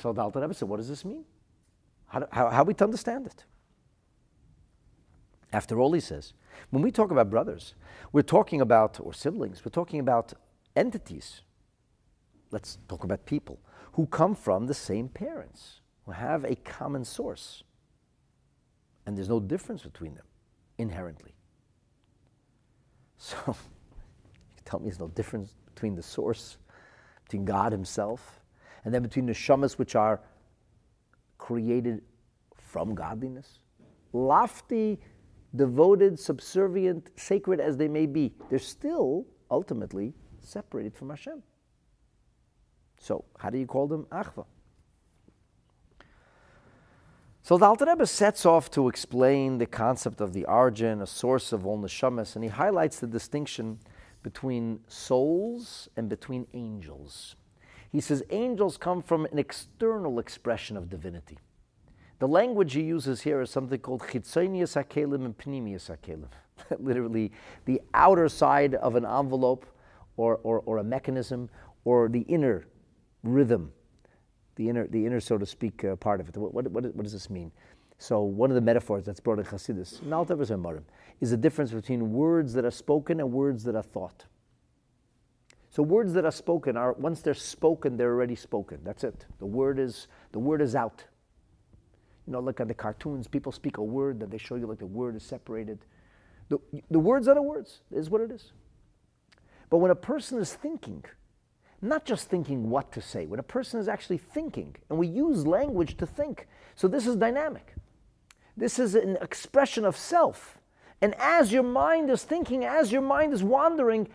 So 0.00 0.12
the 0.12 0.22
Alter 0.22 0.40
Rebbe 0.40 0.54
said, 0.54 0.68
what 0.68 0.76
does 0.76 0.88
this 0.88 1.04
mean? 1.04 1.24
How, 2.06 2.26
how, 2.30 2.48
how 2.50 2.62
are 2.62 2.64
we 2.64 2.74
to 2.74 2.84
understand 2.84 3.26
it? 3.26 3.44
After 5.52 5.80
all, 5.80 5.92
he 5.92 6.00
says, 6.00 6.34
when 6.70 6.82
we 6.82 6.90
talk 6.90 7.10
about 7.10 7.30
brothers, 7.30 7.74
we're 8.12 8.22
talking 8.22 8.60
about, 8.60 9.00
or 9.00 9.12
siblings, 9.12 9.64
we're 9.64 9.70
talking 9.70 10.00
about 10.00 10.34
entities. 10.76 11.42
Let's 12.50 12.78
talk 12.88 13.04
about 13.04 13.24
people 13.24 13.58
who 13.92 14.06
come 14.06 14.34
from 14.34 14.66
the 14.66 14.74
same 14.74 15.08
parents, 15.08 15.80
who 16.04 16.12
have 16.12 16.44
a 16.44 16.56
common 16.56 17.04
source. 17.04 17.62
And 19.06 19.16
there's 19.16 19.28
no 19.28 19.40
difference 19.40 19.82
between 19.82 20.14
them 20.14 20.26
inherently. 20.78 21.32
So, 23.20 23.36
you 23.46 23.54
can 24.54 24.64
tell 24.64 24.78
me 24.78 24.84
there's 24.84 25.00
no 25.00 25.08
difference 25.08 25.56
between 25.74 25.96
the 25.96 26.02
source, 26.04 26.56
between 27.24 27.44
God 27.44 27.72
Himself, 27.72 28.40
and 28.84 28.94
then 28.94 29.02
between 29.02 29.26
the 29.26 29.32
shamas 29.32 29.76
which 29.76 29.96
are 29.96 30.20
created 31.36 32.02
from 32.54 32.94
godliness? 32.94 33.58
Lofty 34.12 35.00
devoted, 35.54 36.18
subservient, 36.18 37.10
sacred 37.16 37.60
as 37.60 37.76
they 37.76 37.88
may 37.88 38.06
be, 38.06 38.32
they're 38.50 38.58
still 38.58 39.26
ultimately 39.50 40.14
separated 40.40 40.94
from 40.94 41.10
Hashem. 41.10 41.42
So, 42.98 43.24
how 43.38 43.50
do 43.50 43.58
you 43.58 43.66
call 43.66 43.86
them 43.86 44.06
achva? 44.10 44.44
So 47.48 47.56
the 47.56 47.64
Alter 47.64 47.86
Rebbe 47.86 48.06
sets 48.06 48.44
off 48.44 48.70
to 48.72 48.88
explain 48.88 49.56
the 49.56 49.64
concept 49.64 50.20
of 50.20 50.34
the 50.34 50.44
origin, 50.44 51.00
a 51.00 51.06
source 51.06 51.50
of 51.50 51.64
all 51.64 51.78
neshamas, 51.78 52.34
and 52.34 52.44
he 52.44 52.50
highlights 52.50 53.00
the 53.00 53.06
distinction 53.06 53.78
between 54.22 54.80
souls 54.86 55.88
and 55.96 56.10
between 56.10 56.46
angels. 56.52 57.36
He 57.90 58.02
says 58.02 58.22
angels 58.28 58.76
come 58.76 59.02
from 59.02 59.24
an 59.24 59.38
external 59.38 60.18
expression 60.18 60.76
of 60.76 60.90
divinity. 60.90 61.38
The 62.18 62.28
language 62.28 62.74
he 62.74 62.82
uses 62.82 63.22
here 63.22 63.40
is 63.40 63.50
something 63.50 63.78
called 63.78 64.02
chitzonius 64.02 64.76
akelim 64.76 65.24
and 65.24 65.38
pnimius 65.38 65.90
akelim, 65.90 66.28
Literally, 66.80 67.32
the 67.64 67.80
outer 67.94 68.28
side 68.28 68.74
of 68.76 68.96
an 68.96 69.04
envelope 69.04 69.66
or, 70.16 70.40
or, 70.42 70.60
or 70.60 70.78
a 70.78 70.84
mechanism 70.84 71.48
or 71.84 72.08
the 72.08 72.22
inner 72.22 72.66
rhythm, 73.22 73.72
the 74.56 74.68
inner, 74.68 74.86
the 74.88 75.06
inner 75.06 75.20
so 75.20 75.38
to 75.38 75.46
speak, 75.46 75.84
uh, 75.84 75.94
part 75.96 76.20
of 76.20 76.28
it. 76.28 76.36
What, 76.36 76.52
what, 76.52 76.70
what, 76.72 77.02
does 77.02 77.12
this 77.12 77.30
mean? 77.30 77.52
So, 77.98 78.22
one 78.22 78.50
of 78.50 78.54
the 78.56 78.60
metaphors 78.60 79.04
that's 79.04 79.20
brought 79.20 79.38
in 79.38 79.44
Chassidus, 79.44 80.02
is 81.20 81.30
the 81.30 81.36
difference 81.36 81.72
between 81.72 82.12
words 82.12 82.52
that 82.52 82.64
are 82.64 82.70
spoken 82.70 83.20
and 83.20 83.32
words 83.32 83.64
that 83.64 83.74
are 83.74 83.82
thought. 83.82 84.24
So 85.70 85.82
words 85.82 86.12
that 86.14 86.24
are 86.24 86.32
spoken 86.32 86.76
are 86.76 86.94
once 86.94 87.20
they're 87.20 87.34
spoken, 87.34 87.96
they're 87.96 88.12
already 88.12 88.34
spoken. 88.34 88.80
That's 88.82 89.04
it. 89.04 89.26
The 89.38 89.46
word 89.46 89.78
is 89.78 90.08
the 90.32 90.38
word 90.38 90.62
is 90.62 90.74
out. 90.74 91.04
You 92.28 92.32
know, 92.32 92.40
look 92.40 92.60
at 92.60 92.68
the 92.68 92.74
cartoons, 92.74 93.26
people 93.26 93.52
speak 93.52 93.78
a 93.78 93.82
word 93.82 94.20
that 94.20 94.30
they 94.30 94.36
show 94.36 94.56
you 94.56 94.66
like 94.66 94.78
the 94.78 94.84
word 94.84 95.16
is 95.16 95.22
separated. 95.22 95.78
The, 96.50 96.58
the 96.90 96.98
words 96.98 97.26
are 97.26 97.34
the 97.34 97.40
words, 97.40 97.80
is 97.90 98.10
what 98.10 98.20
it 98.20 98.30
is. 98.30 98.52
But 99.70 99.78
when 99.78 99.90
a 99.90 99.94
person 99.94 100.38
is 100.38 100.52
thinking, 100.52 101.06
not 101.80 102.04
just 102.04 102.28
thinking 102.28 102.68
what 102.68 102.92
to 102.92 103.00
say, 103.00 103.24
when 103.24 103.40
a 103.40 103.42
person 103.42 103.80
is 103.80 103.88
actually 103.88 104.18
thinking, 104.18 104.76
and 104.90 104.98
we 104.98 105.06
use 105.06 105.46
language 105.46 105.96
to 105.96 106.04
think, 106.04 106.48
so 106.74 106.86
this 106.86 107.06
is 107.06 107.16
dynamic. 107.16 107.74
This 108.58 108.78
is 108.78 108.94
an 108.94 109.16
expression 109.22 109.86
of 109.86 109.96
self. 109.96 110.58
And 111.00 111.14
as 111.18 111.50
your 111.50 111.62
mind 111.62 112.10
is 112.10 112.24
thinking, 112.24 112.62
as 112.62 112.92
your 112.92 113.00
mind 113.00 113.32
is 113.32 113.42
wandering, 113.42 114.06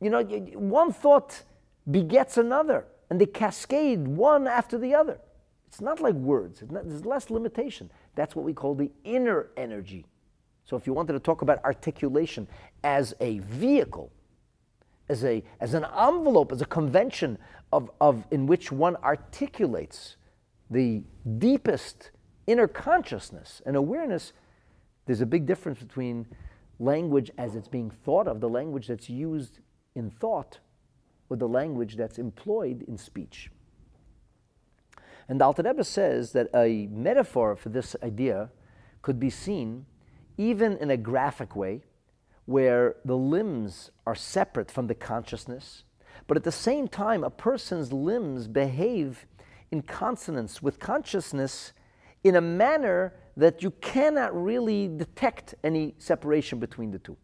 you 0.00 0.10
know, 0.10 0.24
one 0.24 0.92
thought 0.92 1.44
begets 1.88 2.36
another, 2.36 2.86
and 3.10 3.20
they 3.20 3.26
cascade 3.26 4.08
one 4.08 4.48
after 4.48 4.76
the 4.76 4.92
other. 4.92 5.20
It's 5.70 5.80
not 5.80 6.00
like 6.00 6.16
words, 6.16 6.64
not, 6.68 6.88
there's 6.88 7.06
less 7.06 7.30
limitation. 7.30 7.92
That's 8.16 8.34
what 8.34 8.44
we 8.44 8.52
call 8.52 8.74
the 8.74 8.90
inner 9.04 9.50
energy. 9.56 10.04
So 10.64 10.76
if 10.76 10.84
you 10.84 10.92
wanted 10.92 11.12
to 11.12 11.20
talk 11.20 11.42
about 11.42 11.64
articulation 11.64 12.48
as 12.82 13.14
a 13.20 13.38
vehicle, 13.38 14.10
as, 15.08 15.24
a, 15.24 15.44
as 15.60 15.74
an 15.74 15.84
envelope, 15.96 16.50
as 16.50 16.60
a 16.60 16.66
convention 16.66 17.38
of, 17.72 17.88
of, 18.00 18.26
in 18.32 18.46
which 18.46 18.72
one 18.72 18.96
articulates 18.96 20.16
the 20.70 21.04
deepest 21.38 22.10
inner 22.48 22.66
consciousness 22.66 23.62
and 23.64 23.76
awareness, 23.76 24.32
there's 25.06 25.20
a 25.20 25.26
big 25.26 25.46
difference 25.46 25.78
between 25.78 26.26
language 26.80 27.30
as 27.38 27.54
it's 27.54 27.68
being 27.68 27.90
thought 27.90 28.26
of, 28.26 28.40
the 28.40 28.48
language 28.48 28.88
that's 28.88 29.08
used 29.08 29.60
in 29.94 30.10
thought, 30.10 30.58
or 31.28 31.36
the 31.36 31.48
language 31.48 31.94
that's 31.94 32.18
employed 32.18 32.84
in 32.88 32.98
speech. 32.98 33.50
And 35.30 35.40
the 35.40 35.44
Alter 35.44 35.62
Rebbe 35.62 35.84
says 35.84 36.32
that 36.32 36.48
a 36.52 36.88
metaphor 36.88 37.54
for 37.54 37.68
this 37.68 37.94
idea 38.02 38.50
could 39.00 39.20
be 39.20 39.30
seen 39.30 39.86
even 40.36 40.76
in 40.78 40.90
a 40.90 40.96
graphic 40.96 41.54
way, 41.54 41.82
where 42.46 42.96
the 43.04 43.16
limbs 43.16 43.92
are 44.08 44.16
separate 44.16 44.72
from 44.72 44.88
the 44.88 44.94
consciousness, 44.94 45.84
but 46.26 46.36
at 46.36 46.42
the 46.42 46.50
same 46.50 46.88
time, 46.88 47.22
a 47.22 47.30
person's 47.30 47.92
limbs 47.92 48.48
behave 48.48 49.24
in 49.70 49.82
consonance 49.82 50.60
with 50.60 50.80
consciousness 50.80 51.74
in 52.24 52.34
a 52.34 52.40
manner 52.40 53.14
that 53.36 53.62
you 53.62 53.70
cannot 53.80 54.34
really 54.34 54.88
detect 54.88 55.54
any 55.62 55.94
separation 55.98 56.58
between 56.58 56.90
the 56.90 56.98
two. 56.98 57.16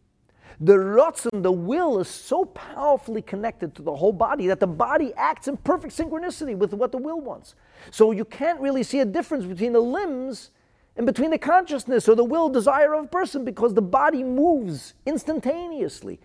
The 0.61 0.73
rotzen, 0.73 1.43
the 1.43 1.51
will, 1.51 1.99
is 1.99 2.07
so 2.07 2.45
powerfully 2.45 3.21
connected 3.21 3.75
to 3.75 3.81
the 3.81 3.95
whole 3.95 4.13
body 4.13 4.47
that 4.47 4.61
the 4.61 4.67
body 4.67 5.13
acts 5.17 5.49
in 5.49 5.57
perfect 5.57 5.95
synchronicity 5.95 6.55
with 6.55 6.73
what 6.73 6.93
the 6.93 6.97
will 6.97 7.19
wants. 7.19 7.53
So 7.91 8.11
you 8.11 8.25
can't 8.25 8.59
really 8.59 8.83
see 8.83 8.99
a 8.99 9.05
difference 9.05 9.45
between 9.45 9.73
the 9.73 9.79
limbs 9.79 10.51
and 10.95 11.05
between 11.05 11.31
the 11.31 11.37
consciousness 11.37 12.09
or 12.09 12.15
the 12.15 12.23
will 12.23 12.49
desire 12.49 12.93
of 12.93 13.05
a 13.05 13.07
person 13.07 13.45
because 13.45 13.73
the 13.73 13.81
body 13.81 14.23
moves 14.23 14.93
instantaneously 15.05 16.19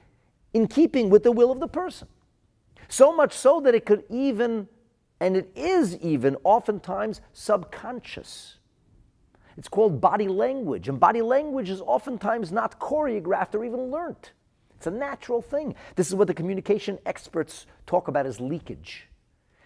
in 0.55 0.66
keeping 0.66 1.11
with 1.11 1.22
the 1.22 1.32
will 1.32 1.50
of 1.50 1.61
the 1.61 1.68
person. 1.68 2.09
So 2.88 3.14
much 3.14 3.32
so 3.32 3.61
that 3.61 3.74
it 3.74 3.86
could 3.86 4.05
even, 4.11 4.68
and 5.20 5.36
it 5.36 5.50
is 5.55 5.96
even, 5.98 6.36
oftentimes 6.44 7.20
subconscious. 7.32 8.59
It's 9.57 9.68
called 9.68 10.00
body 10.00 10.28
language, 10.28 10.88
and 10.88 10.98
body 10.98 11.22
language 11.22 11.68
is 11.68 11.80
oftentimes 11.80 12.53
not 12.53 12.80
choreographed 12.80 13.55
or 13.55 13.64
even 13.64 13.90
learnt. 13.90 14.32
It's 14.76 14.86
a 14.86 14.90
natural 14.90 15.42
thing. 15.42 15.74
This 15.94 16.09
is 16.09 16.14
what 16.14 16.26
the 16.26 16.34
communication 16.34 16.98
experts 17.07 17.66
talk 17.86 18.09
about 18.09 18.26
as 18.26 18.40
leakage. 18.40 19.09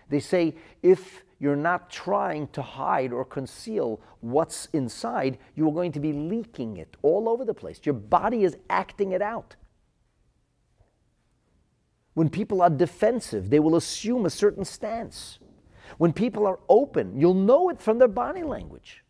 They 0.09 0.21
say 0.21 0.57
if 0.83 1.25
you're 1.39 1.57
not 1.57 1.91
trying 1.91 2.49
to 2.49 2.63
hide 2.63 3.13
or 3.13 3.25
conceal 3.25 4.01
what's 4.21 4.67
inside, 4.73 5.39
you 5.55 5.69
are 5.69 5.73
going 5.73 5.93
to 5.93 6.01
be 6.01 6.13
leaking 6.13 6.79
it 6.79 6.97
all 7.03 7.29
over 7.29 7.45
the 7.45 7.55
place. 7.55 7.81
Your 7.85 7.95
body 7.95 8.45
is 8.45 8.57
acting 8.71 9.13
it 9.13 9.21
out. 9.21 9.57
When 12.15 12.31
people 12.31 12.63
are 12.63 12.71
defensive, 12.71 13.51
they 13.51 13.61
will 13.61 13.77
assume 13.77 14.25
a 14.25 14.31
certain 14.31 14.65
stance. 14.65 15.39
When 15.99 16.13
people 16.13 16.47
are 16.47 16.59
open, 16.69 17.21
you'll 17.21 17.35
know 17.35 17.69
it 17.69 17.81
from 17.81 17.99
their 17.99 18.09
body 18.09 18.43
language. 18.43 19.05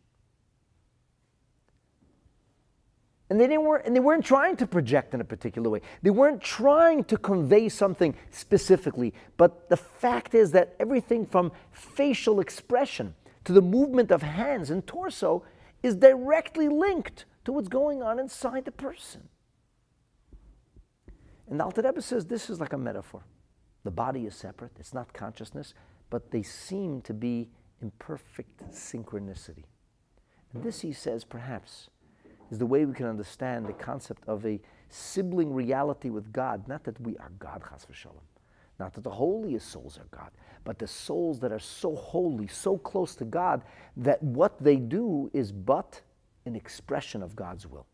And 3.29 3.39
they, 3.39 3.47
didn't, 3.47 3.81
and 3.85 3.93
they 3.93 3.99
weren't 3.99 4.23
trying 4.23 4.55
to 4.57 4.65
project 4.65 5.13
in 5.13 5.19
a 5.19 5.25
particular 5.25 5.69
way. 5.69 5.81
They 6.01 6.11
weren't 6.11 6.41
trying 6.41 7.03
to 7.05 7.17
convey 7.17 7.67
something 7.67 8.15
specifically. 8.31 9.13
But 9.35 9.69
the 9.69 9.75
fact 9.75 10.33
is 10.33 10.51
that 10.51 10.75
everything 10.79 11.25
from 11.25 11.51
facial 11.71 12.39
expression 12.39 13.15
to 13.43 13.51
the 13.51 13.61
movement 13.61 14.11
of 14.11 14.21
hands 14.21 14.71
and 14.71 14.85
torso 14.87 15.43
is 15.83 15.95
directly 15.95 16.69
linked 16.69 17.25
to 17.43 17.51
what's 17.51 17.67
going 17.67 18.01
on 18.01 18.19
inside 18.19 18.65
the 18.65 18.71
person. 18.71 19.27
And 21.49 21.59
the 21.59 21.63
Alter 21.63 22.01
says 22.01 22.25
this 22.25 22.49
is 22.49 22.59
like 22.59 22.73
a 22.73 22.77
metaphor. 22.77 23.23
The 23.83 23.91
body 23.91 24.25
is 24.25 24.35
separate, 24.35 24.71
it's 24.79 24.93
not 24.93 25.13
consciousness, 25.13 25.73
but 26.09 26.31
they 26.31 26.43
seem 26.43 27.01
to 27.03 27.13
be 27.13 27.49
in 27.81 27.91
perfect 27.99 28.69
synchronicity. 28.71 29.63
And 30.53 30.63
this, 30.63 30.81
he 30.81 30.91
says, 30.91 31.23
perhaps 31.23 31.89
is 32.51 32.57
the 32.57 32.65
way 32.65 32.85
we 32.85 32.93
can 32.93 33.05
understand 33.05 33.65
the 33.65 33.73
concept 33.73 34.23
of 34.27 34.45
a 34.45 34.59
sibling 34.89 35.53
reality 35.53 36.09
with 36.09 36.31
God. 36.31 36.67
Not 36.67 36.83
that 36.85 36.99
we 37.01 37.17
are 37.17 37.31
God, 37.39 37.63
chas 37.69 37.85
v'shalom. 37.85 38.23
Not 38.79 38.93
that 38.93 39.03
the 39.03 39.11
holiest 39.11 39.69
souls 39.69 39.97
are 39.97 40.07
God, 40.17 40.29
but 40.63 40.77
the 40.77 40.87
souls 40.87 41.39
that 41.39 41.51
are 41.51 41.59
so 41.59 41.95
holy, 41.95 42.47
so 42.47 42.77
close 42.77 43.15
to 43.15 43.25
God, 43.25 43.63
that 43.97 44.21
what 44.21 44.61
they 44.63 44.75
do 44.75 45.31
is 45.33 45.51
but 45.51 46.01
an 46.45 46.55
expression 46.55 47.23
of 47.23 47.35
God's 47.35 47.65
will. 47.65 47.87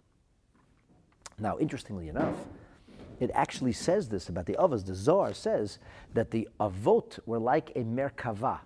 Now, 1.40 1.58
interestingly 1.58 2.10
enough, 2.10 2.36
it 3.20 3.32
actually 3.34 3.72
says 3.72 4.10
this 4.10 4.30
about 4.30 4.46
the 4.46 4.54
Avos. 4.54 4.86
The 4.86 4.94
Zohar 4.94 5.34
says 5.34 5.80
that 6.14 6.32
the 6.32 6.48
Avot 6.60 7.20
were 7.26 7.40
like 7.40 7.72
a 7.76 7.84
Merkava. 7.84 8.60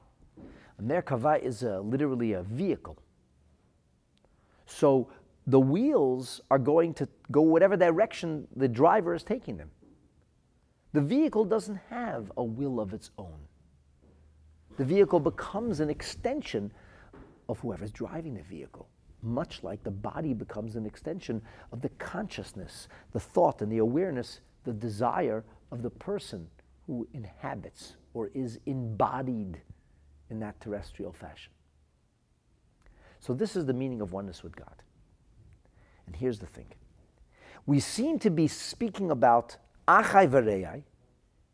A 0.79 0.81
Merkava 0.81 1.39
is 1.41 1.63
a, 1.63 1.79
literally 1.79 2.33
a 2.33 2.43
vehicle. 2.43 2.97
So 4.65 5.09
the 5.47 5.59
wheels 5.59 6.41
are 6.51 6.59
going 6.59 6.93
to 6.95 7.07
go 7.31 7.41
whatever 7.41 7.77
direction 7.77 8.47
the 8.57 8.67
driver 8.67 9.15
is 9.15 9.23
taking 9.23 9.55
them. 9.55 9.71
The 10.91 11.01
vehicle 11.01 11.45
doesn't 11.45 11.79
have 11.89 12.31
a 12.35 12.43
will 12.43 12.81
of 12.81 12.93
its 12.93 13.11
own. 13.17 13.39
The 14.77 14.83
vehicle 14.83 15.21
becomes 15.21 15.79
an 15.79 15.89
extension 15.89 16.71
of 17.47 17.59
whoever's 17.59 17.91
driving 17.91 18.35
the 18.35 18.43
vehicle, 18.43 18.89
much 19.21 19.63
like 19.63 19.83
the 19.83 19.91
body 19.91 20.33
becomes 20.33 20.75
an 20.75 20.85
extension 20.85 21.41
of 21.71 21.81
the 21.81 21.89
consciousness, 21.89 22.89
the 23.13 23.19
thought, 23.19 23.61
and 23.61 23.71
the 23.71 23.77
awareness, 23.77 24.41
the 24.65 24.73
desire 24.73 25.45
of 25.71 25.81
the 25.81 25.89
person 25.89 26.47
who 26.85 27.07
inhabits 27.13 27.95
or 28.13 28.29
is 28.33 28.59
embodied 28.65 29.61
in 30.29 30.39
that 30.39 30.59
terrestrial 30.59 31.13
fashion. 31.13 31.53
So, 33.19 33.33
this 33.33 33.55
is 33.55 33.65
the 33.65 33.73
meaning 33.73 34.01
of 34.01 34.13
oneness 34.13 34.43
with 34.43 34.55
God. 34.55 34.83
And 36.07 36.15
here's 36.15 36.39
the 36.39 36.47
thing 36.47 36.65
we 37.65 37.79
seem 37.79 38.17
to 38.19 38.29
be 38.29 38.47
speaking 38.47 39.11
about 39.11 39.57
achai 39.87 40.27
v'rei, 40.27 40.83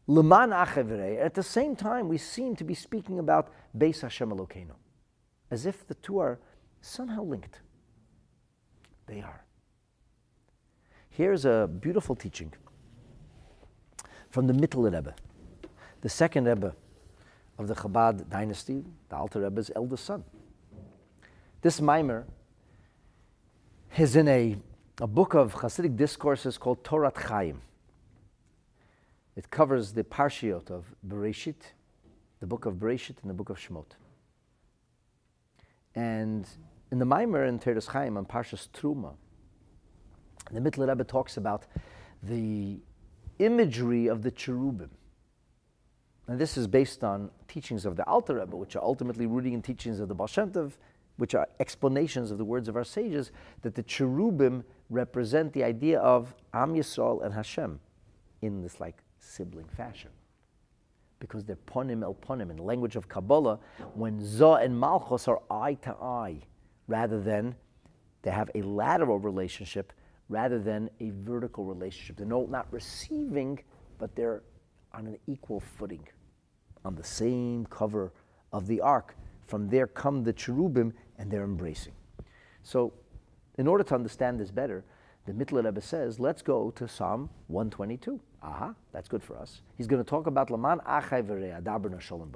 leman 0.08 0.52
achai 0.52 0.86
v'rei. 0.88 1.20
At 1.20 1.34
the 1.34 1.44
same 1.44 1.76
time, 1.76 2.08
we 2.08 2.18
seem 2.18 2.56
to 2.56 2.64
be 2.64 2.76
speaking 2.76 3.20
about 3.20 3.52
Beis 3.78 4.02
Hashem 4.02 4.30
Elokeinu, 4.30 4.76
as 5.52 5.66
if 5.66 5.86
the 5.88 5.96
two 5.96 6.20
are 6.20 6.40
somehow 6.82 7.24
linked. 7.24 7.62
They 9.08 9.22
are. 9.22 9.44
Here's 11.10 11.46
a 11.46 11.68
beautiful 11.82 12.16
teaching 12.16 12.54
from 14.30 14.48
the 14.48 14.54
Mittler 14.54 14.94
Rebbe, 14.94 15.14
the 16.02 16.10
second 16.10 16.46
Rebbe 16.46 16.76
of 17.58 17.68
the 17.68 17.76
Chabad 17.76 18.30
dynasty, 18.30 18.84
the 19.10 19.16
Alter 19.16 19.42
Rebbe's 19.42 19.72
eldest 19.76 20.06
son. 20.06 20.24
This 21.62 21.80
mimer 21.80 22.26
is 23.98 24.16
in 24.16 24.28
a, 24.28 24.56
a 25.02 25.08
book 25.08 25.36
of 25.36 25.54
Hasidic 25.54 25.96
discourses 25.96 26.58
called 26.58 26.84
Torat 26.84 27.16
Chaim. 27.16 27.62
It 29.36 29.50
covers 29.52 29.94
the 29.94 30.04
parshiot 30.04 30.72
of 30.72 30.96
Bereshit, 31.08 31.74
the 32.40 32.48
book 32.48 32.66
of 32.66 32.76
Bereshit 32.76 33.16
and 33.22 33.30
the 33.30 33.34
book 33.34 33.50
of 33.50 33.60
Shemot. 33.60 33.86
And 35.96 36.48
in 36.92 36.98
the 36.98 37.06
Maimer 37.06 37.48
in 37.48 37.60
Teres 37.60 37.88
Chaim 37.88 38.18
on 38.18 38.26
Parshas 38.26 38.68
Truma, 38.74 39.14
the 40.52 40.60
Mittler 40.60 40.88
Rebbe 40.90 41.04
talks 41.04 41.38
about 41.38 41.68
the 42.24 42.80
imagery 43.38 44.08
of 44.08 44.24
the 44.24 44.32
cherubim. 44.32 44.90
And 46.28 46.40
this 46.40 46.58
is 46.58 46.68
based 46.68 47.04
on 47.04 47.30
teachings 47.48 47.86
of 47.86 47.96
the 47.96 48.06
Alter 48.08 48.40
Rebbe, 48.40 48.56
which 48.56 48.76
are 48.76 48.84
ultimately 48.84 49.28
rooting 49.28 49.54
in 49.54 49.62
teachings 49.62 50.00
of 50.00 50.08
the 50.08 50.16
Baal 50.16 50.28
Shem 50.28 50.52
Tov, 50.52 50.74
which 51.18 51.36
are 51.36 51.48
explanations 51.60 52.32
of 52.32 52.38
the 52.38 52.46
words 52.46 52.68
of 52.68 52.76
our 52.76 52.84
sages, 52.84 53.32
that 53.62 53.76
the 53.76 53.84
cherubim 53.84 54.64
represent 54.90 55.54
the 55.54 55.64
idea 55.64 56.00
of 56.00 56.36
Am 56.54 56.74
Yisrael 56.74 57.24
and 57.24 57.34
Hashem 57.34 57.80
in 58.42 58.62
this 58.62 58.80
like 58.80 59.04
sibling 59.20 59.68
fashion. 59.68 60.10
Because 61.20 61.46
they're 61.46 61.56
ponim 61.56 62.04
el 62.04 62.16
ponim. 62.16 62.50
In 62.50 62.58
the 62.58 62.64
language 62.64 62.96
of 62.96 63.08
Kabbalah, 63.08 63.60
when 63.94 64.20
Zah 64.24 64.56
and 64.56 64.78
Malchus 64.78 65.28
are 65.28 65.42
eye 65.50 65.76
to 65.76 65.92
eye, 66.02 66.42
rather 66.88 67.22
than 67.22 67.56
they 68.24 68.32
have 68.32 68.50
a 68.56 68.62
lateral 68.62 69.20
relationship, 69.20 69.94
rather 70.30 70.60
than 70.60 70.90
a 71.00 71.12
vertical 71.12 71.66
relationship. 71.66 72.18
They're 72.18 72.26
not 72.26 72.68
receiving, 72.72 73.60
but 73.98 74.16
they're 74.16 74.42
on 74.94 75.08
an 75.08 75.18
equal 75.28 75.60
footing, 75.60 76.08
on 76.86 76.96
the 76.96 77.04
same 77.04 77.66
cover 77.68 78.12
of 78.52 78.68
the 78.68 78.82
ark. 78.82 79.16
From 79.46 79.70
there 79.70 79.88
come 79.88 80.24
the 80.24 80.34
cherubim 80.34 80.94
and 81.18 81.30
they're 81.30 81.44
embracing. 81.44 81.94
So, 82.64 82.94
in 83.58 83.68
order 83.68 83.84
to 83.84 83.96
understand 83.96 84.40
this 84.40 84.52
better, 84.52 84.84
the 85.26 85.34
Mittler 85.34 85.64
Rebbe 85.64 85.82
says, 85.82 86.20
let's 86.20 86.42
go 86.42 86.72
to 86.72 86.88
Psalm 86.88 87.30
122. 87.48 88.20
Aha, 88.42 88.74
that's 88.92 89.08
good 89.08 89.24
for 89.24 89.38
us. 89.38 89.62
He's 89.78 89.88
going 89.88 90.04
to 90.04 90.10
talk 90.10 90.28
about 90.28 90.50
Laman 90.50 90.80
Achai 90.80 91.24
Adaber 91.24 92.00
Shalom 92.02 92.36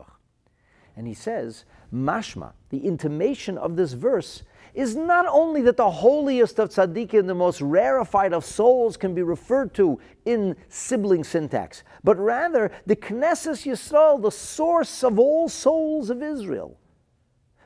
And 0.95 1.05
he 1.05 1.13
says, 1.13 1.65
Mashma, 1.93 2.53
the 2.69 2.77
intimation 2.77 3.57
of 3.57 3.75
this 3.75 3.91
verse 3.91 4.43
is 4.73 4.95
not 4.95 5.25
only 5.27 5.61
that 5.63 5.75
the 5.75 5.89
holiest 5.89 6.59
of 6.59 6.69
tzaddikim, 6.69 7.27
the 7.27 7.35
most 7.35 7.61
rarefied 7.61 8.31
of 8.31 8.45
souls, 8.45 8.95
can 8.95 9.13
be 9.13 9.23
referred 9.23 9.73
to 9.73 9.99
in 10.23 10.55
sibling 10.69 11.23
syntax, 11.23 11.83
but 12.03 12.17
rather 12.17 12.71
the 12.85 12.95
Knesset 12.95 13.65
Yisrael, 13.65 14.21
the 14.21 14.31
source 14.31 15.03
of 15.03 15.19
all 15.19 15.49
souls 15.49 16.09
of 16.09 16.21
Israel. 16.21 16.77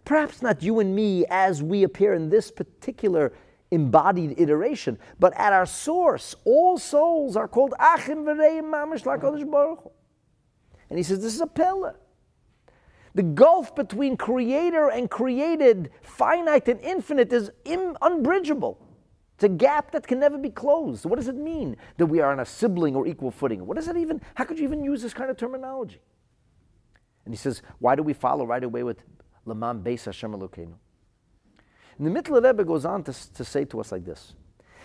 Perhaps 0.06 0.41
not 0.41 0.64
you 0.64 0.80
and 0.80 0.95
me 0.95 1.26
as 1.30 1.62
we 1.62 1.84
appear 1.84 2.14
in 2.14 2.30
this 2.30 2.52
particular 2.52 3.34
embodied 3.72 4.39
iteration, 4.39 4.97
but 5.20 5.34
at 5.38 5.54
our 5.54 5.66
source, 5.66 6.36
all 6.43 6.78
souls 6.78 7.36
are 7.36 7.47
called 7.47 7.74
Achim 7.80 8.26
Mamish 8.26 9.04
Baruch 9.04 9.91
And 10.89 10.99
he 10.99 11.04
says 11.04 11.22
this 11.22 11.34
is 11.34 11.41
a 11.41 11.47
pillar. 11.47 11.95
The 13.14 13.24
gulf 13.24 13.76
between 13.76 14.16
creator 14.16 14.89
and 14.89 15.10
created, 15.10 15.91
finite 16.02 16.68
and 16.68 16.80
infinite, 16.82 17.32
is 17.34 17.52
Im- 17.66 17.97
unbridgeable. 18.02 18.78
It's 19.36 19.43
a 19.43 19.49
gap 19.49 19.91
that 19.91 20.08
can 20.08 20.20
never 20.20 20.38
be 20.38 20.49
closed. 20.49 21.06
What 21.06 21.18
does 21.18 21.28
it 21.28 21.36
mean 21.36 21.76
that 21.97 22.06
we 22.06 22.20
are 22.20 22.32
on 22.32 22.39
a 22.39 22.45
sibling 22.45 22.95
or 22.95 23.08
equal 23.08 23.32
footing? 23.32 23.66
What 23.66 23.76
does 23.76 23.88
it 23.88 23.97
even, 23.97 24.22
how 24.36 24.45
could 24.45 24.60
you 24.60 24.64
even 24.66 24.84
use 24.84 25.02
this 25.02 25.14
kind 25.14 25.30
of 25.30 25.38
terminology? 25.38 25.99
And 27.26 27.34
he 27.34 27.38
says, 27.38 27.62
why 27.80 27.95
do 27.95 28.04
we 28.04 28.14
follow 28.14 28.45
right 28.45 28.64
away 28.64 28.84
with 28.84 29.04
Lamam 29.48 29.82
Beis 29.82 30.06
Hashem 30.06 30.32
Elokeinu. 30.32 30.74
And 31.98 32.08
the 32.08 32.22
Mittler 32.22 32.44
Rebbe 32.44 32.64
goes 32.64 32.86
on 32.86 33.04
to, 33.04 33.34
to 33.34 33.46
say 33.46 33.66
to 33.66 33.80
us 33.80 33.92
like 33.92 34.06
this. 34.06 34.34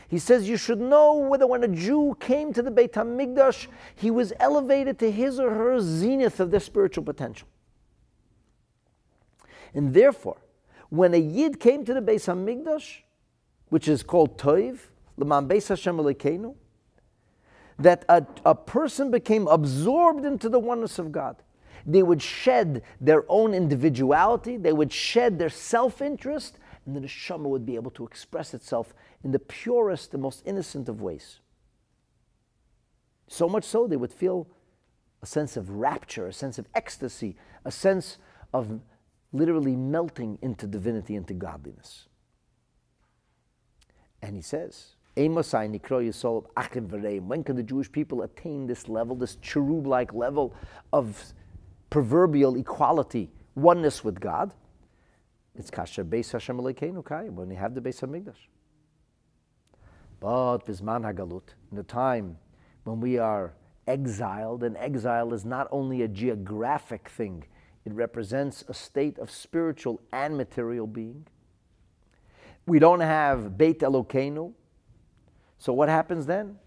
He 0.08 0.18
says 0.18 0.48
you 0.48 0.56
should 0.56 0.80
know 0.80 1.14
whether 1.14 1.46
when 1.46 1.64
a 1.64 1.68
Jew 1.68 2.16
came 2.20 2.52
to 2.52 2.62
the 2.62 2.70
Beit 2.70 2.92
HaMikdash, 2.92 3.66
he 3.94 4.10
was 4.10 4.32
elevated 4.38 4.98
to 5.00 5.10
his 5.10 5.40
or 5.40 5.50
her 5.50 5.80
zenith 5.80 6.38
of 6.38 6.50
their 6.50 6.60
spiritual 6.60 7.04
potential. 7.04 7.48
And 9.74 9.92
therefore, 9.92 10.38
when 10.90 11.12
a 11.12 11.18
Yid 11.18 11.58
came 11.58 11.84
to 11.84 11.92
the 11.92 12.00
Beit 12.00 12.20
HaMikdash, 12.22 12.98
which 13.68 13.88
is 13.88 14.02
called 14.02 14.38
Toiv, 14.38 14.78
Lamam 15.18 15.48
Beis 15.48 15.68
Hashem 15.68 15.96
Elokeinu, 15.96 16.54
that 17.78 18.04
a, 18.08 18.24
a 18.44 18.54
person 18.54 19.10
became 19.10 19.48
absorbed 19.48 20.24
into 20.24 20.48
the 20.48 20.58
oneness 20.58 20.98
of 20.98 21.10
God. 21.12 21.36
They 21.86 22.02
would 22.02 22.20
shed 22.20 22.82
their 23.00 23.24
own 23.28 23.54
individuality, 23.54 24.56
they 24.56 24.72
would 24.72 24.92
shed 24.92 25.38
their 25.38 25.48
self 25.48 26.02
interest, 26.02 26.58
and 26.84 26.94
then 26.94 27.02
the 27.02 27.08
neshama 27.08 27.48
would 27.48 27.64
be 27.64 27.76
able 27.76 27.92
to 27.92 28.04
express 28.04 28.52
itself 28.52 28.92
in 29.22 29.30
the 29.30 29.38
purest, 29.38 30.10
the 30.10 30.18
most 30.18 30.42
innocent 30.44 30.88
of 30.88 31.00
ways. 31.00 31.38
So 33.28 33.48
much 33.48 33.64
so, 33.64 33.86
they 33.86 33.96
would 33.96 34.12
feel 34.12 34.48
a 35.22 35.26
sense 35.26 35.56
of 35.56 35.70
rapture, 35.70 36.26
a 36.26 36.32
sense 36.32 36.58
of 36.58 36.66
ecstasy, 36.74 37.36
a 37.64 37.70
sense 37.70 38.18
of 38.52 38.80
literally 39.32 39.76
melting 39.76 40.38
into 40.42 40.66
divinity, 40.66 41.14
into 41.14 41.34
godliness. 41.34 42.08
And 44.22 44.36
he 44.36 44.42
says, 44.42 44.96
when 45.14 45.42
can 45.42 45.72
the 47.56 47.64
Jewish 47.64 47.90
people 47.90 48.22
attain 48.22 48.66
this 48.66 48.88
level, 48.88 49.16
this 49.16 49.36
cherub 49.36 49.86
like 49.86 50.12
level 50.12 50.54
of 50.92 51.32
proverbial 51.90 52.56
equality, 52.56 53.30
oneness 53.54 54.04
with 54.04 54.20
God? 54.20 54.52
It's 55.54 55.70
kasher 55.70 56.04
beis 56.04 56.32
Hashem 56.32 56.58
Elokeinu 56.58 57.32
when 57.32 57.50
you 57.50 57.56
have 57.56 57.74
the 57.74 57.80
Beis 57.80 58.00
Hamikdash. 58.00 58.48
But 60.20 60.66
bisman 60.66 61.02
hagalut, 61.02 61.54
in 61.70 61.76
the 61.76 61.82
time 61.82 62.38
when 62.84 63.00
we 63.00 63.18
are 63.18 63.54
exiled, 63.86 64.62
and 64.62 64.76
exile 64.76 65.32
is 65.32 65.44
not 65.44 65.68
only 65.70 66.02
a 66.02 66.08
geographic 66.08 67.08
thing, 67.08 67.44
it 67.84 67.92
represents 67.92 68.64
a 68.68 68.74
state 68.74 69.18
of 69.18 69.30
spiritual 69.30 70.00
and 70.12 70.36
material 70.36 70.86
being. 70.86 71.26
We 72.66 72.78
don't 72.78 73.00
have 73.00 73.56
Beit 73.56 73.80
Elokeinu, 73.80 74.52
so 75.58 75.72
what 75.72 75.88
happens 75.88 76.26
then? 76.26 76.58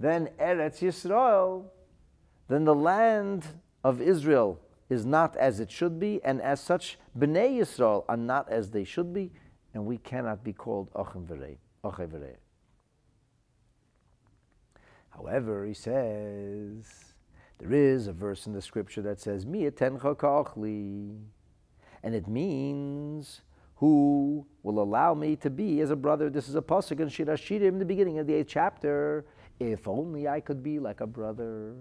Then 0.00 0.28
Eretz 0.38 0.80
Yisrael, 0.80 1.66
then 2.48 2.64
the 2.64 2.74
land 2.74 3.46
of 3.84 4.00
Israel 4.00 4.60
is 4.88 5.04
not 5.04 5.36
as 5.36 5.60
it 5.60 5.70
should 5.70 5.98
be, 5.98 6.22
and 6.24 6.40
as 6.40 6.60
such, 6.60 6.98
Bnei 7.18 7.58
Yisrael 7.58 8.04
are 8.08 8.16
not 8.16 8.50
as 8.50 8.70
they 8.70 8.84
should 8.84 9.12
be, 9.12 9.32
and 9.74 9.84
we 9.84 9.98
cannot 9.98 10.44
be 10.44 10.52
called 10.52 10.92
Ochem 10.94 11.26
Verei. 11.26 12.36
However, 15.10 15.64
he 15.64 15.74
says, 15.74 17.14
there 17.58 17.72
is 17.72 18.06
a 18.06 18.12
verse 18.12 18.46
in 18.46 18.52
the 18.52 18.60
scripture 18.60 19.02
that 19.02 19.20
says, 19.20 19.46
Mi 19.46 19.70
kochli, 19.70 21.18
and 22.02 22.14
it 22.14 22.28
means 22.28 23.40
who 23.76 24.46
will 24.62 24.80
allow 24.80 25.14
me 25.14 25.36
to 25.36 25.50
be 25.50 25.80
as 25.80 25.90
a 25.90 25.96
brother. 25.96 26.30
This 26.30 26.48
is 26.48 26.54
a 26.54 26.62
pasuk 26.62 27.00
in 27.00 27.08
Shir 27.08 27.66
in 27.66 27.78
the 27.78 27.84
beginning 27.84 28.18
of 28.18 28.26
the 28.26 28.34
eighth 28.34 28.48
chapter. 28.48 29.26
If 29.58 29.88
only 29.88 30.28
I 30.28 30.40
could 30.40 30.62
be 30.62 30.78
like 30.78 31.00
a 31.00 31.06
brother. 31.06 31.74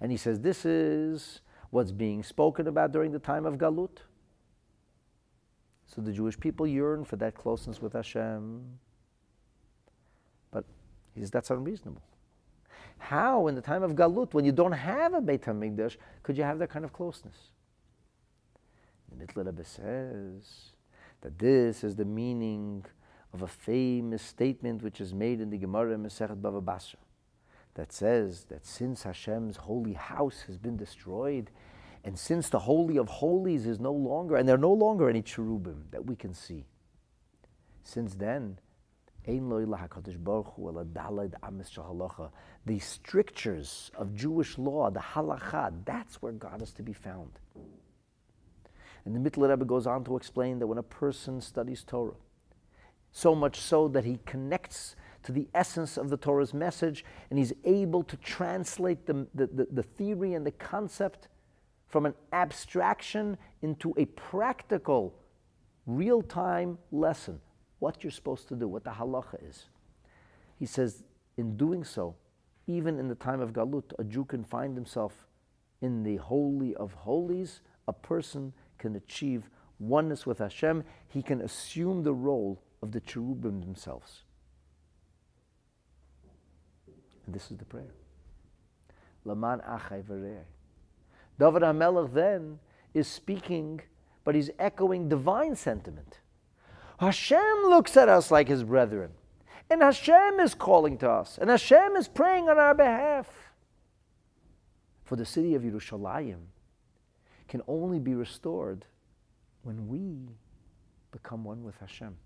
And 0.00 0.10
he 0.10 0.16
says, 0.16 0.40
this 0.40 0.64
is 0.64 1.40
what's 1.70 1.92
being 1.92 2.22
spoken 2.22 2.66
about 2.66 2.92
during 2.92 3.12
the 3.12 3.18
time 3.18 3.46
of 3.46 3.56
Galut. 3.56 3.98
So 5.86 6.00
the 6.00 6.12
Jewish 6.12 6.38
people 6.38 6.66
yearn 6.66 7.04
for 7.04 7.16
that 7.16 7.34
closeness 7.34 7.80
with 7.80 7.92
Hashem. 7.92 8.62
But 10.50 10.64
he 11.14 11.20
says, 11.20 11.30
that's 11.30 11.50
unreasonable. 11.50 12.02
How, 12.98 13.46
in 13.48 13.54
the 13.54 13.60
time 13.60 13.82
of 13.82 13.92
Galut, 13.92 14.32
when 14.32 14.44
you 14.44 14.52
don't 14.52 14.72
have 14.72 15.14
a 15.14 15.20
Beit 15.20 15.42
HaMikdash, 15.42 15.96
could 16.22 16.36
you 16.38 16.44
have 16.44 16.58
that 16.60 16.70
kind 16.70 16.84
of 16.84 16.92
closeness? 16.92 17.36
The 19.10 19.24
Mittler 19.24 19.46
Rebbe 19.46 19.64
says 19.64 20.70
that 21.20 21.38
this 21.38 21.84
is 21.84 21.96
the 21.96 22.04
meaning 22.04 22.84
of 23.32 23.42
a 23.42 23.48
famous 23.48 24.22
statement 24.22 24.82
which 24.82 25.00
is 25.00 25.12
made 25.12 25.40
in 25.40 25.50
the 25.50 25.58
Gemara 25.58 25.96
Masechet 25.96 26.40
Bava 26.40 26.64
Basra 26.64 26.98
that 27.74 27.92
says 27.92 28.44
that 28.44 28.66
since 28.66 29.02
Hashem's 29.02 29.56
holy 29.56 29.94
house 29.94 30.44
has 30.46 30.58
been 30.58 30.76
destroyed, 30.76 31.50
and 32.04 32.18
since 32.18 32.48
the 32.48 32.58
Holy 32.60 32.98
of 32.98 33.08
Holies 33.08 33.66
is 33.66 33.80
no 33.80 33.92
longer, 33.92 34.36
and 34.36 34.48
there 34.48 34.56
are 34.56 34.58
no 34.58 34.72
longer 34.72 35.08
any 35.08 35.22
cherubim 35.22 35.86
that 35.90 36.04
we 36.04 36.16
can 36.16 36.34
see, 36.34 36.66
since 37.84 38.14
then, 38.14 38.58
the 42.66 42.78
strictures 42.78 43.90
of 43.94 44.14
Jewish 44.14 44.58
law, 44.58 44.90
the 44.90 45.00
halacha, 45.00 45.72
that's 45.84 46.20
where 46.20 46.32
God 46.32 46.60
is 46.62 46.72
to 46.72 46.82
be 46.82 46.92
found. 46.92 47.38
And 49.04 49.14
the 49.14 49.30
Mittler 49.30 49.50
Rebbe 49.50 49.64
goes 49.64 49.86
on 49.86 50.04
to 50.04 50.16
explain 50.16 50.58
that 50.58 50.66
when 50.66 50.78
a 50.78 50.82
person 50.82 51.40
studies 51.40 51.84
Torah, 51.84 52.14
so 53.12 53.34
much 53.34 53.60
so 53.60 53.88
that 53.88 54.04
he 54.04 54.18
connects 54.24 54.96
to 55.22 55.32
the 55.32 55.48
essence 55.54 55.96
of 55.96 56.10
the 56.10 56.16
Torah's 56.16 56.52
message, 56.52 57.04
and 57.30 57.38
he's 57.38 57.52
able 57.64 58.02
to 58.04 58.16
translate 58.16 59.06
the, 59.06 59.26
the, 59.34 59.46
the, 59.46 59.66
the 59.70 59.82
theory 59.82 60.34
and 60.34 60.46
the 60.46 60.50
concept 60.52 61.28
from 61.86 62.06
an 62.06 62.14
abstraction 62.32 63.36
into 63.60 63.94
a 63.98 64.06
practical, 64.06 65.14
real 65.86 66.22
time 66.22 66.78
lesson. 66.90 67.40
What 67.78 68.02
you're 68.02 68.10
supposed 68.10 68.48
to 68.48 68.56
do, 68.56 68.66
what 68.66 68.84
the 68.84 68.90
halacha 68.90 69.48
is. 69.48 69.66
He 70.58 70.66
says, 70.66 71.02
in 71.36 71.56
doing 71.56 71.84
so, 71.84 72.14
even 72.66 72.98
in 72.98 73.08
the 73.08 73.14
time 73.14 73.40
of 73.40 73.52
Galut, 73.52 73.92
a 73.98 74.04
Jew 74.04 74.24
can 74.24 74.44
find 74.44 74.76
himself 74.76 75.26
in 75.80 76.02
the 76.02 76.16
Holy 76.16 76.74
of 76.76 76.92
Holies. 76.92 77.60
A 77.88 77.92
person 77.92 78.52
can 78.78 78.96
achieve 78.96 79.50
oneness 79.78 80.24
with 80.24 80.38
Hashem. 80.38 80.84
He 81.08 81.22
can 81.22 81.40
assume 81.40 82.04
the 82.04 82.14
role 82.14 82.62
of 82.82 82.92
the 82.92 83.00
cherubim 83.00 83.60
themselves. 83.60 84.22
And 87.26 87.34
this 87.34 87.50
is 87.50 87.56
the 87.56 87.64
prayer. 87.64 87.94
Laman 89.24 89.60
achai 89.60 90.02
v're'eh. 90.02 90.44
David 91.38 91.62
HaMelech 91.62 92.12
then 92.12 92.58
is 92.94 93.06
speaking, 93.08 93.80
but 94.24 94.34
he's 94.34 94.50
echoing 94.58 95.08
divine 95.08 95.56
sentiment. 95.56 96.20
Hashem 96.98 97.64
looks 97.64 97.96
at 97.96 98.08
us 98.08 98.30
like 98.30 98.48
his 98.48 98.64
brethren. 98.64 99.10
And 99.70 99.82
Hashem 99.82 100.38
is 100.40 100.54
calling 100.54 100.98
to 100.98 101.10
us. 101.10 101.38
And 101.40 101.48
Hashem 101.48 101.96
is 101.96 102.06
praying 102.06 102.48
on 102.48 102.58
our 102.58 102.74
behalf. 102.74 103.28
For 105.04 105.16
the 105.16 105.24
city 105.24 105.54
of 105.54 105.62
Yerushalayim 105.62 106.40
can 107.48 107.62
only 107.66 107.98
be 107.98 108.14
restored 108.14 108.84
when 109.62 109.88
we 109.88 110.28
become 111.10 111.44
one 111.44 111.62
with 111.62 111.76
Hashem. 111.78 112.16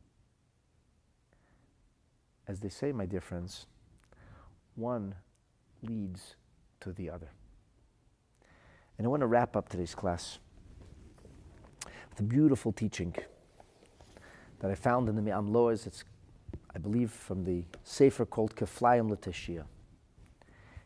As 2.49 2.61
they 2.61 2.69
say, 2.69 2.93
my 2.93 3.07
dear 3.07 3.21
friends, 3.21 3.67
one 4.77 5.15
leads 5.83 6.37
to 6.81 6.93
the 6.93 7.11
other. 7.11 7.31
And 8.99 9.07
I 9.07 9.11
want 9.11 9.21
to 9.21 9.27
wrap 9.27 9.57
up 9.57 9.69
today's 9.69 9.95
class 9.95 10.39
with 12.11 12.21
a 12.21 12.23
beautiful 12.23 12.73
teaching 12.73 13.15
that 14.61 14.71
I 14.71 14.75
found 14.75 15.09
in 15.09 15.17
the 15.17 15.23
Me'am 15.23 15.53
Lo'ez. 15.53 15.87
It's, 15.87 16.05
I 16.75 16.79
believe, 16.79 17.11
from 17.11 17.45
the 17.45 17.65
Sefer 17.85 18.25
called 18.25 18.55
Keflayim 18.57 19.15
Lateshia. 19.15 19.65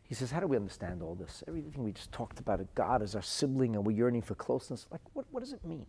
He 0.03 0.15
says, 0.15 0.31
How 0.31 0.41
do 0.41 0.47
we 0.47 0.57
understand 0.57 1.01
all 1.01 1.15
this? 1.15 1.41
Everything 1.47 1.83
we 1.83 1.93
just 1.93 2.11
talked 2.11 2.39
about, 2.39 2.61
God 2.75 3.01
is 3.01 3.15
our 3.15 3.21
sibling 3.21 3.75
and 3.75 3.85
we're 3.85 3.95
yearning 3.95 4.21
for 4.21 4.35
closeness. 4.35 4.85
Like, 4.91 5.01
what, 5.13 5.25
what 5.31 5.39
does 5.39 5.53
it 5.53 5.63
mean? 5.63 5.85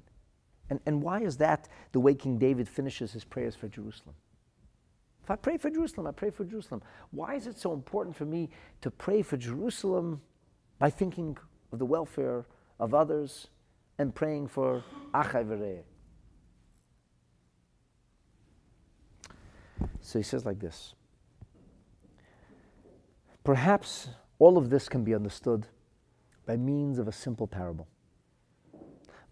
And, 0.70 0.78
and 0.86 1.02
why 1.02 1.22
is 1.22 1.38
that 1.38 1.68
the 1.90 1.98
way 1.98 2.14
King 2.14 2.38
David 2.38 2.68
finishes 2.68 3.12
his 3.12 3.24
prayers 3.24 3.56
for 3.56 3.66
Jerusalem? 3.66 4.14
If 5.22 5.30
I 5.30 5.36
pray 5.36 5.56
for 5.56 5.70
Jerusalem, 5.70 6.06
I 6.08 6.10
pray 6.10 6.30
for 6.30 6.44
Jerusalem. 6.44 6.82
Why 7.12 7.34
is 7.34 7.46
it 7.46 7.58
so 7.58 7.72
important 7.72 8.16
for 8.16 8.24
me 8.24 8.50
to 8.80 8.90
pray 8.90 9.22
for 9.22 9.36
Jerusalem 9.36 10.20
by 10.78 10.90
thinking 10.90 11.36
of 11.72 11.78
the 11.78 11.86
welfare 11.86 12.44
of 12.80 12.92
others 12.92 13.46
and 13.98 14.12
praying 14.14 14.48
for 14.48 14.82
Achai? 15.14 15.82
So 20.00 20.18
he 20.18 20.24
says 20.24 20.44
like 20.44 20.58
this. 20.58 20.94
Perhaps 23.44 24.08
all 24.38 24.58
of 24.58 24.70
this 24.70 24.88
can 24.88 25.04
be 25.04 25.14
understood 25.14 25.68
by 26.46 26.56
means 26.56 26.98
of 26.98 27.06
a 27.06 27.12
simple 27.12 27.46
parable. 27.46 27.86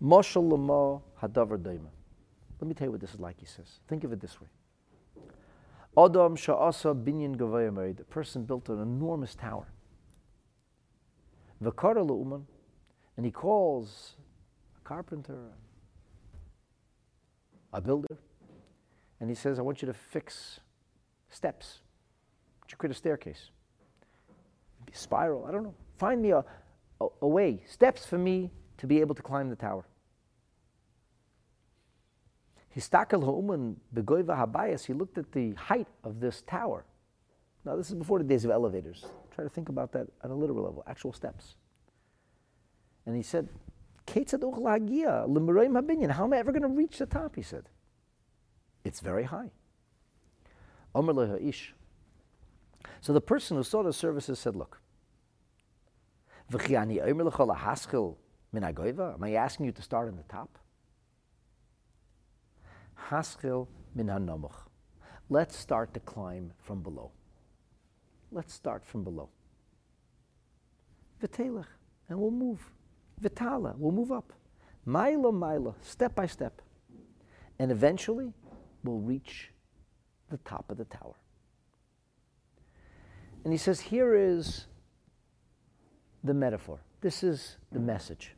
Moshel 0.00 1.02
Let 1.22 2.68
me 2.68 2.74
tell 2.74 2.86
you 2.86 2.92
what 2.92 3.00
this 3.00 3.14
is 3.14 3.20
like, 3.20 3.40
he 3.40 3.46
says. 3.46 3.80
Think 3.88 4.04
of 4.04 4.12
it 4.12 4.20
this 4.20 4.40
way. 4.40 4.48
Adam 6.04 6.36
sha'asa 6.36 6.94
binyan 6.94 7.36
gavayamari, 7.36 7.96
the 7.96 8.04
person 8.04 8.44
built 8.44 8.68
an 8.68 8.80
enormous 8.80 9.34
tower. 9.34 9.66
V'kara 11.62 12.08
uman, 12.08 12.46
and 13.16 13.26
he 13.26 13.32
calls 13.32 14.16
a 14.78 14.88
carpenter, 14.88 15.50
a 17.72 17.80
builder, 17.80 18.18
and 19.20 19.28
he 19.28 19.34
says, 19.34 19.58
I 19.58 19.62
want 19.62 19.82
you 19.82 19.86
to 19.86 19.92
fix 19.94 20.60
steps. 21.28 21.80
Want 22.60 22.70
you 22.70 22.70
to 22.70 22.76
create 22.76 22.92
a 22.92 22.98
staircase. 22.98 23.50
Maybe 24.80 24.92
a 24.94 24.96
spiral, 24.98 25.44
I 25.46 25.52
don't 25.52 25.62
know. 25.62 25.74
Find 25.98 26.22
me 26.22 26.30
a, 26.30 26.44
a, 27.00 27.06
a 27.20 27.28
way, 27.28 27.62
steps 27.66 28.06
for 28.06 28.16
me 28.16 28.50
to 28.78 28.86
be 28.86 29.00
able 29.00 29.14
to 29.14 29.22
climb 29.22 29.50
the 29.50 29.56
tower. 29.56 29.84
Histakel 32.76 33.24
ha'uman 33.24 33.76
begoiva 33.94 34.36
habayas, 34.36 34.84
he 34.86 34.92
looked 34.92 35.16
at 35.18 35.32
the 35.32 35.54
height 35.54 35.88
of 36.04 36.20
this 36.20 36.42
tower. 36.42 36.84
Now, 37.64 37.74
this 37.76 37.90
is 37.90 37.96
before 37.96 38.18
the 38.18 38.24
days 38.24 38.44
of 38.44 38.50
elevators. 38.50 39.06
Try 39.34 39.44
to 39.44 39.50
think 39.50 39.68
about 39.68 39.92
that 39.92 40.08
at 40.22 40.30
a 40.30 40.34
literal 40.34 40.64
level, 40.64 40.82
actual 40.86 41.12
steps. 41.12 41.56
And 43.06 43.16
he 43.16 43.22
said, 43.22 43.48
How 44.06 44.14
am 44.14 44.26
I 46.32 46.38
ever 46.38 46.52
going 46.52 46.62
to 46.62 46.68
reach 46.68 46.98
the 46.98 47.06
top? 47.06 47.34
He 47.36 47.42
said, 47.42 47.64
It's 48.84 49.00
very 49.00 49.24
high. 49.24 49.50
So 53.00 53.12
the 53.12 53.20
person 53.20 53.56
who 53.56 53.62
saw 53.62 53.82
the 53.82 53.92
services 53.92 54.38
said, 54.38 54.56
Look, 54.56 54.80
am 56.52 56.60
I 59.22 59.32
asking 59.32 59.66
you 59.66 59.72
to 59.72 59.82
start 59.82 60.08
on 60.08 60.16
the 60.16 60.22
top? 60.28 60.59
Haskil 63.10 63.66
min 63.94 64.08
Let's 65.28 65.56
start 65.56 65.92
the 65.94 66.00
climb 66.00 66.52
from 66.58 66.80
below. 66.80 67.10
Let's 68.30 68.54
start 68.54 68.84
from 68.84 69.02
below. 69.02 69.30
V'telech, 71.20 71.66
and 72.08 72.20
we'll 72.20 72.30
move. 72.30 72.60
Vitala, 73.20 73.74
we'll 73.76 73.92
move 73.92 74.12
up. 74.12 74.32
Mila, 74.86 75.32
mila, 75.32 75.74
step 75.82 76.14
by 76.14 76.26
step. 76.26 76.62
And 77.58 77.72
eventually, 77.72 78.32
we'll 78.84 79.00
reach 79.00 79.50
the 80.30 80.38
top 80.38 80.70
of 80.70 80.78
the 80.78 80.84
tower. 80.84 81.16
And 83.44 83.52
he 83.52 83.58
says, 83.58 83.80
here 83.80 84.14
is 84.14 84.66
the 86.22 86.32
metaphor. 86.32 86.80
This 87.00 87.22
is 87.22 87.56
the 87.72 87.80
message. 87.80 88.36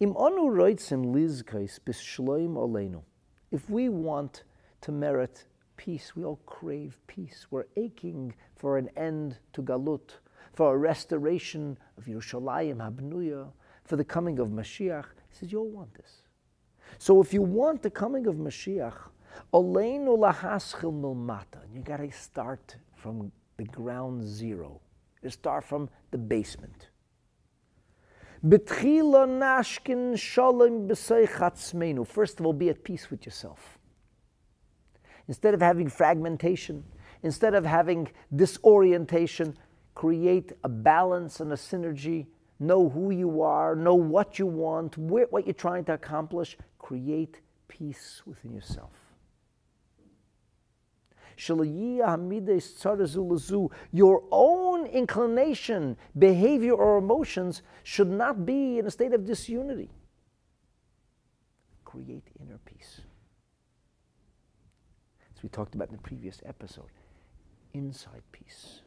Im 0.00 0.14
onu 0.14 0.50
roitzim 0.50 1.14
lizkais 1.14 1.78
bis 1.84 2.00
olenu. 2.18 3.02
If 3.50 3.68
we 3.68 3.88
want 3.88 4.44
to 4.82 4.92
merit 4.92 5.44
peace. 5.80 6.14
We 6.14 6.24
all 6.24 6.40
crave 6.44 6.98
peace. 7.06 7.46
We're 7.50 7.64
aching 7.76 8.34
for 8.54 8.76
an 8.76 8.90
end 8.98 9.38
to 9.54 9.62
Galut, 9.62 10.18
for 10.52 10.74
a 10.74 10.76
restoration 10.76 11.78
of 11.96 12.04
Yerushalayim 12.04 12.76
Habnuya, 12.76 13.50
for 13.84 13.96
the 13.96 14.04
coming 14.04 14.38
of 14.40 14.48
Mashiach. 14.48 15.06
He 15.30 15.38
says, 15.38 15.52
You 15.52 15.60
all 15.60 15.70
want 15.70 15.94
this. 15.94 16.20
So 16.98 17.22
if 17.22 17.32
you 17.32 17.40
want 17.40 17.82
the 17.82 17.88
coming 17.88 18.26
of 18.26 18.34
Mashiach, 18.34 19.08
Oleinu 19.54 20.18
lahaschil 20.18 20.92
milmata, 20.92 21.60
you 21.72 21.80
got 21.80 21.96
to 21.96 22.10
start 22.12 22.76
from 22.94 23.32
the 23.56 23.64
ground 23.64 24.22
zero. 24.22 24.82
You 25.22 25.30
start 25.30 25.64
from 25.64 25.88
the 26.10 26.18
basement. 26.18 26.89
Nashkin 28.44 30.16
First 32.06 32.40
of 32.40 32.46
all, 32.46 32.52
be 32.52 32.68
at 32.68 32.84
peace 32.84 33.10
with 33.10 33.24
yourself. 33.26 33.78
Instead 35.28 35.54
of 35.54 35.60
having 35.60 35.88
fragmentation, 35.88 36.84
instead 37.22 37.54
of 37.54 37.64
having 37.64 38.08
disorientation, 38.34 39.56
create 39.94 40.52
a 40.64 40.68
balance 40.68 41.40
and 41.40 41.52
a 41.52 41.56
synergy. 41.56 42.26
Know 42.58 42.88
who 42.90 43.10
you 43.10 43.40
are, 43.42 43.74
know 43.74 43.94
what 43.94 44.38
you 44.38 44.46
want, 44.46 44.98
what 44.98 45.46
you're 45.46 45.54
trying 45.54 45.84
to 45.86 45.94
accomplish. 45.94 46.58
Create 46.78 47.40
peace 47.68 48.22
within 48.26 48.52
yourself. 48.52 48.90
Your 53.92 54.22
own 54.30 54.86
inclination, 54.86 55.96
behavior, 56.18 56.74
or 56.74 56.98
emotions 56.98 57.62
should 57.82 58.10
not 58.10 58.44
be 58.44 58.78
in 58.78 58.86
a 58.86 58.90
state 58.90 59.12
of 59.14 59.24
disunity. 59.24 59.90
Create 61.84 62.24
inner 62.40 62.58
peace 62.64 63.00
as 65.34 65.42
we 65.42 65.48
talked 65.48 65.74
about 65.74 65.88
in 65.88 65.96
the 65.96 66.02
previous 66.02 66.40
episode. 66.44 66.90
Inside 67.72 68.22
peace. 68.32 68.82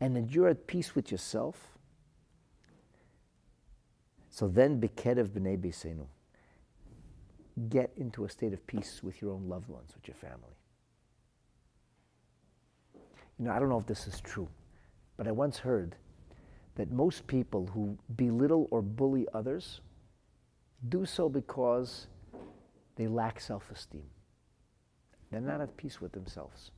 And 0.00 0.16
then 0.16 0.28
you're 0.30 0.48
at 0.48 0.66
peace 0.66 0.94
with 0.94 1.12
yourself. 1.12 1.78
So 4.30 4.48
then, 4.48 4.80
bekedev 4.80 5.28
b'nei 5.28 5.58
beisenu. 5.58 6.06
Get 7.68 7.92
into 7.96 8.24
a 8.24 8.28
state 8.28 8.52
of 8.52 8.64
peace 8.66 9.00
with 9.02 9.20
your 9.20 9.32
own 9.32 9.48
loved 9.48 9.68
ones, 9.68 9.92
with 9.94 10.06
your 10.06 10.14
family. 10.14 10.54
You 13.38 13.46
know, 13.46 13.52
I 13.52 13.58
don't 13.58 13.68
know 13.68 13.78
if 13.78 13.86
this 13.86 14.06
is 14.06 14.20
true, 14.20 14.48
but 15.16 15.26
I 15.26 15.32
once 15.32 15.58
heard 15.58 15.96
that 16.76 16.92
most 16.92 17.26
people 17.26 17.66
who 17.66 17.98
belittle 18.16 18.68
or 18.70 18.82
bully 18.82 19.26
others 19.34 19.80
do 20.88 21.04
so 21.04 21.28
because 21.28 22.06
they 22.96 23.06
lack 23.06 23.40
self 23.40 23.70
esteem. 23.70 24.06
They're 25.30 25.40
not 25.40 25.60
at 25.60 25.76
peace 25.76 26.00
with 26.00 26.12
themselves. 26.12 26.70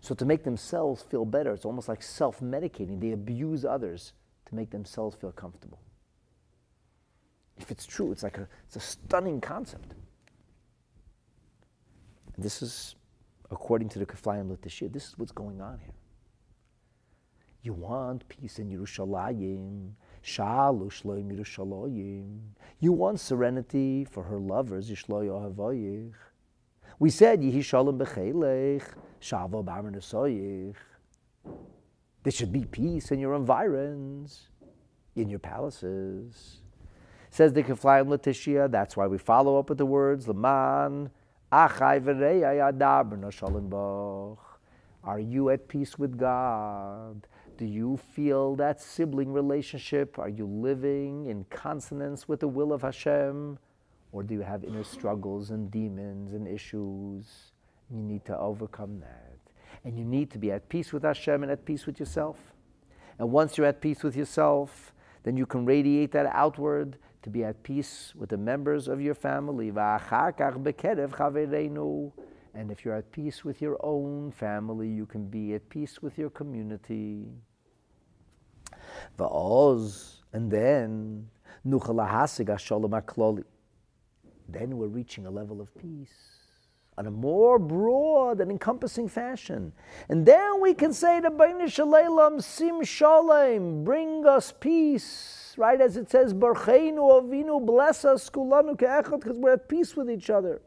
So, 0.00 0.14
to 0.14 0.24
make 0.24 0.44
themselves 0.44 1.02
feel 1.02 1.24
better, 1.24 1.52
it's 1.52 1.64
almost 1.64 1.88
like 1.88 2.02
self 2.02 2.40
medicating. 2.40 3.00
They 3.00 3.12
abuse 3.12 3.64
others 3.64 4.12
to 4.46 4.54
make 4.54 4.70
themselves 4.70 5.16
feel 5.16 5.32
comfortable. 5.32 5.80
If 7.58 7.70
it's 7.70 7.86
true, 7.86 8.12
it's 8.12 8.22
like 8.22 8.38
a, 8.38 8.48
it's 8.66 8.76
a 8.76 8.80
stunning 8.80 9.40
concept. 9.40 9.94
And 12.34 12.44
this 12.44 12.62
is, 12.62 12.94
according 13.50 13.88
to 13.90 13.98
the 13.98 14.06
Keflayim 14.06 14.48
Latishia, 14.56 14.92
this 14.92 15.08
is 15.08 15.18
what's 15.18 15.32
going 15.32 15.60
on 15.60 15.78
here. 15.78 15.94
You 17.62 17.72
want 17.72 18.28
peace 18.28 18.60
in 18.60 18.70
Yerushalayim, 18.70 19.90
you 22.80 22.92
want 22.92 23.20
serenity 23.20 24.04
for 24.04 24.22
her 24.22 24.38
lovers. 24.38 24.88
We 26.98 27.10
said, 27.10 27.40
Yihi 27.40 27.64
Shalom 27.64 27.98
B'chelech, 27.98 28.82
Shavo 29.20 29.64
B'amar 29.64 30.74
There 32.22 32.32
should 32.32 32.52
be 32.52 32.64
peace 32.64 33.10
in 33.10 33.18
your 33.18 33.34
environs, 33.34 34.48
in 35.16 35.28
your 35.28 35.38
palaces. 35.38 36.60
Says 37.38 37.52
the 37.52 37.62
Keflayim 37.62 38.08
Latishia, 38.08 38.68
that's 38.68 38.96
why 38.96 39.06
we 39.06 39.16
follow 39.16 39.60
up 39.60 39.68
with 39.68 39.78
the 39.78 39.86
words, 39.86 40.26
Laman, 40.26 41.08
Achai 41.52 42.36
Are 45.04 45.20
you 45.20 45.50
at 45.50 45.68
peace 45.68 45.96
with 45.96 46.18
God? 46.18 47.28
Do 47.56 47.64
you 47.64 47.96
feel 47.96 48.56
that 48.56 48.80
sibling 48.80 49.32
relationship? 49.32 50.18
Are 50.18 50.28
you 50.28 50.46
living 50.46 51.26
in 51.26 51.44
consonance 51.48 52.26
with 52.26 52.40
the 52.40 52.48
will 52.48 52.72
of 52.72 52.82
Hashem? 52.82 53.60
Or 54.10 54.24
do 54.24 54.34
you 54.34 54.40
have 54.40 54.64
inner 54.64 54.82
struggles 54.82 55.50
and 55.50 55.70
demons 55.70 56.32
and 56.32 56.48
issues? 56.48 57.52
You 57.88 58.02
need 58.02 58.24
to 58.24 58.36
overcome 58.36 58.98
that. 58.98 59.38
And 59.84 59.96
you 59.96 60.04
need 60.04 60.32
to 60.32 60.38
be 60.38 60.50
at 60.50 60.68
peace 60.68 60.92
with 60.92 61.04
Hashem 61.04 61.44
and 61.44 61.52
at 61.52 61.64
peace 61.64 61.86
with 61.86 62.00
yourself. 62.00 62.52
And 63.16 63.30
once 63.30 63.56
you're 63.56 63.68
at 63.68 63.80
peace 63.80 64.02
with 64.02 64.16
yourself, 64.16 64.92
then 65.22 65.36
you 65.36 65.46
can 65.46 65.64
radiate 65.64 66.10
that 66.10 66.26
outward 66.34 66.98
to 67.22 67.30
be 67.30 67.44
at 67.44 67.62
peace 67.62 68.12
with 68.16 68.30
the 68.30 68.36
members 68.36 68.88
of 68.88 69.00
your 69.00 69.14
family. 69.14 69.70
And 72.54 72.70
if 72.70 72.84
you're 72.84 72.94
at 72.94 73.12
peace 73.12 73.44
with 73.44 73.60
your 73.60 73.76
own 73.84 74.32
family, 74.32 74.88
you 74.88 75.06
can 75.06 75.26
be 75.26 75.54
at 75.54 75.68
peace 75.68 76.00
with 76.02 76.18
your 76.18 76.30
community. 76.30 77.26
And 80.32 80.50
then 80.50 81.30
then 84.48 84.76
we're 84.78 84.86
reaching 84.86 85.26
a 85.26 85.30
level 85.30 85.60
of 85.60 85.74
peace 85.78 86.38
on 86.96 87.06
a 87.06 87.10
more 87.10 87.58
broad 87.60 88.40
and 88.40 88.50
encompassing 88.50 89.08
fashion. 89.08 89.72
And 90.08 90.26
then 90.26 90.60
we 90.60 90.74
can 90.74 90.92
say 90.92 91.20
to 91.20 91.30
Bain 91.30 91.68
Shalom, 91.68 92.40
Sim 92.40 92.82
bring 93.84 94.26
us 94.26 94.52
peace, 94.58 95.47
right? 95.58 95.80
As 95.80 95.96
it 95.96 96.10
says, 96.10 96.32
Barcheinu 96.32 97.22
Avinu, 97.22 97.64
bless 97.64 98.04
us, 98.04 98.30
Kulanu 98.30 98.76
Ke'echot, 98.76 99.20
because 99.20 99.36
we're 99.36 99.52
at 99.52 99.68
peace 99.68 99.96
with 99.96 100.10
each 100.10 100.30
other. 100.30 100.62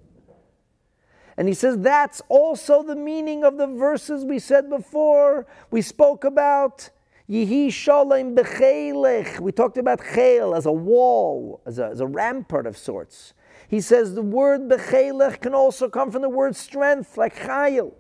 And 1.38 1.48
he 1.48 1.54
says 1.54 1.78
that's 1.80 2.22
also 2.30 2.84
the 2.84 2.96
meaning 2.96 3.44
of 3.44 3.58
the 3.58 3.68
verses 3.68 4.26
we 4.26 4.38
said 4.38 4.70
before. 4.70 5.48
We 5.72 5.82
spoke 5.82 6.24
about 6.24 6.90
Yihi 7.30 7.72
shalom 7.72 8.36
b'cheilech. 8.36 9.40
We 9.40 9.52
talked 9.52 9.78
about 9.78 10.02
cheil 10.14 10.54
as 10.54 10.66
a 10.66 10.72
wall, 10.72 11.62
as 11.66 11.80
a, 11.80 11.88
as 11.88 12.02
a 12.02 12.06
rampart 12.06 12.68
of 12.68 12.78
sorts. 12.78 13.34
He 13.70 13.80
says 13.80 14.14
the 14.14 14.22
word 14.22 14.68
b'cheilech 14.70 15.40
can 15.40 15.56
also 15.56 15.88
come 15.88 16.12
from 16.12 16.22
the 16.22 16.30
word 16.30 16.56
strength, 16.56 17.18
like 17.18 17.36
chayil. 17.38 17.94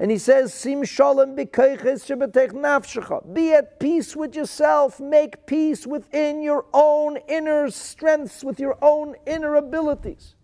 And 0.00 0.10
he 0.10 0.18
says, 0.18 0.54
Sim 0.54 0.84
shalom 0.84 1.34
nafshecha. 1.36 3.34
Be 3.34 3.52
at 3.52 3.80
peace 3.80 4.14
with 4.14 4.36
yourself. 4.36 5.00
Make 5.00 5.46
peace 5.46 5.86
within 5.86 6.40
your 6.40 6.66
own 6.72 7.18
inner 7.28 7.68
strengths, 7.70 8.44
with 8.44 8.60
your 8.60 8.78
own 8.80 9.16
inner 9.26 9.56
abilities. 9.56 10.36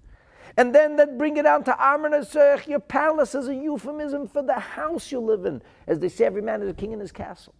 And 0.57 0.74
then 0.74 0.96
that 0.96 1.18
bring 1.18 1.36
it 1.36 1.42
down 1.42 1.64
to 1.64 1.72
Armanasech, 1.72 2.66
your 2.66 2.80
palace 2.80 3.34
as 3.34 3.48
a 3.48 3.55
euphemism 3.55 4.28
for 4.28 4.42
the 4.42 4.59
house 4.59 5.11
you 5.11 5.20
live 5.20 5.44
in. 5.46 5.62
As 5.86 5.98
they 6.00 6.09
say, 6.09 6.24
every 6.24 6.42
man 6.42 6.62
is 6.62 6.68
a 6.68 6.74
king 6.74 6.92
in 6.92 7.00
his 7.00 7.12
castle 7.12 7.55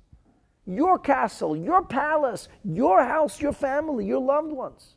your 0.67 0.99
castle, 0.99 1.55
your 1.55 1.85
palace, 1.85 2.49
your 2.65 3.05
house, 3.05 3.39
your 3.41 3.53
family, 3.53 4.07
your 4.07 4.21
loved 4.21 4.51
ones. 4.51 4.95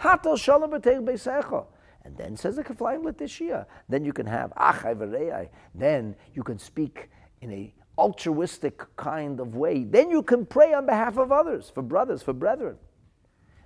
And 0.00 1.68
And 2.08 2.16
then 2.16 2.38
says 2.38 2.56
the 2.56 2.64
Keflayim 2.64 3.02
Latishia. 3.04 3.66
Then 3.86 4.02
you 4.02 4.14
can 4.14 4.24
have 4.24 4.50
Achai 4.56 4.96
V'rei. 4.96 5.50
Then 5.74 6.16
you 6.32 6.42
can 6.42 6.58
speak 6.58 7.10
in 7.42 7.52
a 7.52 7.74
altruistic 7.98 8.96
kind 8.96 9.40
of 9.40 9.56
way. 9.56 9.84
Then 9.84 10.08
you 10.08 10.22
can 10.22 10.46
pray 10.46 10.72
on 10.72 10.86
behalf 10.86 11.18
of 11.18 11.30
others, 11.30 11.68
for 11.68 11.82
brothers, 11.82 12.22
for 12.22 12.32
brethren. 12.32 12.78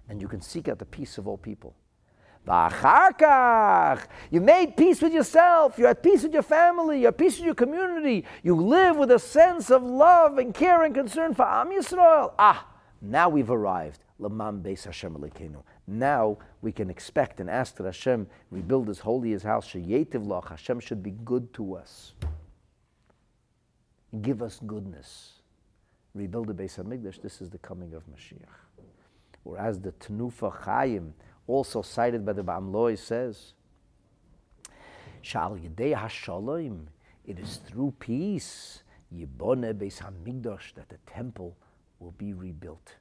And 0.08 0.20
you 0.20 0.26
can 0.26 0.40
seek 0.40 0.66
out 0.66 0.80
the 0.80 0.84
peace 0.84 1.18
of 1.18 1.28
all 1.28 1.36
people. 1.36 1.76
You 4.32 4.40
made 4.40 4.76
peace 4.76 5.00
with 5.00 5.12
yourself. 5.12 5.78
You're 5.78 5.90
at 5.90 6.02
peace 6.02 6.24
with 6.24 6.32
your 6.32 6.42
family. 6.42 7.02
You're 7.02 7.10
at 7.10 7.18
peace 7.18 7.36
with 7.36 7.44
your 7.44 7.54
community. 7.54 8.24
You 8.42 8.56
live 8.56 8.96
with 8.96 9.12
a 9.12 9.20
sense 9.20 9.70
of 9.70 9.84
love 9.84 10.38
and 10.38 10.52
care 10.52 10.82
and 10.82 10.92
concern 10.92 11.32
for 11.34 11.46
Am 11.46 11.70
Yisrael. 11.70 12.32
Ah, 12.40 12.66
now 13.00 13.28
we've 13.28 13.52
arrived. 13.52 14.00
Now 15.92 16.38
we 16.62 16.72
can 16.72 16.88
expect 16.88 17.38
and 17.38 17.50
ask 17.50 17.76
that 17.76 17.84
Hashem 17.84 18.26
rebuild 18.50 18.88
His 18.88 19.00
holy 19.00 19.32
His 19.32 19.42
house. 19.42 19.70
Hashem 19.72 20.80
should 20.80 21.02
be 21.02 21.10
good 21.24 21.52
to 21.54 21.76
us. 21.76 22.14
Give 24.22 24.42
us 24.42 24.58
goodness. 24.66 25.40
Rebuild 26.14 26.48
the 26.48 26.54
Beis 26.54 26.82
Hamikdash. 26.82 27.20
This 27.20 27.42
is 27.42 27.50
the 27.50 27.58
coming 27.58 27.92
of 27.92 28.04
Mashiach. 28.06 28.84
Or 29.44 29.58
as 29.58 29.80
the 29.80 29.92
Tenufa 29.92 30.50
Chaim, 30.64 31.14
also 31.46 31.82
cited 31.82 32.24
by 32.24 32.32
the 32.32 32.44
Ba'amloi, 32.44 32.98
says, 32.98 33.52
Shal 35.20 35.56
Yedei 35.56 35.94
HaShalom, 35.94 36.86
it 37.26 37.38
is 37.38 37.56
through 37.56 37.94
peace, 37.98 38.82
Yibone 39.14 39.74
Beis 39.74 40.00
Hamikdash, 40.00 40.74
that 40.74 40.88
the 40.88 40.98
temple 41.06 41.56
will 41.98 42.12
be 42.12 42.32
rebuilt. 42.32 42.96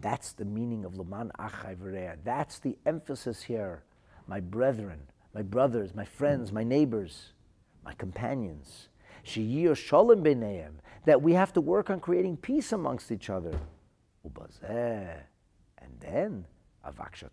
That's 0.00 0.32
the 0.32 0.44
meaning 0.44 0.84
of 0.84 0.96
Laman 0.96 1.30
Achai 1.38 1.76
V'reah. 1.76 2.16
That's 2.24 2.58
the 2.58 2.76
emphasis 2.86 3.42
here. 3.42 3.82
My 4.26 4.40
brethren, 4.40 5.00
my 5.34 5.42
brothers, 5.42 5.94
my 5.94 6.04
friends, 6.04 6.52
my 6.52 6.64
neighbors, 6.64 7.32
my 7.84 7.94
companions. 7.94 8.88
Sheyir 9.24 9.76
Shalom 9.76 10.22
B'neim. 10.22 10.72
That 11.04 11.22
we 11.22 11.34
have 11.34 11.52
to 11.52 11.60
work 11.60 11.90
on 11.90 12.00
creating 12.00 12.38
peace 12.38 12.72
amongst 12.72 13.12
each 13.12 13.30
other. 13.30 13.58
Ubazeh. 14.28 15.20
And 15.78 15.92
then, 16.00 16.46
Avaksha. 16.84 17.28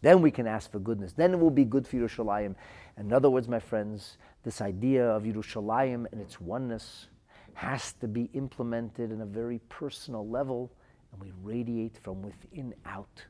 Then 0.00 0.22
we 0.22 0.30
can 0.30 0.46
ask 0.46 0.70
for 0.70 0.78
goodness. 0.78 1.12
Then 1.12 1.34
it 1.34 1.40
will 1.40 1.50
be 1.50 1.64
good 1.64 1.86
for 1.86 1.96
Yerushalayim. 1.96 2.54
In 2.96 3.12
other 3.12 3.28
words, 3.28 3.48
my 3.48 3.58
friends, 3.58 4.16
this 4.44 4.60
idea 4.60 5.06
of 5.08 5.24
Yerushalayim 5.24 6.06
and 6.12 6.20
its 6.20 6.40
oneness 6.40 7.08
has 7.54 7.92
to 7.94 8.06
be 8.06 8.30
implemented 8.34 9.10
in 9.10 9.20
a 9.20 9.26
very 9.26 9.58
personal 9.68 10.26
level 10.28 10.72
and 11.12 11.20
we 11.20 11.32
radiate 11.42 11.98
from 12.02 12.22
within 12.22 12.74
out. 12.84 13.24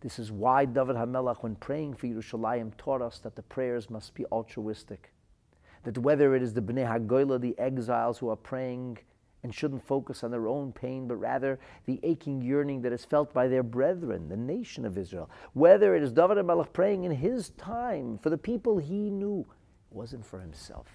This 0.00 0.18
is 0.18 0.30
why 0.30 0.64
David 0.64 0.96
HaMelech, 0.96 1.42
when 1.42 1.56
praying 1.56 1.94
for 1.94 2.06
Yerushalayim, 2.06 2.76
taught 2.76 3.02
us 3.02 3.18
that 3.20 3.34
the 3.34 3.42
prayers 3.42 3.90
must 3.90 4.14
be 4.14 4.24
altruistic. 4.26 5.12
That 5.82 5.98
whether 5.98 6.34
it 6.34 6.42
is 6.42 6.54
the 6.54 6.62
Bnei 6.62 6.86
HaGoyla, 6.86 7.40
the 7.40 7.58
exiles 7.58 8.18
who 8.18 8.28
are 8.28 8.36
praying 8.36 8.98
and 9.42 9.54
shouldn't 9.54 9.86
focus 9.86 10.24
on 10.24 10.30
their 10.30 10.48
own 10.48 10.72
pain, 10.72 11.06
but 11.06 11.16
rather 11.16 11.58
the 11.86 12.00
aching 12.02 12.42
yearning 12.42 12.82
that 12.82 12.92
is 12.92 13.04
felt 13.04 13.32
by 13.32 13.48
their 13.48 13.62
brethren, 13.62 14.28
the 14.28 14.36
nation 14.36 14.84
of 14.84 14.98
Israel. 14.98 15.30
Whether 15.52 15.94
it 15.94 16.02
is 16.02 16.12
David 16.12 16.38
HaMelech 16.38 16.72
praying 16.72 17.04
in 17.04 17.12
his 17.12 17.50
time 17.50 18.18
for 18.18 18.30
the 18.30 18.38
people 18.38 18.78
he 18.78 19.10
knew, 19.10 19.46
it 19.90 19.96
wasn't 19.96 20.26
for 20.26 20.40
himself. 20.40 20.86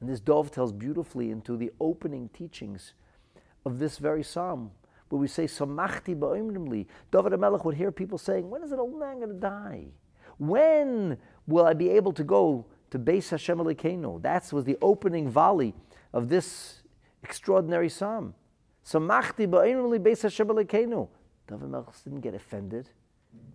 And 0.00 0.08
this 0.08 0.20
dovetails 0.20 0.72
beautifully 0.72 1.30
into 1.30 1.56
the 1.56 1.72
opening 1.80 2.28
teachings 2.28 2.94
of 3.68 3.78
this 3.78 3.98
very 3.98 4.22
psalm, 4.22 4.70
where 5.08 5.20
we 5.20 5.28
say, 5.28 5.44
Samachti 5.44 6.18
ba'imrimli. 6.18 6.86
David 7.12 7.32
HaMelech 7.32 7.64
would 7.64 7.76
hear 7.76 7.92
people 7.92 8.18
saying, 8.18 8.48
when 8.48 8.62
is 8.62 8.72
an 8.72 8.78
old 8.78 8.98
man 8.98 9.18
going 9.18 9.28
to 9.28 9.34
die? 9.34 9.86
When 10.38 11.18
will 11.46 11.66
I 11.66 11.74
be 11.74 11.90
able 11.90 12.12
to 12.12 12.24
go 12.24 12.66
to 12.90 12.98
Beis 12.98 13.30
Hashem 13.30 13.58
Elokeinu? 13.58 14.22
That 14.22 14.52
was 14.52 14.64
the 14.64 14.76
opening 14.82 15.28
volley 15.28 15.74
of 16.12 16.28
this 16.28 16.82
extraordinary 17.22 17.88
psalm. 17.88 18.34
Samachti 18.84 19.46
ba'imrimli 19.46 19.98
Beis 19.98 20.22
Hashem 20.22 20.48
Elokeinu. 20.48 21.08
David 21.46 21.68
HaMelech 21.68 22.04
didn't 22.04 22.20
get 22.20 22.34
offended. 22.34 22.88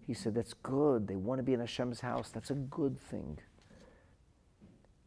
He 0.06 0.14
said, 0.14 0.36
that's 0.36 0.54
good. 0.54 1.08
They 1.08 1.16
want 1.16 1.40
to 1.40 1.44
be 1.44 1.54
in 1.54 1.60
Hashem's 1.60 2.02
house. 2.02 2.30
That's 2.30 2.52
a 2.52 2.56
good 2.56 3.00
thing. 3.00 3.40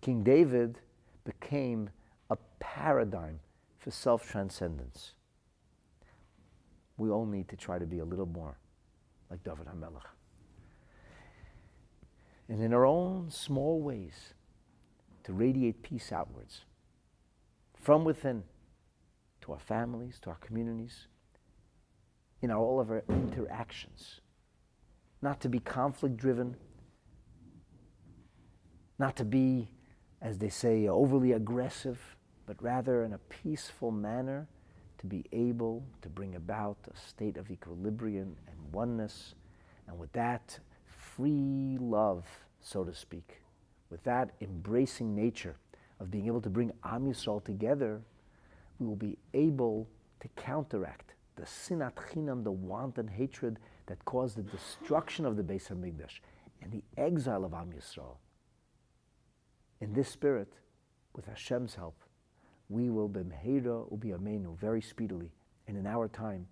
King 0.00 0.22
David 0.22 0.80
became 1.24 1.90
a 2.30 2.36
paradigm 2.60 3.40
for 3.86 3.92
self 3.92 4.28
transcendence. 4.28 5.12
We 6.96 7.08
all 7.08 7.24
need 7.24 7.48
to 7.50 7.56
try 7.56 7.78
to 7.78 7.86
be 7.86 8.00
a 8.00 8.04
little 8.04 8.26
more 8.26 8.58
like 9.30 9.44
David 9.44 9.66
HaMelech. 9.66 10.02
And 12.48 12.60
in 12.60 12.74
our 12.74 12.84
own 12.84 13.30
small 13.30 13.80
ways, 13.80 14.34
to 15.22 15.32
radiate 15.32 15.84
peace 15.84 16.10
outwards, 16.10 16.62
from 17.80 18.04
within, 18.04 18.42
to 19.42 19.52
our 19.52 19.60
families, 19.60 20.18
to 20.22 20.30
our 20.30 20.38
communities, 20.38 21.06
in 22.42 22.50
our, 22.50 22.58
all 22.58 22.80
of 22.80 22.90
our 22.90 23.04
interactions. 23.08 24.20
Not 25.22 25.40
to 25.42 25.48
be 25.48 25.60
conflict 25.60 26.16
driven, 26.16 26.56
not 28.98 29.14
to 29.14 29.24
be, 29.24 29.68
as 30.20 30.38
they 30.38 30.48
say, 30.48 30.88
overly 30.88 31.30
aggressive, 31.30 32.15
but 32.46 32.62
rather 32.62 33.04
in 33.04 33.12
a 33.12 33.18
peaceful 33.18 33.90
manner 33.90 34.46
to 34.98 35.06
be 35.06 35.24
able 35.32 35.84
to 36.00 36.08
bring 36.08 36.36
about 36.36 36.78
a 36.92 36.96
state 36.96 37.36
of 37.36 37.50
equilibrium 37.50 38.36
and 38.46 38.72
oneness, 38.72 39.34
and 39.86 39.98
with 39.98 40.12
that, 40.12 40.58
free 40.84 41.76
love, 41.80 42.24
so 42.60 42.84
to 42.84 42.94
speak, 42.94 43.42
with 43.90 44.02
that 44.04 44.30
embracing 44.40 45.14
nature 45.14 45.56
of 46.00 46.10
being 46.10 46.26
able 46.26 46.40
to 46.40 46.50
bring 46.50 46.72
Am 46.84 47.04
Yisrael 47.04 47.44
together, 47.44 48.00
we 48.78 48.86
will 48.86 48.96
be 48.96 49.18
able 49.34 49.88
to 50.20 50.28
counteract 50.36 51.14
the 51.36 51.42
sinat 51.42 51.94
chinam, 51.94 52.42
the 52.42 52.50
want 52.50 52.98
and 52.98 53.10
hatred 53.10 53.58
that 53.86 54.04
caused 54.04 54.36
the 54.36 54.42
destruction 54.42 55.24
of 55.24 55.36
the 55.36 55.42
Beis 55.42 55.68
Hamikdash 55.68 56.20
and 56.62 56.72
the 56.72 56.82
exile 56.96 57.44
of 57.44 57.54
Am 57.54 57.70
Yisrael. 57.72 58.16
In 59.80 59.92
this 59.92 60.08
spirit, 60.08 60.52
with 61.14 61.26
Hashem's 61.26 61.74
help, 61.74 61.96
we 62.68 62.90
will 62.90 63.08
b'mheira 63.08 63.90
u'bi'amenu 63.92 64.58
very 64.58 64.80
speedily 64.80 65.30
and 65.66 65.76
in 65.76 65.86
our 65.86 66.08
time 66.08 66.46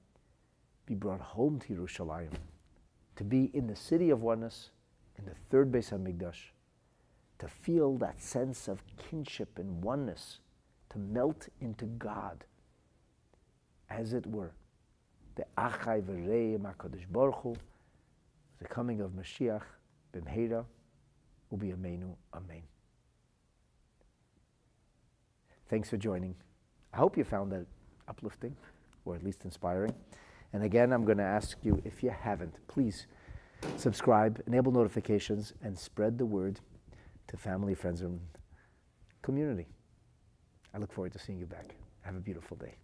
be 0.86 0.94
brought 0.94 1.20
home 1.20 1.58
to 1.60 1.74
Yerushalayim, 1.74 2.32
to 3.16 3.24
be 3.24 3.50
in 3.54 3.66
the 3.66 3.76
city 3.76 4.10
of 4.10 4.22
oneness, 4.22 4.70
in 5.18 5.24
the 5.24 5.34
third 5.50 5.72
base 5.72 5.90
Beis 5.90 5.98
Hamikdash, 5.98 6.50
to 7.38 7.48
feel 7.48 7.96
that 7.98 8.20
sense 8.20 8.68
of 8.68 8.82
kinship 8.96 9.58
and 9.58 9.82
oneness, 9.82 10.40
to 10.90 10.98
melt 10.98 11.48
into 11.60 11.86
God, 11.86 12.44
as 13.88 14.12
it 14.12 14.26
were, 14.26 14.52
the 15.36 15.44
Achai 15.56 16.02
V'Rei 16.02 16.58
Makadosh 16.58 17.10
Baruch 17.10 17.40
Hu, 17.42 17.56
the 18.58 18.66
coming 18.66 19.00
of 19.00 19.12
Mashiach 19.12 19.62
b'mheira 20.12 20.64
u'bi'amenu. 21.52 22.14
Amen. 22.34 22.62
Thanks 25.68 25.88
for 25.88 25.96
joining. 25.96 26.34
I 26.92 26.98
hope 26.98 27.16
you 27.16 27.24
found 27.24 27.50
that 27.52 27.66
uplifting 28.06 28.56
or 29.04 29.14
at 29.14 29.22
least 29.22 29.44
inspiring. 29.44 29.94
And 30.52 30.62
again, 30.62 30.92
I'm 30.92 31.04
going 31.04 31.18
to 31.18 31.24
ask 31.24 31.56
you 31.62 31.80
if 31.84 32.02
you 32.02 32.10
haven't, 32.10 32.54
please 32.68 33.06
subscribe, 33.76 34.42
enable 34.46 34.72
notifications, 34.72 35.52
and 35.62 35.76
spread 35.76 36.18
the 36.18 36.26
word 36.26 36.60
to 37.28 37.36
family, 37.36 37.74
friends, 37.74 38.02
and 38.02 38.20
community. 39.22 39.66
I 40.74 40.78
look 40.78 40.92
forward 40.92 41.12
to 41.12 41.18
seeing 41.18 41.38
you 41.38 41.46
back. 41.46 41.74
Have 42.02 42.14
a 42.14 42.20
beautiful 42.20 42.56
day. 42.56 42.74